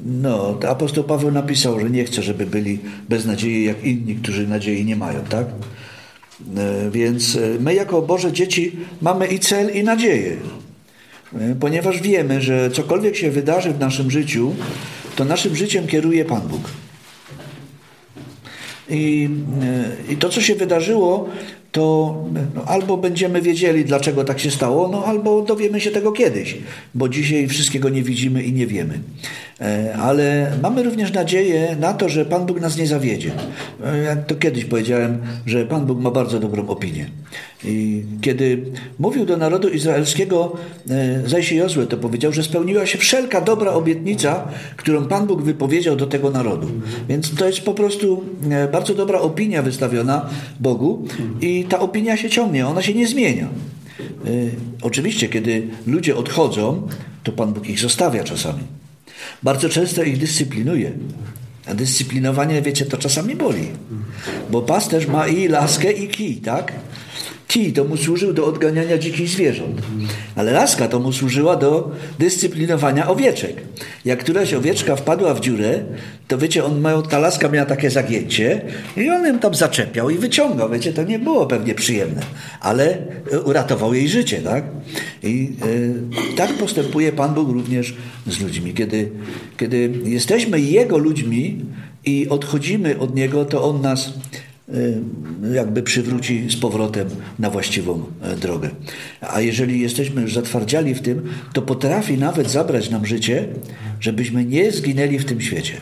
No, 0.06 0.60
apostoł 0.68 1.04
Paweł 1.04 1.32
napisał, 1.32 1.80
że 1.80 1.90
nie 1.90 2.04
chce, 2.04 2.24
żeby 2.24 2.46
byli 2.46 2.80
bez 3.10 3.26
nadziei 3.26 3.66
jak 3.66 3.84
inni, 3.84 4.16
którzy 4.16 4.48
nadziei 4.48 4.86
nie 4.86 4.96
mają, 4.96 5.24
tak? 5.24 5.46
E, 6.58 6.92
więc 6.92 7.36
e, 7.36 7.40
my 7.60 7.74
jako 7.74 8.02
Boże 8.02 8.32
dzieci 8.32 8.72
mamy 9.02 9.28
i 9.28 9.40
cel, 9.40 9.72
i 9.74 9.84
nadzieję. 9.84 10.38
E, 11.40 11.56
ponieważ 11.60 12.02
wiemy, 12.02 12.42
że 12.42 12.72
cokolwiek 12.72 13.16
się 13.16 13.32
wydarzy 13.32 13.74
w 13.74 13.80
naszym 13.80 14.12
życiu, 14.12 14.56
to 15.16 15.26
naszym 15.26 15.56
życiem 15.56 15.88
kieruje 15.88 16.26
Pan 16.26 16.42
Bóg. 16.42 16.62
I, 18.90 19.30
I 20.10 20.18
to, 20.18 20.30
co 20.30 20.42
się 20.42 20.56
wydarzyło, 20.56 21.30
to 21.76 22.16
no, 22.56 22.66
albo 22.66 22.98
będziemy 22.98 23.42
wiedzieli, 23.42 23.86
dlaczego 23.86 24.24
tak 24.24 24.40
się 24.40 24.52
stało, 24.52 24.88
no 24.88 25.06
albo 25.06 25.42
dowiemy 25.42 25.82
się 25.82 25.92
tego 25.92 26.12
kiedyś, 26.12 26.58
bo 26.94 27.10
dzisiaj 27.10 27.48
wszystkiego 27.48 27.90
nie 27.90 28.04
widzimy 28.04 28.44
i 28.44 28.54
nie 28.54 28.68
wiemy. 28.68 29.00
E, 29.62 29.96
ale 29.98 30.52
mamy 30.62 30.84
również 30.84 31.14
nadzieję 31.14 31.76
na 31.80 31.94
to, 31.94 32.10
że 32.10 32.26
Pan 32.26 32.46
Bóg 32.46 32.62
nas 32.62 32.78
nie 32.78 32.88
zawiedzie. 32.88 33.32
E, 33.86 33.98
jak 33.98 34.26
to 34.26 34.36
kiedyś 34.36 34.66
powiedziałem, 34.66 35.18
że 35.46 35.66
Pan 35.66 35.86
Bóg 35.86 36.00
ma 36.00 36.12
bardzo 36.12 36.40
dobrą 36.40 36.68
opinię. 36.68 37.10
I 37.64 38.04
kiedy 38.22 38.64
mówił 39.00 39.26
do 39.26 39.38
narodu 39.38 39.70
izraelskiego, 39.70 40.58
e, 40.90 41.30
zaś 41.30 41.52
Jozue 41.52 41.88
to 41.88 41.98
powiedział, 41.98 42.34
że 42.34 42.44
spełniła 42.44 42.86
się 42.86 42.98
wszelka 42.98 43.42
dobra 43.42 43.72
obietnica, 43.72 44.48
którą 44.78 45.06
Pan 45.06 45.28
Bóg 45.28 45.42
wypowiedział 45.42 45.96
do 45.96 46.08
tego 46.08 46.30
narodu. 46.30 46.68
Więc 47.10 47.36
to 47.36 47.48
jest 47.48 47.62
po 47.62 47.74
prostu 47.74 48.24
bardzo 48.72 48.94
dobra 48.94 49.20
opinia 49.20 49.62
wystawiona 49.62 50.30
Bogu 50.60 51.08
i 51.42 51.64
ta 51.64 51.80
opinia 51.80 52.18
się 52.18 52.30
ciągnie, 52.30 52.68
ona 52.68 52.82
się 52.82 52.94
nie 52.94 53.08
zmienia. 53.08 53.48
Oczywiście, 54.82 55.30
kiedy 55.30 55.68
ludzie 55.88 56.16
odchodzą, 56.16 56.88
to 57.24 57.32
Pan 57.32 57.54
Bóg 57.54 57.70
ich 57.70 57.80
zostawia 57.80 58.24
czasami. 58.24 58.64
Bardzo 59.46 59.70
często 59.70 60.04
ich 60.04 60.18
dyscyplinuje. 60.18 60.92
A 61.66 61.74
dyscyplinowanie, 61.74 62.62
wiecie, 62.62 62.86
to 62.86 62.98
czasami 62.98 63.36
boli. 63.36 63.68
Bo 64.52 64.62
pasterz 64.62 65.08
ma 65.08 65.28
i 65.28 65.48
laskę, 65.48 65.92
i 65.92 66.08
kij, 66.08 66.36
tak? 66.38 66.74
Kij 67.48 67.74
to 67.74 67.84
mu 67.84 67.98
służył 67.98 68.34
do 68.34 68.46
odganiania 68.46 68.98
dzikich 68.98 69.30
zwierząt, 69.30 69.82
ale 70.36 70.52
laska 70.52 70.88
to 70.88 71.00
mu 71.00 71.14
służyła 71.14 71.56
do 71.56 71.92
dyscyplinowania 72.20 73.08
owieczek. 73.08 73.56
Jak 74.06 74.20
któraś 74.20 74.54
owieczka 74.54 74.96
wpadła 74.96 75.34
w 75.34 75.40
dziurę, 75.40 75.84
to 76.28 76.38
wiecie, 76.38 76.66
on 76.66 76.82
miał, 76.82 77.02
ta 77.02 77.20
laska 77.20 77.50
miała 77.50 77.66
takie 77.66 77.90
zagięcie 77.90 78.62
i 78.98 79.10
on 79.10 79.26
ją 79.26 79.40
tam 79.40 79.56
zaczepiał 79.56 80.10
i 80.10 80.18
wyciągał. 80.18 80.70
Wiecie, 80.70 80.94
to 80.94 81.04
nie 81.04 81.20
było 81.20 81.46
pewnie 81.46 81.76
przyjemne, 81.76 82.22
ale 82.62 82.98
uratował 83.46 83.94
jej 83.94 84.10
życie, 84.10 84.42
tak? 84.42 84.64
I 85.24 85.52
y, 85.66 86.36
tak 86.36 86.54
postępuje 86.54 87.12
Pan 87.12 87.34
Bóg 87.34 87.50
również 87.50 87.96
z 88.28 88.42
ludźmi. 88.42 88.74
Kiedy, 88.74 89.12
kiedy 89.58 89.92
jesteśmy 90.04 90.60
Jego 90.60 90.98
ludźmi 90.98 91.66
i 92.06 92.30
odchodzimy 92.30 93.00
od 93.00 93.16
Niego, 93.16 93.46
to 93.46 93.64
On 93.64 93.82
nas 93.82 94.14
jakby 95.54 95.84
przywróci 95.84 96.50
z 96.50 96.56
powrotem 96.56 97.10
na 97.40 97.50
właściwą 97.50 98.04
e, 98.22 98.36
drogę. 98.36 98.70
A 99.22 99.42
jeżeli 99.42 99.82
jesteśmy 99.82 100.22
już 100.22 100.34
zatwardziali 100.34 100.94
w 100.94 101.02
tym, 101.02 101.30
to 101.54 101.62
potrafi 101.62 102.18
nawet 102.18 102.52
zabrać 102.52 102.90
nam 102.90 103.06
życie, 103.06 103.48
żebyśmy 104.00 104.46
nie 104.46 104.72
zginęli 104.72 105.20
w 105.20 105.26
tym 105.26 105.42
świecie. 105.42 105.82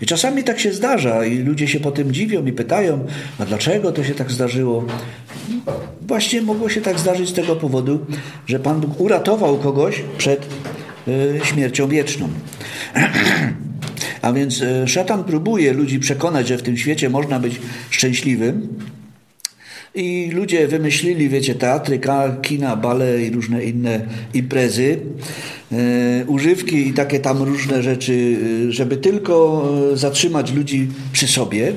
I 0.00 0.06
czasami 0.06 0.44
tak 0.44 0.60
się 0.60 0.72
zdarza 0.72 1.24
i 1.24 1.38
ludzie 1.38 1.68
się 1.68 1.80
po 1.80 1.90
tym 1.90 2.12
dziwią 2.12 2.46
i 2.46 2.52
pytają, 2.52 3.06
a 3.38 3.44
dlaczego 3.44 3.92
to 3.92 4.04
się 4.04 4.14
tak 4.14 4.30
zdarzyło? 4.30 4.84
Właśnie 6.02 6.42
mogło 6.42 6.68
się 6.68 6.80
tak 6.80 6.98
zdarzyć 6.98 7.28
z 7.28 7.32
tego 7.32 7.56
powodu, 7.56 8.06
że 8.46 8.58
Pan 8.58 8.80
Bóg 8.80 9.00
uratował 9.00 9.58
kogoś 9.58 10.02
przed 10.18 10.46
y, 11.08 11.40
śmiercią 11.44 11.88
wieczną. 11.88 12.28
A 14.22 14.32
więc 14.32 14.62
e, 14.62 14.88
szatan 14.88 15.24
próbuje 15.24 15.72
ludzi 15.72 15.98
przekonać, 15.98 16.48
że 16.48 16.58
w 16.58 16.62
tym 16.62 16.76
świecie 16.76 17.10
można 17.10 17.40
być 17.40 17.60
szczęśliwym. 17.90 18.68
I 19.94 20.30
ludzie 20.34 20.68
wymyślili, 20.68 21.28
wiecie, 21.28 21.54
teatry, 21.54 22.00
kina, 22.42 22.76
bale 22.76 23.22
i 23.22 23.30
różne 23.30 23.64
inne 23.64 24.06
imprezy, 24.34 24.98
e, 25.72 25.76
używki 26.26 26.88
i 26.88 26.92
takie 26.92 27.20
tam 27.20 27.42
różne 27.42 27.82
rzeczy, 27.82 28.36
e, 28.68 28.72
żeby 28.72 28.96
tylko 28.96 29.68
zatrzymać 29.94 30.52
ludzi 30.52 30.88
przy 31.12 31.26
sobie. 31.28 31.72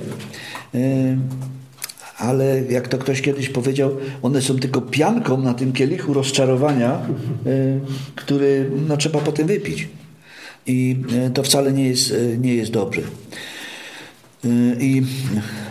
ale 2.18 2.64
jak 2.70 2.88
to 2.88 2.98
ktoś 2.98 3.22
kiedyś 3.22 3.50
powiedział, 3.50 3.98
one 4.22 4.42
są 4.42 4.60
tylko 4.60 4.82
pianką 4.82 5.42
na 5.42 5.54
tym 5.54 5.74
kielichu 5.74 6.14
rozczarowania, 6.14 7.00
który 8.16 8.72
no, 8.88 8.98
trzeba 8.98 9.20
potem 9.20 9.48
wypić. 9.48 9.88
I 10.68 10.96
e, 11.26 11.30
to 11.30 11.44
wcale 11.44 11.74
nie 11.74 11.88
jest, 11.88 12.12
e, 12.12 12.38
nie 12.38 12.56
jest 12.56 12.72
dobrze. 12.72 13.02
E, 14.46 14.48
I 14.80 15.04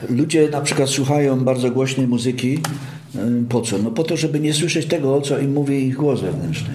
ludzie 0.08 0.48
na 0.48 0.60
przykład 0.60 0.88
słuchają 0.88 1.40
bardzo 1.40 1.70
głośnej 1.70 2.06
muzyki. 2.08 2.58
Po 3.48 3.60
co? 3.60 3.78
No 3.78 3.90
po 3.90 4.04
to, 4.04 4.16
żeby 4.16 4.40
nie 4.40 4.54
słyszeć 4.54 4.86
tego, 4.86 5.20
co 5.20 5.38
im 5.38 5.52
mówi 5.52 5.86
ich 5.86 5.96
głos 5.96 6.20
wewnętrzny. 6.20 6.70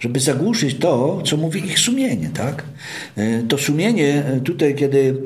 Żeby 0.00 0.20
zagłuszyć 0.20 0.74
to, 0.78 1.22
co 1.24 1.36
mówi 1.36 1.66
ich 1.66 1.78
sumienie, 1.78 2.30
tak? 2.34 2.64
To 3.48 3.58
sumienie 3.58 4.24
tutaj, 4.44 4.74
kiedy 4.74 5.16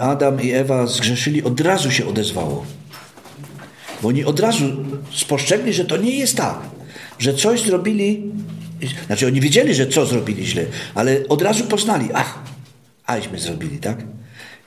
Adam 0.00 0.42
i 0.42 0.50
Ewa 0.50 0.86
zgrzeszyli, 0.86 1.42
od 1.42 1.60
razu 1.60 1.90
się 1.90 2.06
odezwało. 2.06 2.66
Bo 4.02 4.08
oni 4.08 4.24
od 4.24 4.40
razu 4.40 4.64
spostrzegli, 5.10 5.72
że 5.72 5.84
to 5.84 5.96
nie 5.96 6.16
jest 6.16 6.36
tak, 6.36 6.58
że 7.18 7.34
coś 7.34 7.62
zrobili 7.62 8.32
znaczy 9.06 9.26
oni 9.26 9.40
wiedzieli, 9.40 9.74
że 9.74 9.86
co 9.86 10.06
zrobili 10.06 10.46
źle, 10.46 10.64
ale 10.94 11.28
od 11.28 11.42
razu 11.42 11.64
poznali, 11.64 12.08
ach, 12.14 12.38
aśmy 13.06 13.38
zrobili, 13.38 13.78
tak? 13.78 13.98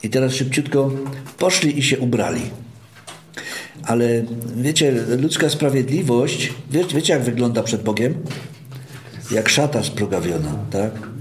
I 0.02 0.10
teraz 0.10 0.34
szybciutko 0.34 0.90
poszli 1.38 1.78
i 1.78 1.82
się 1.82 1.98
ubrali. 1.98 2.40
Ale 3.82 4.24
wiecie, 4.56 4.92
ludzka 5.18 5.48
sprawiedliwość, 5.50 6.52
wiecie, 6.70 6.96
wiecie 6.96 7.12
jak 7.12 7.22
wygląda 7.22 7.62
przed 7.62 7.82
Bogiem? 7.82 8.14
Jak 9.30 9.48
szata 9.48 9.82
sprugawiona, 9.82 10.54
tak? 10.70 11.15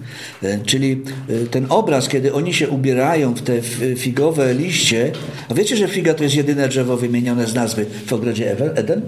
E, 0.45 0.59
czyli 0.65 1.01
e, 1.29 1.45
ten 1.47 1.65
obraz, 1.69 2.07
kiedy 2.07 2.33
oni 2.33 2.53
się 2.53 2.69
ubierają 2.69 3.33
w 3.33 3.41
te 3.41 3.61
figowe 3.95 4.53
liście, 4.53 5.11
a 5.49 5.53
wiecie, 5.53 5.75
że 5.77 5.87
figa 5.87 6.13
to 6.13 6.23
jest 6.23 6.35
jedyne 6.35 6.69
drzewo 6.69 6.97
wymienione 6.97 7.47
z 7.47 7.53
nazwy 7.53 7.85
w 8.05 8.13
ogrodzie 8.13 8.51
Eden? 8.75 9.01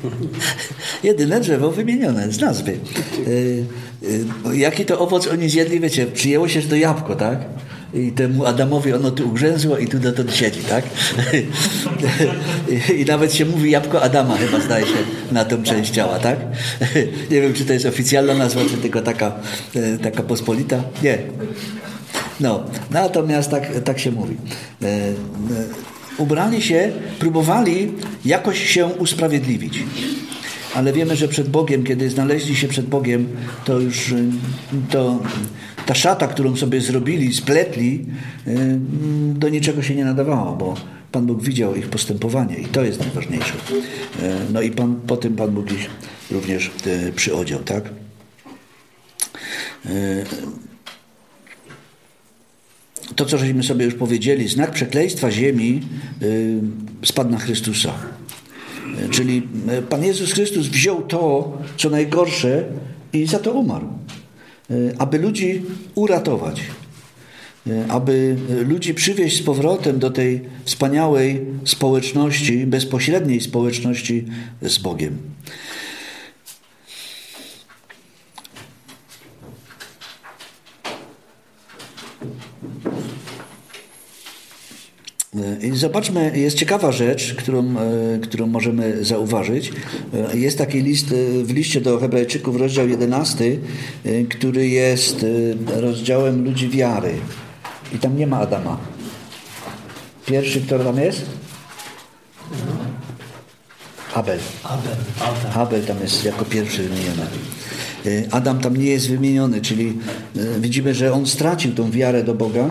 jedyne 1.04 1.40
drzewo 1.40 1.70
wymienione 1.70 2.32
z 2.32 2.40
nazwy. 2.40 2.78
E, 4.46 4.54
jaki 4.54 4.84
to 4.84 4.98
owoc 4.98 5.28
oni 5.28 5.48
zjedli, 5.48 5.80
wiecie, 5.80 6.06
przyjęło 6.06 6.48
się 6.48 6.60
do 6.60 6.76
jabłko, 6.76 7.16
tak? 7.16 7.38
I 7.94 8.12
temu 8.12 8.46
Adamowi 8.46 8.92
ono 8.92 9.10
tu 9.10 9.28
ugrzęzło 9.28 9.78
i 9.78 9.86
tu 9.86 9.98
dotąd 9.98 10.34
siedzi, 10.34 10.60
tak? 10.60 10.84
I 13.00 13.04
nawet 13.04 13.34
się 13.34 13.46
mówi 13.46 13.70
jabłko 13.70 14.02
Adama 14.02 14.36
chyba 14.36 14.60
zdaje 14.60 14.86
się 14.86 14.96
na 15.32 15.44
tą 15.44 15.62
część 15.62 15.90
ciała, 15.90 16.18
tak? 16.18 16.38
Nie 17.30 17.40
wiem, 17.40 17.54
czy 17.54 17.64
to 17.64 17.72
jest 17.72 17.86
oficjalna 17.86 18.34
nazwa, 18.34 18.60
czy 18.70 18.76
tylko 18.76 19.02
taka, 19.02 19.32
e, 19.76 19.98
taka 19.98 20.22
pospolita. 20.22 20.82
Nie. 21.02 21.18
No, 22.40 22.64
natomiast 22.90 23.50
tak, 23.50 23.80
tak 23.84 23.98
się 23.98 24.10
mówi. 24.10 24.36
E, 24.82 24.86
e, 24.86 25.14
ubrali 26.18 26.62
się, 26.62 26.92
próbowali 27.18 27.92
jakoś 28.24 28.66
się 28.66 28.86
usprawiedliwić. 28.86 29.84
ale 30.74 30.92
wiemy, 30.92 31.16
że 31.16 31.28
przed 31.28 31.48
Bogiem, 31.48 31.84
kiedy 31.84 32.10
znaleźli 32.10 32.56
się 32.56 32.68
przed 32.68 32.86
Bogiem, 32.86 33.28
to 33.64 33.78
już 33.78 34.14
to, 34.90 35.20
ta 35.90 35.94
szata, 35.94 36.28
którą 36.28 36.56
sobie 36.56 36.80
zrobili, 36.80 37.34
spletli, 37.34 38.06
do 39.34 39.48
niczego 39.48 39.82
się 39.82 39.94
nie 39.94 40.04
nadawała, 40.04 40.52
bo 40.52 40.74
Pan 41.12 41.26
Bóg 41.26 41.42
widział 41.42 41.74
ich 41.74 41.88
postępowanie 41.88 42.56
i 42.56 42.64
to 42.64 42.84
jest 42.84 43.00
najważniejsze. 43.00 43.52
No 44.52 44.62
i 44.62 44.70
pan, 44.70 45.00
po 45.06 45.16
tym 45.16 45.36
Pan 45.36 45.50
Bóg 45.50 45.72
ich 45.72 45.90
również 46.30 46.70
przyodział, 47.16 47.60
tak? 47.60 47.84
to, 53.16 53.24
co 53.24 53.38
żeśmy 53.38 53.62
sobie 53.62 53.84
już 53.84 53.94
powiedzieli, 53.94 54.48
znak 54.48 54.70
przekleństwa 54.70 55.30
ziemi 55.30 55.82
y, 56.22 56.60
spadł 57.04 57.30
na 57.30 57.38
Chrystusa. 57.38 57.94
Y, 59.04 59.08
czyli 59.08 59.42
y, 59.78 59.82
Pan 59.82 60.04
Jezus 60.04 60.32
Chrystus 60.32 60.66
wziął 60.66 61.02
to, 61.02 61.52
co 61.76 61.90
najgorsze 61.90 62.64
i 63.12 63.26
za 63.26 63.38
to 63.38 63.52
umarł. 63.52 63.88
Aby 64.98 65.18
ludzi 65.18 65.62
uratować. 65.94 66.60
Aby 67.88 68.36
ludzi 68.68 68.94
przywieźć 68.94 69.38
z 69.38 69.42
powrotem 69.42 69.98
do 69.98 70.10
tej 70.10 70.40
wspaniałej 70.64 71.40
społeczności, 71.64 72.66
bezpośredniej 72.66 73.40
społeczności 73.40 74.24
z 74.62 74.78
Bogiem. 74.78 75.18
I 85.62 85.76
zobaczmy, 85.76 86.32
jest 86.38 86.56
ciekawa 86.56 86.92
rzecz, 86.92 87.34
którą, 87.34 87.64
e, 87.78 88.18
którą 88.22 88.46
możemy 88.46 89.04
zauważyć. 89.04 89.72
E, 90.14 90.36
jest 90.36 90.58
taki 90.58 90.80
list 90.80 91.12
e, 91.12 91.44
w 91.44 91.50
liście 91.50 91.80
do 91.80 91.98
Hebrajczyków, 91.98 92.56
rozdział 92.56 92.88
11, 92.88 93.56
który 94.30 94.68
jest 94.68 95.26
rozdziałem 95.66 96.44
ludzi 96.44 96.68
wiary. 96.68 97.12
I 97.94 97.98
tam 97.98 98.16
nie 98.16 98.26
ma 98.26 98.38
Adama. 98.38 98.78
Pierwszy, 100.26 100.60
kto 100.60 100.78
tam 100.78 100.98
jest? 100.98 101.26
Abel. 104.14 104.38
Abel. 104.64 104.96
Abel 105.54 105.84
tam 105.84 106.00
jest 106.00 106.24
jako 106.24 106.44
pierwszy 106.44 106.82
wymieniony. 106.82 107.26
Adam 108.30 108.60
tam 108.60 108.76
nie 108.76 108.90
jest 108.90 109.08
wymieniony, 109.08 109.60
czyli 109.60 109.98
widzimy, 110.60 110.94
że 110.94 111.12
on 111.12 111.26
stracił 111.26 111.74
tą 111.74 111.90
wiarę 111.90 112.24
do 112.24 112.34
Boga 112.34 112.70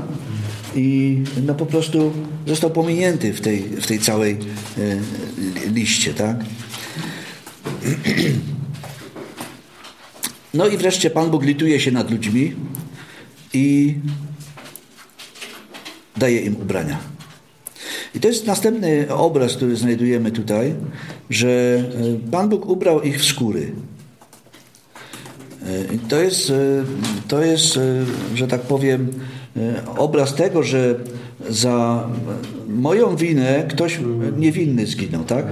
i 0.76 1.18
no 1.48 1.56
po 1.56 1.66
prostu 1.66 2.14
został 2.48 2.70
pominięty 2.70 3.34
w 3.34 3.42
tej, 3.42 3.60
w 3.62 3.88
tej 3.88 4.00
całej 4.00 4.38
e, 4.78 5.70
liście, 5.72 6.14
tak? 6.14 6.38
No 10.54 10.68
i 10.68 10.78
wreszcie 10.78 11.10
Pan 11.10 11.30
Bóg 11.32 11.44
lituje 11.44 11.80
się 11.80 11.92
nad 11.92 12.12
ludźmi 12.12 12.56
i 13.54 13.96
daje 16.18 16.42
im 16.42 16.56
ubrania. 16.56 17.00
I 18.16 18.20
to 18.20 18.28
jest 18.28 18.48
następny 18.48 19.14
obraz, 19.16 19.56
który 19.56 19.76
znajdujemy 19.76 20.32
tutaj, 20.32 20.76
że 21.30 21.48
e, 21.48 22.30
Pan 22.32 22.50
Bóg 22.50 22.66
ubrał 22.66 23.02
ich 23.02 23.20
w 23.20 23.26
skóry. 23.26 23.72
E, 25.70 26.08
to 26.10 26.22
jest, 26.22 26.52
to 27.28 27.44
jest, 27.44 27.80
że 28.36 28.48
tak 28.48 28.62
powiem, 28.62 29.08
obraz 29.98 30.36
tego, 30.36 30.64
że 30.64 30.96
za 31.50 32.08
moją 32.68 33.16
winę 33.16 33.66
ktoś 33.70 34.00
niewinny 34.38 34.86
zginął, 34.86 35.24
tak? 35.24 35.46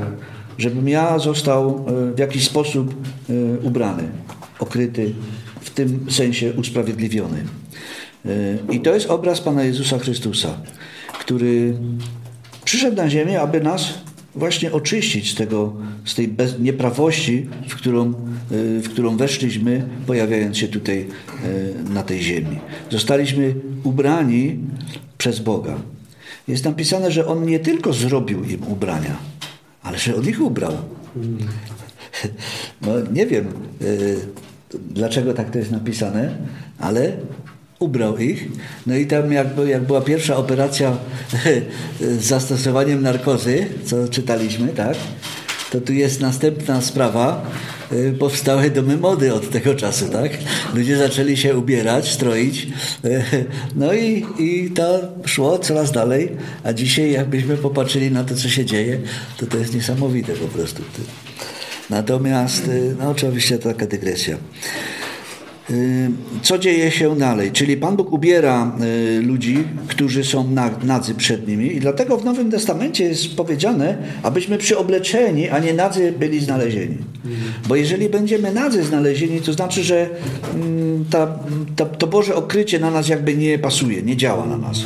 Żebym 0.57 0.89
ja 0.89 1.20
został 1.20 1.86
w 2.15 2.20
jakiś 2.20 2.45
sposób 2.45 2.95
ubrany, 3.63 4.03
okryty, 4.59 5.13
w 5.61 5.70
tym 5.70 6.05
sensie 6.11 6.53
usprawiedliwiony. 6.53 7.43
I 8.72 8.80
to 8.80 8.93
jest 8.93 9.09
obraz 9.09 9.41
Pana 9.41 9.63
Jezusa 9.63 9.99
Chrystusa, 9.99 10.57
który 11.20 11.74
przyszedł 12.65 12.97
na 12.97 13.09
ziemię, 13.09 13.41
aby 13.41 13.61
nas 13.61 13.93
właśnie 14.38 14.71
oczyścić 14.71 15.31
z, 15.31 15.35
tego, 15.35 15.73
z 16.05 16.15
tej 16.15 16.27
bez, 16.27 16.59
nieprawości, 16.59 17.49
w 17.69 17.75
którą, 17.75 18.09
y, 18.51 18.81
w 18.81 18.89
którą 18.89 19.17
weszliśmy, 19.17 19.88
pojawiając 20.07 20.57
się 20.57 20.67
tutaj 20.67 21.07
y, 21.88 21.93
na 21.93 22.03
tej 22.03 22.21
ziemi. 22.21 22.59
Zostaliśmy 22.91 23.55
ubrani 23.83 24.57
przez 25.17 25.39
Boga. 25.39 25.75
Jest 26.47 26.65
napisane, 26.65 27.11
że 27.11 27.27
On 27.27 27.45
nie 27.45 27.59
tylko 27.59 27.93
zrobił 27.93 28.43
im 28.43 28.63
ubrania, 28.67 29.17
ale 29.83 29.97
że 29.97 30.15
On 30.15 30.29
ich 30.29 30.41
ubrał. 30.41 30.73
No 32.81 32.91
nie 33.13 33.27
wiem, 33.27 33.45
y, 33.81 34.17
dlaczego 34.89 35.33
tak 35.33 35.51
to 35.51 35.57
jest 35.57 35.71
napisane, 35.71 36.38
ale 36.79 37.17
ubrał 37.80 38.17
ich. 38.17 38.47
No 38.88 38.95
i 38.95 39.05
tam 39.05 39.32
jak, 39.32 39.47
jak 39.67 39.84
była 39.84 40.01
pierwsza 40.01 40.38
operacja 40.38 40.97
z 41.99 42.23
zastosowaniem 42.23 43.01
narkozy, 43.01 43.67
co 43.86 44.07
czytaliśmy, 44.07 44.67
tak? 44.67 44.97
To 45.71 45.82
tu 45.82 45.93
jest 45.93 46.21
następna 46.21 46.82
sprawa. 46.82 47.51
Y, 47.91 48.15
powstały 48.19 48.69
domy 48.71 48.97
mody 48.97 49.34
od 49.34 49.49
tego 49.49 49.75
czasu, 49.75 50.09
tak? 50.09 50.32
Ludzie 50.73 50.97
zaczęli 50.97 51.38
się 51.38 51.57
ubierać, 51.57 52.11
stroić. 52.11 52.67
Y, 53.05 53.23
no 53.75 53.93
i, 53.93 54.25
i 54.39 54.71
to 54.71 54.99
szło 55.25 55.59
coraz 55.59 55.91
dalej. 55.91 56.32
A 56.63 56.73
dzisiaj, 56.73 57.11
jakbyśmy 57.11 57.57
popatrzyli 57.57 58.11
na 58.11 58.23
to, 58.23 58.36
co 58.36 58.49
się 58.49 58.65
dzieje, 58.65 58.99
to 59.38 59.45
to 59.45 59.57
jest 59.57 59.75
niesamowite 59.75 60.34
po 60.34 60.47
prostu. 60.47 60.84
Natomiast, 61.89 62.67
y, 62.67 62.95
no 62.99 63.09
oczywiście 63.09 63.57
taka 63.57 63.88
dygresja. 63.88 64.38
Y, 65.70 66.09
co 66.41 66.57
dzieje 66.57 66.91
się 66.91 67.15
dalej? 67.15 67.51
Czyli 67.51 67.78
Pan 67.78 67.95
Bóg 67.95 68.13
ubiera 68.13 68.72
y, 69.18 69.22
ludzi, 69.22 69.63
którzy 69.88 70.24
są 70.24 70.55
nadzy 70.84 71.15
przed 71.15 71.47
nimi 71.47 71.76
i 71.76 71.80
dlatego 71.80 72.18
w 72.18 72.26
Nowym 72.26 72.51
Testamencie 72.51 73.03
jest 73.03 73.36
powiedziane, 73.36 73.97
abyśmy 74.24 74.57
przyobleczeni, 74.57 75.49
a 75.49 75.59
nie 75.59 75.74
nadzy 75.74 76.13
byli 76.20 76.39
znalezieni. 76.39 76.97
Bo 77.68 77.76
jeżeli 77.76 78.09
będziemy 78.09 78.53
nadzy 78.53 78.84
znalezieni, 78.84 79.41
to 79.41 79.53
znaczy, 79.53 79.84
że 79.84 80.09
mm, 80.55 81.05
ta, 81.09 81.39
ta, 81.76 81.86
to 81.86 82.07
Boże 82.07 82.36
okrycie 82.36 82.80
na 82.80 82.91
nas 82.91 83.07
jakby 83.07 83.38
nie 83.38 83.59
pasuje, 83.59 84.01
nie 84.01 84.18
działa 84.18 84.45
na 84.45 84.57
nas. 84.57 84.84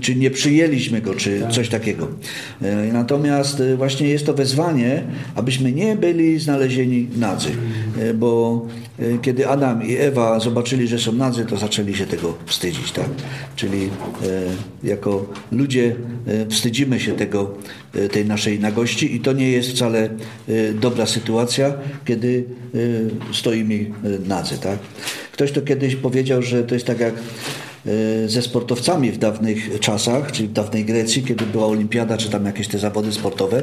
Czy 0.00 0.14
nie 0.16 0.30
przyjęliśmy 0.30 1.00
go, 1.00 1.14
czy 1.14 1.42
coś 1.50 1.68
takiego. 1.68 2.08
Y, 2.62 2.92
natomiast 2.92 3.62
właśnie 3.76 4.08
jest 4.08 4.26
to 4.26 4.34
wezwanie, 4.34 5.02
abyśmy 5.34 5.72
nie 5.72 5.96
byli 5.96 6.38
znalezieni 6.38 7.08
nadzy. 7.16 7.48
Bo 8.14 8.66
kiedy 9.22 9.48
Adam 9.48 9.86
i 9.86 9.96
Ewa 10.04 10.40
zobaczyli, 10.40 10.88
że 10.88 10.98
są 10.98 11.12
nadzy, 11.12 11.46
to 11.46 11.56
zaczęli 11.56 11.94
się 11.94 12.06
tego 12.06 12.34
wstydzić. 12.46 12.92
Tak? 12.92 13.08
Czyli 13.56 13.84
e, 13.84 13.88
jako 14.86 15.26
ludzie 15.52 15.96
e, 16.26 16.46
wstydzimy 16.46 17.00
się 17.00 17.12
tego, 17.12 17.54
e, 17.94 18.08
tej 18.08 18.26
naszej 18.26 18.60
nagości 18.60 19.14
i 19.16 19.20
to 19.20 19.32
nie 19.32 19.50
jest 19.50 19.70
wcale 19.70 20.08
e, 20.48 20.72
dobra 20.72 21.06
sytuacja, 21.06 21.74
kiedy 22.04 22.44
e, 23.30 23.34
stoimy 23.34 23.74
e, 23.74 24.28
nadzy. 24.28 24.58
Tak? 24.58 24.78
Ktoś 25.32 25.52
to 25.52 25.62
kiedyś 25.62 25.96
powiedział, 25.96 26.42
że 26.42 26.64
to 26.64 26.74
jest 26.74 26.86
tak 26.86 27.00
jak 27.00 27.14
ze 28.26 28.42
sportowcami 28.42 29.10
w 29.10 29.18
dawnych 29.18 29.80
czasach, 29.80 30.32
czyli 30.32 30.48
w 30.48 30.52
dawnej 30.52 30.84
Grecji, 30.84 31.22
kiedy 31.22 31.46
była 31.46 31.66
olimpiada, 31.66 32.16
czy 32.16 32.30
tam 32.30 32.46
jakieś 32.46 32.68
te 32.68 32.78
zawody 32.78 33.12
sportowe, 33.12 33.62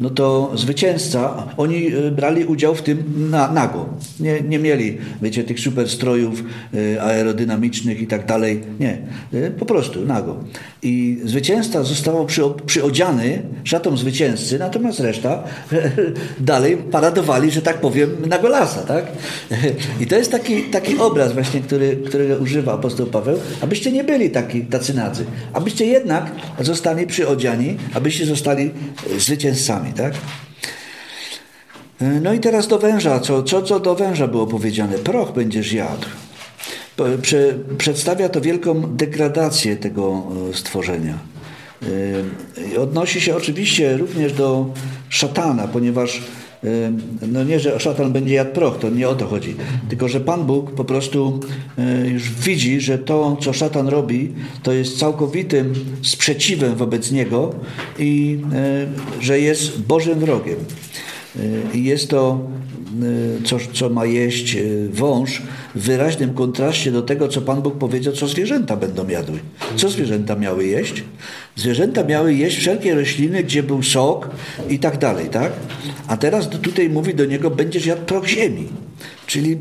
no 0.00 0.10
to 0.10 0.52
zwycięzca, 0.54 1.46
oni 1.56 1.86
e, 1.86 2.10
brali 2.10 2.44
udział 2.44 2.74
w 2.74 2.82
tym 2.82 3.30
na, 3.30 3.52
nago. 3.52 3.88
Nie, 4.20 4.40
nie 4.40 4.58
mieli, 4.58 4.98
wiecie, 5.22 5.44
tych 5.44 5.60
super 5.60 5.88
strojów 5.88 6.44
e, 6.74 7.02
aerodynamicznych 7.02 8.00
i 8.00 8.06
tak 8.06 8.26
dalej. 8.26 8.60
Nie, 8.80 8.98
po 9.58 9.66
prostu 9.66 10.06
nago. 10.06 10.36
I 10.82 11.20
zwycięzca 11.24 11.82
został 11.82 12.26
przy, 12.26 12.42
przyodziany 12.66 13.42
szatą 13.64 13.96
zwycięzcy, 13.96 14.58
natomiast 14.58 15.00
reszta 15.00 15.42
dalej 16.40 16.76
paradowali, 16.76 17.50
że 17.50 17.62
tak 17.62 17.80
powiem, 17.80 18.10
na 18.28 18.38
golasa, 18.38 18.82
tak? 18.82 19.04
I 20.00 20.06
to 20.06 20.16
jest 20.16 20.30
taki, 20.30 20.62
taki 20.62 20.98
obraz 20.98 21.32
właśnie, 21.32 21.60
który, 21.60 21.96
którego 21.96 22.36
używa 22.36 22.72
apostoł 22.72 23.06
Paweł, 23.06 23.38
abyście 23.60 23.92
nie 23.92 24.04
byli 24.04 24.30
taki, 24.30 24.62
tacy 24.62 24.94
nadzy, 24.94 25.24
abyście 25.52 25.86
jednak 25.86 26.30
zostali 26.60 27.06
przyodziani, 27.06 27.76
abyście 27.94 28.26
zostali 28.26 28.70
e, 29.16 29.20
zwycięzcami, 29.20 29.92
tak? 29.92 30.14
E, 32.00 32.04
no 32.20 32.32
i 32.32 32.40
teraz 32.40 32.68
do 32.68 32.78
węża. 32.78 33.20
Co, 33.20 33.42
co, 33.42 33.62
co 33.62 33.80
do 33.80 33.94
węża 33.94 34.28
było 34.28 34.46
powiedziane? 34.46 34.98
Proch 34.98 35.32
będziesz 35.32 35.72
jadł. 35.72 36.06
Prze, 37.22 37.54
przedstawia 37.78 38.28
to 38.28 38.40
wielką 38.40 38.96
degradację 38.96 39.76
tego 39.76 40.22
e, 40.50 40.56
stworzenia. 40.56 41.18
Odnosi 42.78 43.20
się 43.20 43.36
oczywiście 43.36 43.96
również 43.96 44.32
do 44.32 44.66
szatana, 45.08 45.68
ponieważ 45.68 46.22
no 47.32 47.44
nie, 47.44 47.60
że 47.60 47.80
szatan 47.80 48.12
będzie 48.12 48.34
jadł 48.34 48.52
proch, 48.52 48.78
to 48.78 48.90
nie 48.90 49.08
o 49.08 49.14
to 49.14 49.26
chodzi. 49.26 49.56
Tylko, 49.88 50.08
że 50.08 50.20
Pan 50.20 50.46
Bóg 50.46 50.70
po 50.70 50.84
prostu 50.84 51.40
e, 51.78 52.08
już 52.08 52.30
widzi, 52.30 52.80
że 52.80 52.98
to, 52.98 53.36
co 53.40 53.52
szatan 53.52 53.88
robi, 53.88 54.32
to 54.62 54.72
jest 54.72 54.98
całkowitym 54.98 55.74
sprzeciwem 56.02 56.76
wobec 56.76 57.12
niego 57.12 57.54
i 57.98 58.38
e, 58.52 58.86
że 59.22 59.40
jest 59.40 59.82
Bożym 59.82 60.18
wrogiem. 60.18 60.56
I 61.74 61.84
jest 61.84 62.10
to, 62.10 62.48
co, 63.44 63.56
co 63.72 63.90
ma 63.90 64.06
jeść 64.06 64.56
wąż, 64.92 65.42
w 65.74 65.80
wyraźnym 65.80 66.34
kontraście 66.34 66.92
do 66.92 67.02
tego, 67.02 67.28
co 67.28 67.40
Pan 67.40 67.62
Bóg 67.62 67.78
powiedział, 67.78 68.12
co 68.12 68.28
zwierzęta 68.28 68.76
będą 68.76 69.08
jadły. 69.08 69.38
Co 69.76 69.88
zwierzęta 69.88 70.36
miały 70.36 70.66
jeść? 70.66 71.04
Zwierzęta 71.56 72.04
miały 72.04 72.34
jeść 72.34 72.56
wszelkie 72.56 72.94
rośliny, 72.94 73.42
gdzie 73.42 73.62
był 73.62 73.82
sok 73.82 74.30
i 74.68 74.78
tak 74.78 74.98
dalej, 74.98 75.28
tak? 75.28 75.52
A 76.06 76.16
teraz 76.16 76.48
tutaj 76.48 76.88
mówi 76.88 77.14
do 77.14 77.24
niego, 77.24 77.50
będziesz 77.50 77.86
jadł 77.86 78.02
proch 78.02 78.26
ziemi. 78.26 78.68
Czyli 79.26 79.58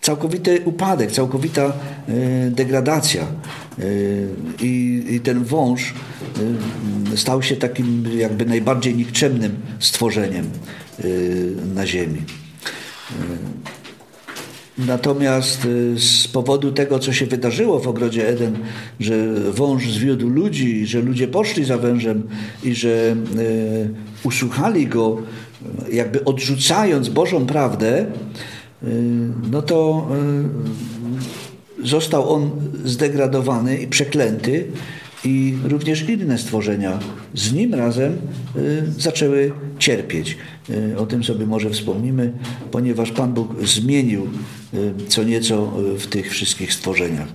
całkowity 0.00 0.60
upadek, 0.64 1.12
całkowita 1.12 1.72
y, 2.08 2.50
degradacja. 2.50 3.26
Y, 3.78 4.28
I, 4.60 5.20
ten 5.24 5.44
wąż 5.44 5.90
y, 5.90 5.94
stał 7.16 7.42
się 7.42 7.56
takim 7.56 8.04
jakby 8.16 8.46
najbardziej 8.46 8.94
nikczemnym 8.94 9.56
stworzeniem 9.80 10.50
na 11.74 11.86
ziemi. 11.86 12.22
Natomiast 14.78 15.68
z 15.96 16.28
powodu 16.28 16.72
tego, 16.72 16.98
co 16.98 17.12
się 17.12 17.26
wydarzyło 17.26 17.80
w 17.80 17.88
ogrodzie 17.88 18.28
Eden, 18.28 18.58
że 19.00 19.34
wąż 19.52 19.90
zwiódł 19.90 20.28
ludzi, 20.28 20.86
że 20.86 21.00
ludzie 21.00 21.28
poszli 21.28 21.64
za 21.64 21.78
wężem 21.78 22.28
i 22.62 22.74
że 22.74 23.16
usłuchali 24.24 24.86
go, 24.86 25.22
jakby 25.92 26.24
odrzucając 26.24 27.08
Bożą 27.08 27.46
prawdę, 27.46 28.06
Y, 28.82 29.30
no 29.50 29.62
to 29.62 30.08
y, 31.80 31.86
został 31.88 32.34
on 32.34 32.50
zdegradowany 32.84 33.76
i 33.76 33.86
przeklęty 33.86 34.66
i 35.24 35.54
również 35.64 36.08
inne 36.08 36.38
stworzenia 36.38 36.98
z 37.34 37.52
nim 37.52 37.74
razem 37.74 38.12
y, 38.56 38.82
zaczęły 38.98 39.52
cierpieć. 39.78 40.36
O 40.98 41.06
tym 41.06 41.24
sobie 41.24 41.46
może 41.46 41.70
wspomnimy, 41.70 42.32
ponieważ 42.70 43.12
Pan 43.12 43.34
Bóg 43.34 43.66
zmienił 43.66 44.28
co 45.08 45.22
nieco 45.22 45.72
w 45.98 46.06
tych 46.06 46.30
wszystkich 46.30 46.72
stworzeniach. 46.72 47.28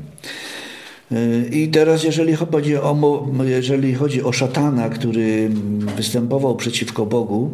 I 1.51 1.67
teraz, 1.67 2.03
jeżeli 2.03 2.33
chodzi, 2.35 2.77
o, 2.77 3.27
jeżeli 3.43 3.93
chodzi 3.93 4.23
o 4.23 4.31
szatana, 4.31 4.89
który 4.89 5.49
występował 5.97 6.55
przeciwko 6.55 7.05
Bogu, 7.05 7.51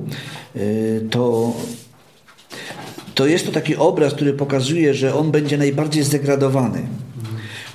to 1.09 1.53
to 3.19 3.27
jest 3.27 3.45
to 3.45 3.51
taki 3.51 3.75
obraz, 3.75 4.13
który 4.13 4.33
pokazuje, 4.33 4.93
że 4.93 5.15
on 5.15 5.31
będzie 5.31 5.57
najbardziej 5.57 6.03
zdegradowany. 6.03 6.81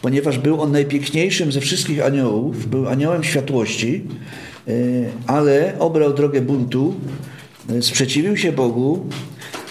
Ponieważ 0.05 0.39
był 0.39 0.61
on 0.61 0.73
najpiękniejszym 0.73 1.53
ze 1.53 1.61
wszystkich 1.61 2.05
aniołów, 2.05 2.67
był 2.67 2.89
aniołem 2.89 3.25
światłości, 3.25 4.05
e, 4.69 4.73
ale 5.27 5.79
obrał 5.79 6.15
drogę 6.15 6.41
buntu, 6.41 6.95
e, 7.71 7.83
sprzeciwił 7.83 8.37
się 8.37 8.53
Bogu 8.53 9.07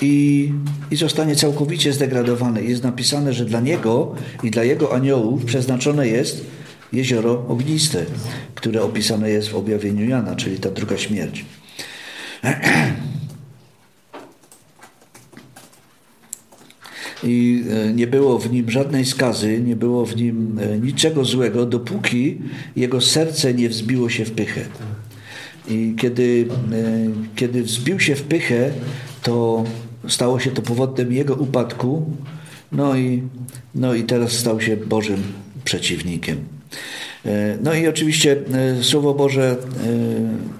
i, 0.02 0.50
i 0.92 0.96
zostanie 0.96 1.36
całkowicie 1.36 1.94
zdegradowany. 1.94 2.64
Jest 2.64 2.84
napisane, 2.84 3.34
że 3.34 3.46
dla 3.46 3.60
niego 3.60 4.16
i 4.44 4.52
dla 4.52 4.64
jego 4.64 4.96
aniołów 4.96 5.46
przeznaczone 5.46 6.08
jest 6.08 6.46
jezioro 6.94 7.46
ogniste, 7.48 8.06
które 8.56 8.84
opisane 8.84 9.30
jest 9.30 9.50
w 9.50 9.56
objawieniu 9.56 10.10
Jana, 10.10 10.36
czyli 10.36 10.60
ta 10.60 10.72
druga 10.72 10.98
śmierć. 10.98 11.46
i 17.24 17.64
e, 17.70 17.94
nie 17.94 18.08
było 18.08 18.40
w 18.40 18.52
nim 18.52 18.70
żadnej 18.70 19.06
skazy, 19.06 19.62
nie 19.62 19.76
było 19.76 20.06
w 20.06 20.16
nim 20.16 20.60
e, 20.60 20.80
niczego 20.80 21.26
złego, 21.26 21.66
dopóki 21.66 22.38
jego 22.76 23.02
serce 23.02 23.54
nie 23.54 23.70
wzbiło 23.70 24.10
się 24.10 24.26
w 24.26 24.32
pychę. 24.32 24.62
I 25.68 25.94
kiedy, 25.98 26.46
e, 26.72 27.36
kiedy 27.36 27.64
wzbił 27.64 28.00
się 28.00 28.16
w 28.16 28.24
pychę, 28.24 28.72
to 29.22 29.64
stało 30.08 30.40
się 30.40 30.52
to 30.52 30.62
powodem 30.62 31.14
jego 31.14 31.36
upadku, 31.36 32.06
no 32.72 32.96
i, 32.98 33.24
no 33.76 33.94
i 33.94 34.04
teraz 34.04 34.32
stał 34.32 34.62
się 34.62 34.78
Bożym 34.78 35.24
przeciwnikiem. 35.64 36.38
No 37.64 37.74
i 37.74 37.88
oczywiście 37.88 38.38
Słowo 38.82 39.14
Boże 39.14 39.58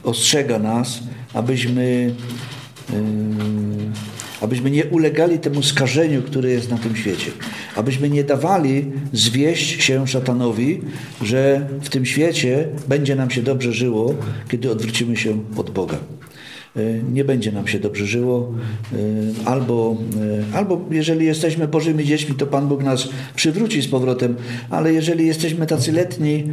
ostrzega 0.04 0.60
nas, 0.60 1.00
abyśmy 1.34 2.16
abyśmy 4.44 4.72
nie 4.72 4.86
ulegali 4.86 5.40
temu 5.40 5.64
skażeniu, 5.64 6.22
które 6.22 6.50
jest 6.50 6.70
na 6.72 6.78
tym 6.78 6.96
świecie. 6.96 7.32
Abyśmy 7.76 8.10
nie 8.10 8.24
dawali 8.24 8.92
zwieść 9.14 9.84
się 9.84 10.08
szatanowi, 10.08 10.82
że 11.22 11.68
w 11.82 11.90
tym 11.90 12.06
świecie 12.06 12.68
będzie 12.88 13.16
nam 13.16 13.30
się 13.30 13.42
dobrze 13.42 13.74
żyło, 13.74 14.16
kiedy 14.50 14.72
odwrócimy 14.72 15.18
się 15.18 15.38
od 15.58 15.70
Boga. 15.70 15.98
E, 16.76 16.82
nie 17.14 17.26
będzie 17.26 17.52
nam 17.52 17.68
się 17.68 17.80
dobrze 17.80 18.06
żyło, 18.06 18.54
e, 18.94 18.98
albo, 19.46 19.98
e, 20.54 20.58
albo 20.58 20.82
jeżeli 20.92 21.26
jesteśmy 21.26 21.68
Bożymi 21.68 22.06
dziećmi, 22.06 22.36
to 22.36 22.48
Pan 22.48 22.68
Bóg 22.68 22.84
nas 22.84 23.10
przywróci 23.36 23.82
z 23.82 23.88
powrotem, 23.88 24.36
ale 24.70 24.94
jeżeli 24.94 25.28
jesteśmy 25.28 25.66
tacy 25.66 25.92
letni, 25.92 26.44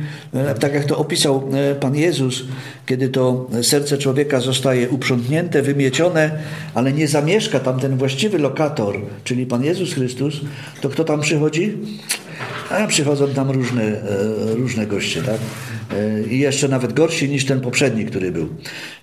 tak 0.61 0.75
jak 0.75 0.85
to 0.85 0.99
opisał 0.99 1.49
Pan 1.81 1.97
Jezus, 1.97 2.45
kiedy 2.87 3.09
to 3.09 3.51
serce 3.63 3.99
człowieka 3.99 4.41
zostaje 4.41 4.89
uprzątnięte, 4.89 5.63
wymiecione, 5.63 6.31
ale 6.75 6.93
nie 6.93 7.09
zamieszka 7.09 7.61
tam 7.61 7.81
ten 7.81 7.97
właściwy 7.97 8.39
lokator, 8.39 9.01
czyli 9.25 9.47
Pan 9.47 9.65
Jezus 9.65 9.95
Chrystus, 9.95 10.41
to 10.81 10.89
kto 10.89 11.05
tam 11.05 11.21
przychodzi? 11.21 11.77
A 12.71 12.87
przychodzą 12.87 13.29
tam 13.29 13.51
różne, 13.51 14.01
różne 14.57 14.87
goście, 14.87 15.23
tak? 15.23 15.39
I 16.31 16.39
jeszcze 16.39 16.69
nawet 16.69 16.93
gorsi 16.93 17.29
niż 17.29 17.45
ten 17.47 17.61
poprzedni, 17.61 18.05
który 18.05 18.33
był. 18.33 18.49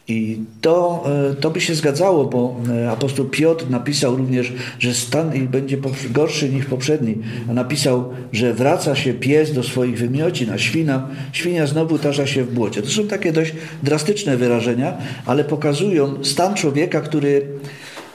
I 0.08 0.40
to, 0.62 1.04
e, 1.32 1.36
to 1.36 1.50
by 1.50 1.62
się 1.62 1.76
zgadzało, 1.76 2.26
bo 2.26 2.56
e, 2.70 2.92
apostoł 2.92 3.26
Piotr 3.26 3.70
napisał 3.70 4.16
również, 4.16 4.54
że 4.80 4.94
stan 4.94 5.36
ich 5.36 5.50
będzie 5.50 5.78
gorszy 6.10 6.50
niż 6.50 6.66
poprzedni. 6.66 7.18
A 7.50 7.54
napisał, 7.54 8.10
że 8.34 8.54
wraca 8.54 8.96
się 8.96 9.14
pies 9.14 9.54
do 9.54 9.64
swoich 9.64 9.98
wymiocin, 9.98 10.50
a 10.52 10.58
świna, 10.58 11.08
świnia 11.32 11.68
znowu 11.68 12.00
tarza 12.00 12.28
się 12.28 12.44
w 12.44 12.54
błocie. 12.54 12.82
To 12.82 12.90
są 12.90 13.08
takie 13.08 13.34
dość 13.34 13.54
drastyczne 13.84 14.38
wyrażenia, 14.38 14.98
ale 15.26 15.44
pokazują 15.44 16.24
stan 16.24 16.56
człowieka, 16.56 17.02
który, 17.02 17.48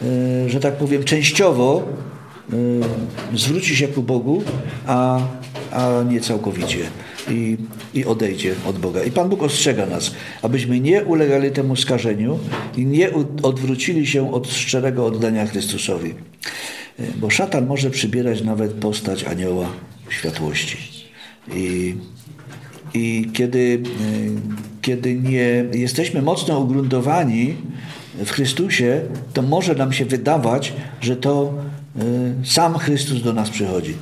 e, 0.03 0.51
że 0.51 0.61
tak 0.61 0.77
powiem, 0.77 1.05
częściowo 1.05 1.89
zwróci 3.35 3.77
się 3.77 3.89
ku 3.89 4.03
Bogu, 4.03 4.43
a, 4.87 5.21
a 5.73 6.03
nie 6.03 6.21
całkowicie 6.21 6.79
i, 7.31 7.57
i 7.95 8.05
odejdzie 8.05 8.55
od 8.67 8.79
Boga. 8.79 9.05
I 9.05 9.11
Pan 9.11 9.29
Bóg 9.29 9.43
ostrzega 9.43 9.87
nas, 9.87 10.15
abyśmy 10.43 10.81
nie 10.81 11.05
ulegali 11.05 11.51
temu 11.51 11.77
skażeniu 11.77 12.39
i 12.77 12.87
nie 12.87 13.11
odwrócili 13.43 14.07
się 14.07 14.33
od 14.33 14.49
szczerego 14.49 15.07
oddania 15.07 15.47
Chrystusowi. 15.47 16.11
E, 16.11 17.03
bo 17.17 17.31
szatan 17.31 17.67
może 17.67 17.91
przybierać 17.91 18.43
nawet 18.43 18.73
postać 18.73 19.25
anioła 19.25 19.69
światłości. 20.09 20.77
I, 21.55 21.95
i 22.95 23.31
kiedy, 23.33 23.83
e, 23.85 24.81
kiedy 24.83 25.15
nie 25.15 25.65
jesteśmy 25.73 26.23
mocno 26.23 26.59
ugruntowani 26.59 27.55
w 28.15 28.31
Chrystusie, 28.31 29.01
to 29.33 29.43
może 29.43 29.75
nam 29.75 29.93
się 29.93 30.05
wydawać, 30.05 30.73
że 31.01 31.17
to 31.17 31.55
sam 32.45 32.79
Chrystus 32.79 33.23
do 33.23 33.33
nas 33.33 33.51
przychodzi. 33.51 33.95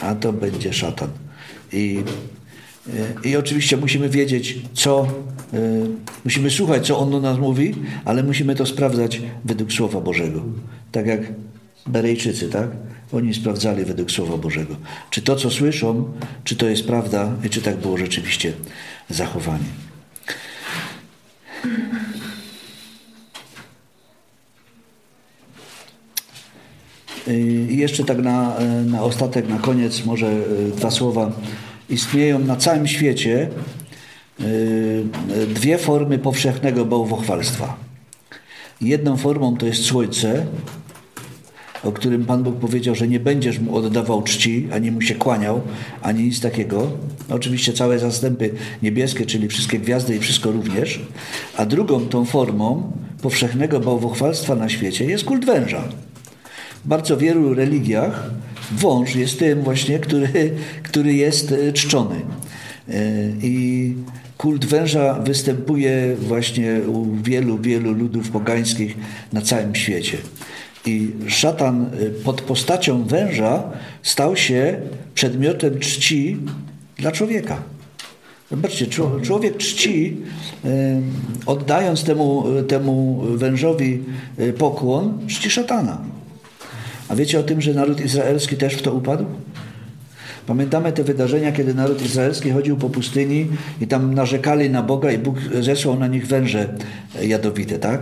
A 0.00 0.14
to 0.14 0.32
będzie 0.32 0.72
szatan. 0.72 1.08
I, 1.72 2.02
i 3.24 3.36
oczywiście 3.36 3.76
musimy 3.76 4.08
wiedzieć, 4.08 4.58
co, 4.72 5.06
e, 5.54 5.58
musimy 6.24 6.50
słuchać, 6.50 6.86
co 6.86 6.98
On 6.98 7.10
do 7.10 7.20
nas 7.20 7.38
mówi, 7.38 7.74
ale 8.04 8.22
musimy 8.22 8.54
to 8.54 8.66
sprawdzać 8.66 9.22
według 9.44 9.72
Słowa 9.72 10.00
Bożego. 10.00 10.42
Tak 10.92 11.06
jak 11.06 11.20
Berejczycy, 11.86 12.48
tak? 12.48 12.68
Oni 13.12 13.34
sprawdzali 13.34 13.84
według 13.84 14.10
Słowa 14.10 14.36
Bożego. 14.36 14.76
Czy 15.10 15.22
to, 15.22 15.36
co 15.36 15.50
słyszą, 15.50 16.12
czy 16.44 16.56
to 16.56 16.68
jest 16.68 16.86
prawda 16.86 17.32
i 17.44 17.50
czy 17.50 17.62
tak 17.62 17.76
było 17.76 17.98
rzeczywiście 17.98 18.52
zachowanie. 19.10 19.64
I 27.70 27.76
jeszcze 27.76 28.04
tak 28.04 28.18
na, 28.18 28.56
na 28.86 29.02
ostatek, 29.02 29.48
na 29.48 29.58
koniec 29.58 30.04
może 30.04 30.26
e, 30.26 30.76
dwa 30.76 30.90
słowa. 30.90 31.32
Istnieją 31.90 32.38
na 32.38 32.56
całym 32.56 32.86
świecie 32.86 33.48
e, 34.40 34.44
dwie 35.54 35.78
formy 35.78 36.18
powszechnego 36.18 36.84
bałwochwalstwa. 36.84 37.76
Jedną 38.80 39.16
formą 39.16 39.56
to 39.56 39.66
jest 39.66 39.84
słońce, 39.84 40.46
o 41.84 41.92
którym 41.92 42.24
Pan 42.24 42.42
Bóg 42.42 42.56
powiedział, 42.56 42.94
że 42.94 43.08
nie 43.08 43.20
będziesz 43.20 43.58
mu 43.58 43.76
oddawał 43.76 44.22
czci, 44.22 44.68
ani 44.72 44.90
mu 44.90 45.00
się 45.00 45.14
kłaniał, 45.14 45.60
ani 46.02 46.24
nic 46.24 46.40
takiego. 46.40 46.90
Oczywiście 47.30 47.72
całe 47.72 47.98
zastępy 47.98 48.50
niebieskie, 48.82 49.26
czyli 49.26 49.48
wszystkie 49.48 49.78
gwiazdy 49.78 50.16
i 50.16 50.18
wszystko 50.18 50.52
również. 50.52 51.00
A 51.56 51.66
drugą 51.66 52.00
tą 52.00 52.24
formą 52.24 52.92
powszechnego 53.22 53.80
bałwochwalstwa 53.80 54.54
na 54.54 54.68
świecie 54.68 55.04
jest 55.04 55.24
kult 55.24 55.44
węża 55.44 55.84
bardzo 56.88 57.16
wielu 57.16 57.54
religiach 57.54 58.30
wąż 58.72 59.14
jest 59.14 59.38
tym 59.38 59.62
właśnie, 59.62 59.98
który, 59.98 60.50
który 60.82 61.14
jest 61.14 61.52
e, 61.52 61.72
czczony. 61.72 62.16
E, 62.16 62.94
I, 63.42 63.94
kult 64.36 64.64
węża 64.64 65.14
występuje 65.14 66.16
właśnie 66.18 66.80
u 66.86 67.16
wielu, 67.22 67.58
wielu 67.58 67.92
ludów 67.92 68.30
pogańskich 68.30 68.96
na 69.32 69.40
całym 69.40 69.74
świecie. 69.74 70.18
I 70.86 71.10
szatan 71.26 71.90
y, 72.00 72.10
pod 72.10 72.40
postacią 72.40 73.04
węża 73.04 73.62
stał 74.02 74.36
się 74.36 74.80
przedmiotem 75.14 75.78
czci 75.78 76.36
dla 76.96 77.12
człowieka. 77.12 77.62
Zobaczcie, 78.50 78.86
człowiek 79.22 79.56
czci, 79.56 80.16
oddając 81.46 82.04
temu, 82.04 82.44
temu 82.68 83.22
wężowi 83.34 84.02
pokłon, 84.58 85.18
czci 85.26 85.50
szatana. 85.50 85.98
A 87.08 87.16
wiecie 87.16 87.40
o 87.40 87.42
tym, 87.42 87.60
że 87.60 87.74
naród 87.74 88.00
izraelski 88.00 88.56
też 88.56 88.74
w 88.74 88.82
to 88.82 88.92
upadł? 88.92 89.24
Pamiętamy 90.46 90.92
te 90.92 91.04
wydarzenia, 91.04 91.52
kiedy 91.52 91.74
naród 91.74 92.04
izraelski 92.04 92.50
chodził 92.50 92.76
po 92.76 92.90
pustyni 92.90 93.46
i 93.80 93.86
tam 93.86 94.14
narzekali 94.14 94.70
na 94.70 94.82
Boga 94.82 95.12
i 95.12 95.18
Bóg 95.18 95.36
zesłał 95.60 95.98
na 95.98 96.06
nich 96.06 96.26
węże 96.26 96.74
jadowite, 97.22 97.78
tak? 97.78 98.00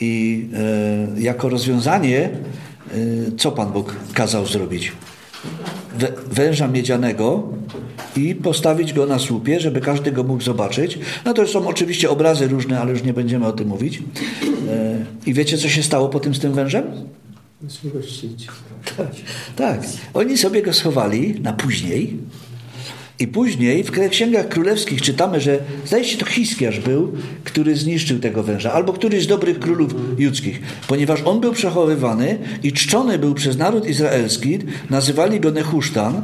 I 0.00 0.44
e, 1.16 1.20
jako 1.20 1.48
rozwiązanie, 1.48 2.20
e, 2.20 2.30
co 3.36 3.52
Pan 3.52 3.72
Bóg 3.72 3.96
kazał 4.14 4.46
zrobić? 4.46 4.92
węża 6.30 6.68
miedzianego 6.68 7.48
i 8.16 8.34
postawić 8.34 8.92
go 8.92 9.06
na 9.06 9.18
słupie, 9.18 9.60
żeby 9.60 9.80
każdy 9.80 10.12
go 10.12 10.22
mógł 10.22 10.42
zobaczyć. 10.42 10.98
No 11.24 11.32
to 11.32 11.46
są 11.46 11.68
oczywiście 11.68 12.10
obrazy 12.10 12.48
różne, 12.48 12.80
ale 12.80 12.92
już 12.92 13.02
nie 13.02 13.12
będziemy 13.12 13.46
o 13.46 13.52
tym 13.52 13.68
mówić. 13.68 14.02
E, 14.68 15.04
I 15.26 15.34
wiecie, 15.34 15.58
co 15.58 15.68
się 15.68 15.82
stało 15.82 16.08
po 16.08 16.20
tym 16.20 16.34
z 16.34 16.38
tym 16.38 16.52
wężem? 16.52 16.84
Tak, 18.96 19.12
tak. 19.56 19.80
Oni 20.14 20.38
sobie 20.38 20.62
go 20.62 20.72
schowali 20.72 21.40
na 21.40 21.52
później. 21.52 22.16
I 23.18 23.26
później 23.28 23.84
w 23.84 24.10
księgach 24.10 24.48
królewskich 24.48 25.02
czytamy, 25.02 25.40
że 25.40 25.58
zdaje 25.86 26.04
się 26.04 26.18
to 26.18 26.26
Hiskiarz 26.26 26.80
był, 26.80 27.12
który 27.44 27.76
zniszczył 27.76 28.18
tego 28.18 28.42
węża, 28.42 28.72
albo 28.72 28.92
któryś 28.92 29.24
z 29.24 29.26
dobrych 29.26 29.58
królów 29.58 29.94
judzkich, 30.18 30.60
ponieważ 30.88 31.22
on 31.22 31.40
był 31.40 31.52
przechowywany 31.52 32.38
i 32.62 32.72
czczony 32.72 33.18
był 33.18 33.34
przez 33.34 33.56
naród 33.58 33.88
izraelski, 33.88 34.58
nazywali 34.90 35.40
go 35.40 35.50
Nehusztan 35.50 36.22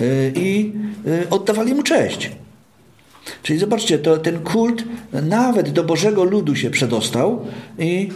y, 0.00 0.32
i 0.36 0.72
y, 1.06 1.30
oddawali 1.30 1.74
mu 1.74 1.82
cześć. 1.82 2.30
Czyli 3.42 3.58
zobaczcie, 3.58 3.98
to, 3.98 4.18
ten 4.18 4.38
kult 4.38 4.84
nawet 5.22 5.70
do 5.70 5.84
Bożego 5.84 6.24
ludu 6.24 6.56
się 6.56 6.70
przedostał 6.70 7.46
i 7.78 8.08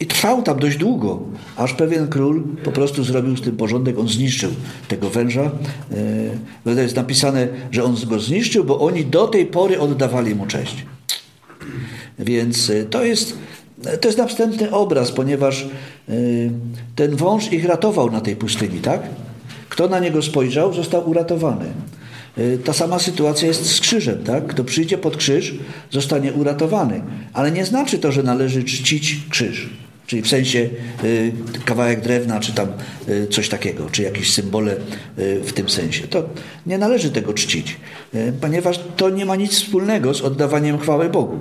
i 0.00 0.06
trwał 0.06 0.42
tam 0.42 0.58
dość 0.58 0.76
długo, 0.76 1.20
aż 1.56 1.74
pewien 1.74 2.08
król 2.08 2.42
po 2.64 2.72
prostu 2.72 3.04
zrobił 3.04 3.36
z 3.36 3.40
tym 3.40 3.56
porządek, 3.56 3.98
on 3.98 4.08
zniszczył 4.08 4.50
tego 4.88 5.10
węża. 5.10 5.50
E, 6.64 6.74
to 6.74 6.80
jest 6.80 6.96
napisane, 6.96 7.48
że 7.70 7.84
on 7.84 7.96
go 8.06 8.20
zniszczył, 8.20 8.64
bo 8.64 8.80
oni 8.80 9.04
do 9.04 9.28
tej 9.28 9.46
pory 9.46 9.80
oddawali 9.80 10.34
mu 10.34 10.46
cześć. 10.46 10.86
Więc 12.18 12.70
e, 12.70 12.84
to 12.84 13.04
jest, 13.04 13.38
to 14.00 14.08
jest 14.08 14.18
następny 14.18 14.70
obraz, 14.70 15.12
ponieważ 15.12 15.62
e, 16.08 16.12
ten 16.96 17.16
wąż 17.16 17.52
ich 17.52 17.64
ratował 17.64 18.10
na 18.10 18.20
tej 18.20 18.36
pustyni, 18.36 18.80
tak? 18.80 19.02
Kto 19.68 19.88
na 19.88 19.98
niego 19.98 20.22
spojrzał, 20.22 20.74
został 20.74 21.10
uratowany. 21.10 21.66
Ta 22.64 22.72
sama 22.72 22.98
sytuacja 22.98 23.48
jest 23.48 23.66
z 23.66 23.80
krzyżem, 23.80 24.24
tak? 24.24 24.46
Kto 24.46 24.64
przyjdzie 24.64 24.98
pod 24.98 25.16
krzyż, 25.16 25.54
zostanie 25.90 26.32
uratowany. 26.32 27.02
Ale 27.32 27.52
nie 27.52 27.66
znaczy 27.66 27.98
to, 27.98 28.12
że 28.12 28.22
należy 28.22 28.64
czcić 28.64 29.20
krzyż 29.30 29.68
czyli 30.10 30.22
w 30.22 30.28
sensie 30.28 30.68
y, 31.04 31.32
kawałek 31.64 32.00
drewna, 32.00 32.40
czy 32.40 32.52
tam 32.52 32.68
y, 33.08 33.26
coś 33.26 33.48
takiego, 33.48 33.90
czy 33.90 34.02
jakieś 34.02 34.32
symbole 34.32 34.76
y, 35.18 35.40
w 35.44 35.52
tym 35.52 35.68
sensie. 35.68 36.08
To 36.08 36.28
nie 36.66 36.78
należy 36.78 37.10
tego 37.10 37.34
czcić, 37.34 37.76
ponieważ 38.40 38.80
to 38.96 39.10
nie 39.10 39.26
ma 39.26 39.36
nic 39.36 39.52
wspólnego 39.52 40.14
z 40.14 40.20
oddawaniem 40.20 40.78
chwały 40.78 41.08
Bogu. 41.08 41.38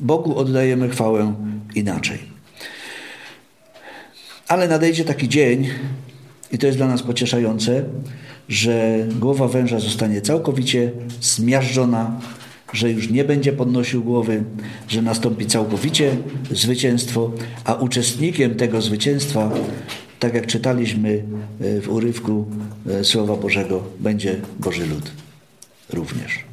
Bogu 0.00 0.38
oddajemy 0.38 0.88
chwałę 0.88 1.34
inaczej. 1.74 2.18
Ale 4.48 4.68
nadejdzie 4.68 5.04
taki 5.04 5.28
dzień, 5.28 5.68
i 6.52 6.58
to 6.58 6.66
jest 6.66 6.78
dla 6.78 6.86
nas 6.86 7.02
pocieszające, 7.02 7.84
że 8.48 9.06
głowa 9.20 9.48
węża 9.48 9.80
zostanie 9.80 10.20
całkowicie 10.20 10.92
zmiażdżona 11.20 12.20
że 12.72 12.90
już 12.90 13.10
nie 13.10 13.24
będzie 13.24 13.52
podnosił 13.52 14.04
głowy, 14.04 14.44
że 14.88 15.02
nastąpi 15.02 15.46
całkowicie 15.46 16.16
zwycięstwo, 16.50 17.32
a 17.64 17.74
uczestnikiem 17.74 18.54
tego 18.54 18.82
zwycięstwa, 18.82 19.50
tak 20.18 20.34
jak 20.34 20.46
czytaliśmy 20.46 21.22
e, 21.60 21.80
w 21.80 21.88
urywku 21.88 22.46
e, 22.90 23.04
Słowa 23.04 23.36
Bożego, 23.36 23.84
będzie 24.00 24.40
Boży 24.60 24.86
lud 24.86 25.10
również. 25.92 26.51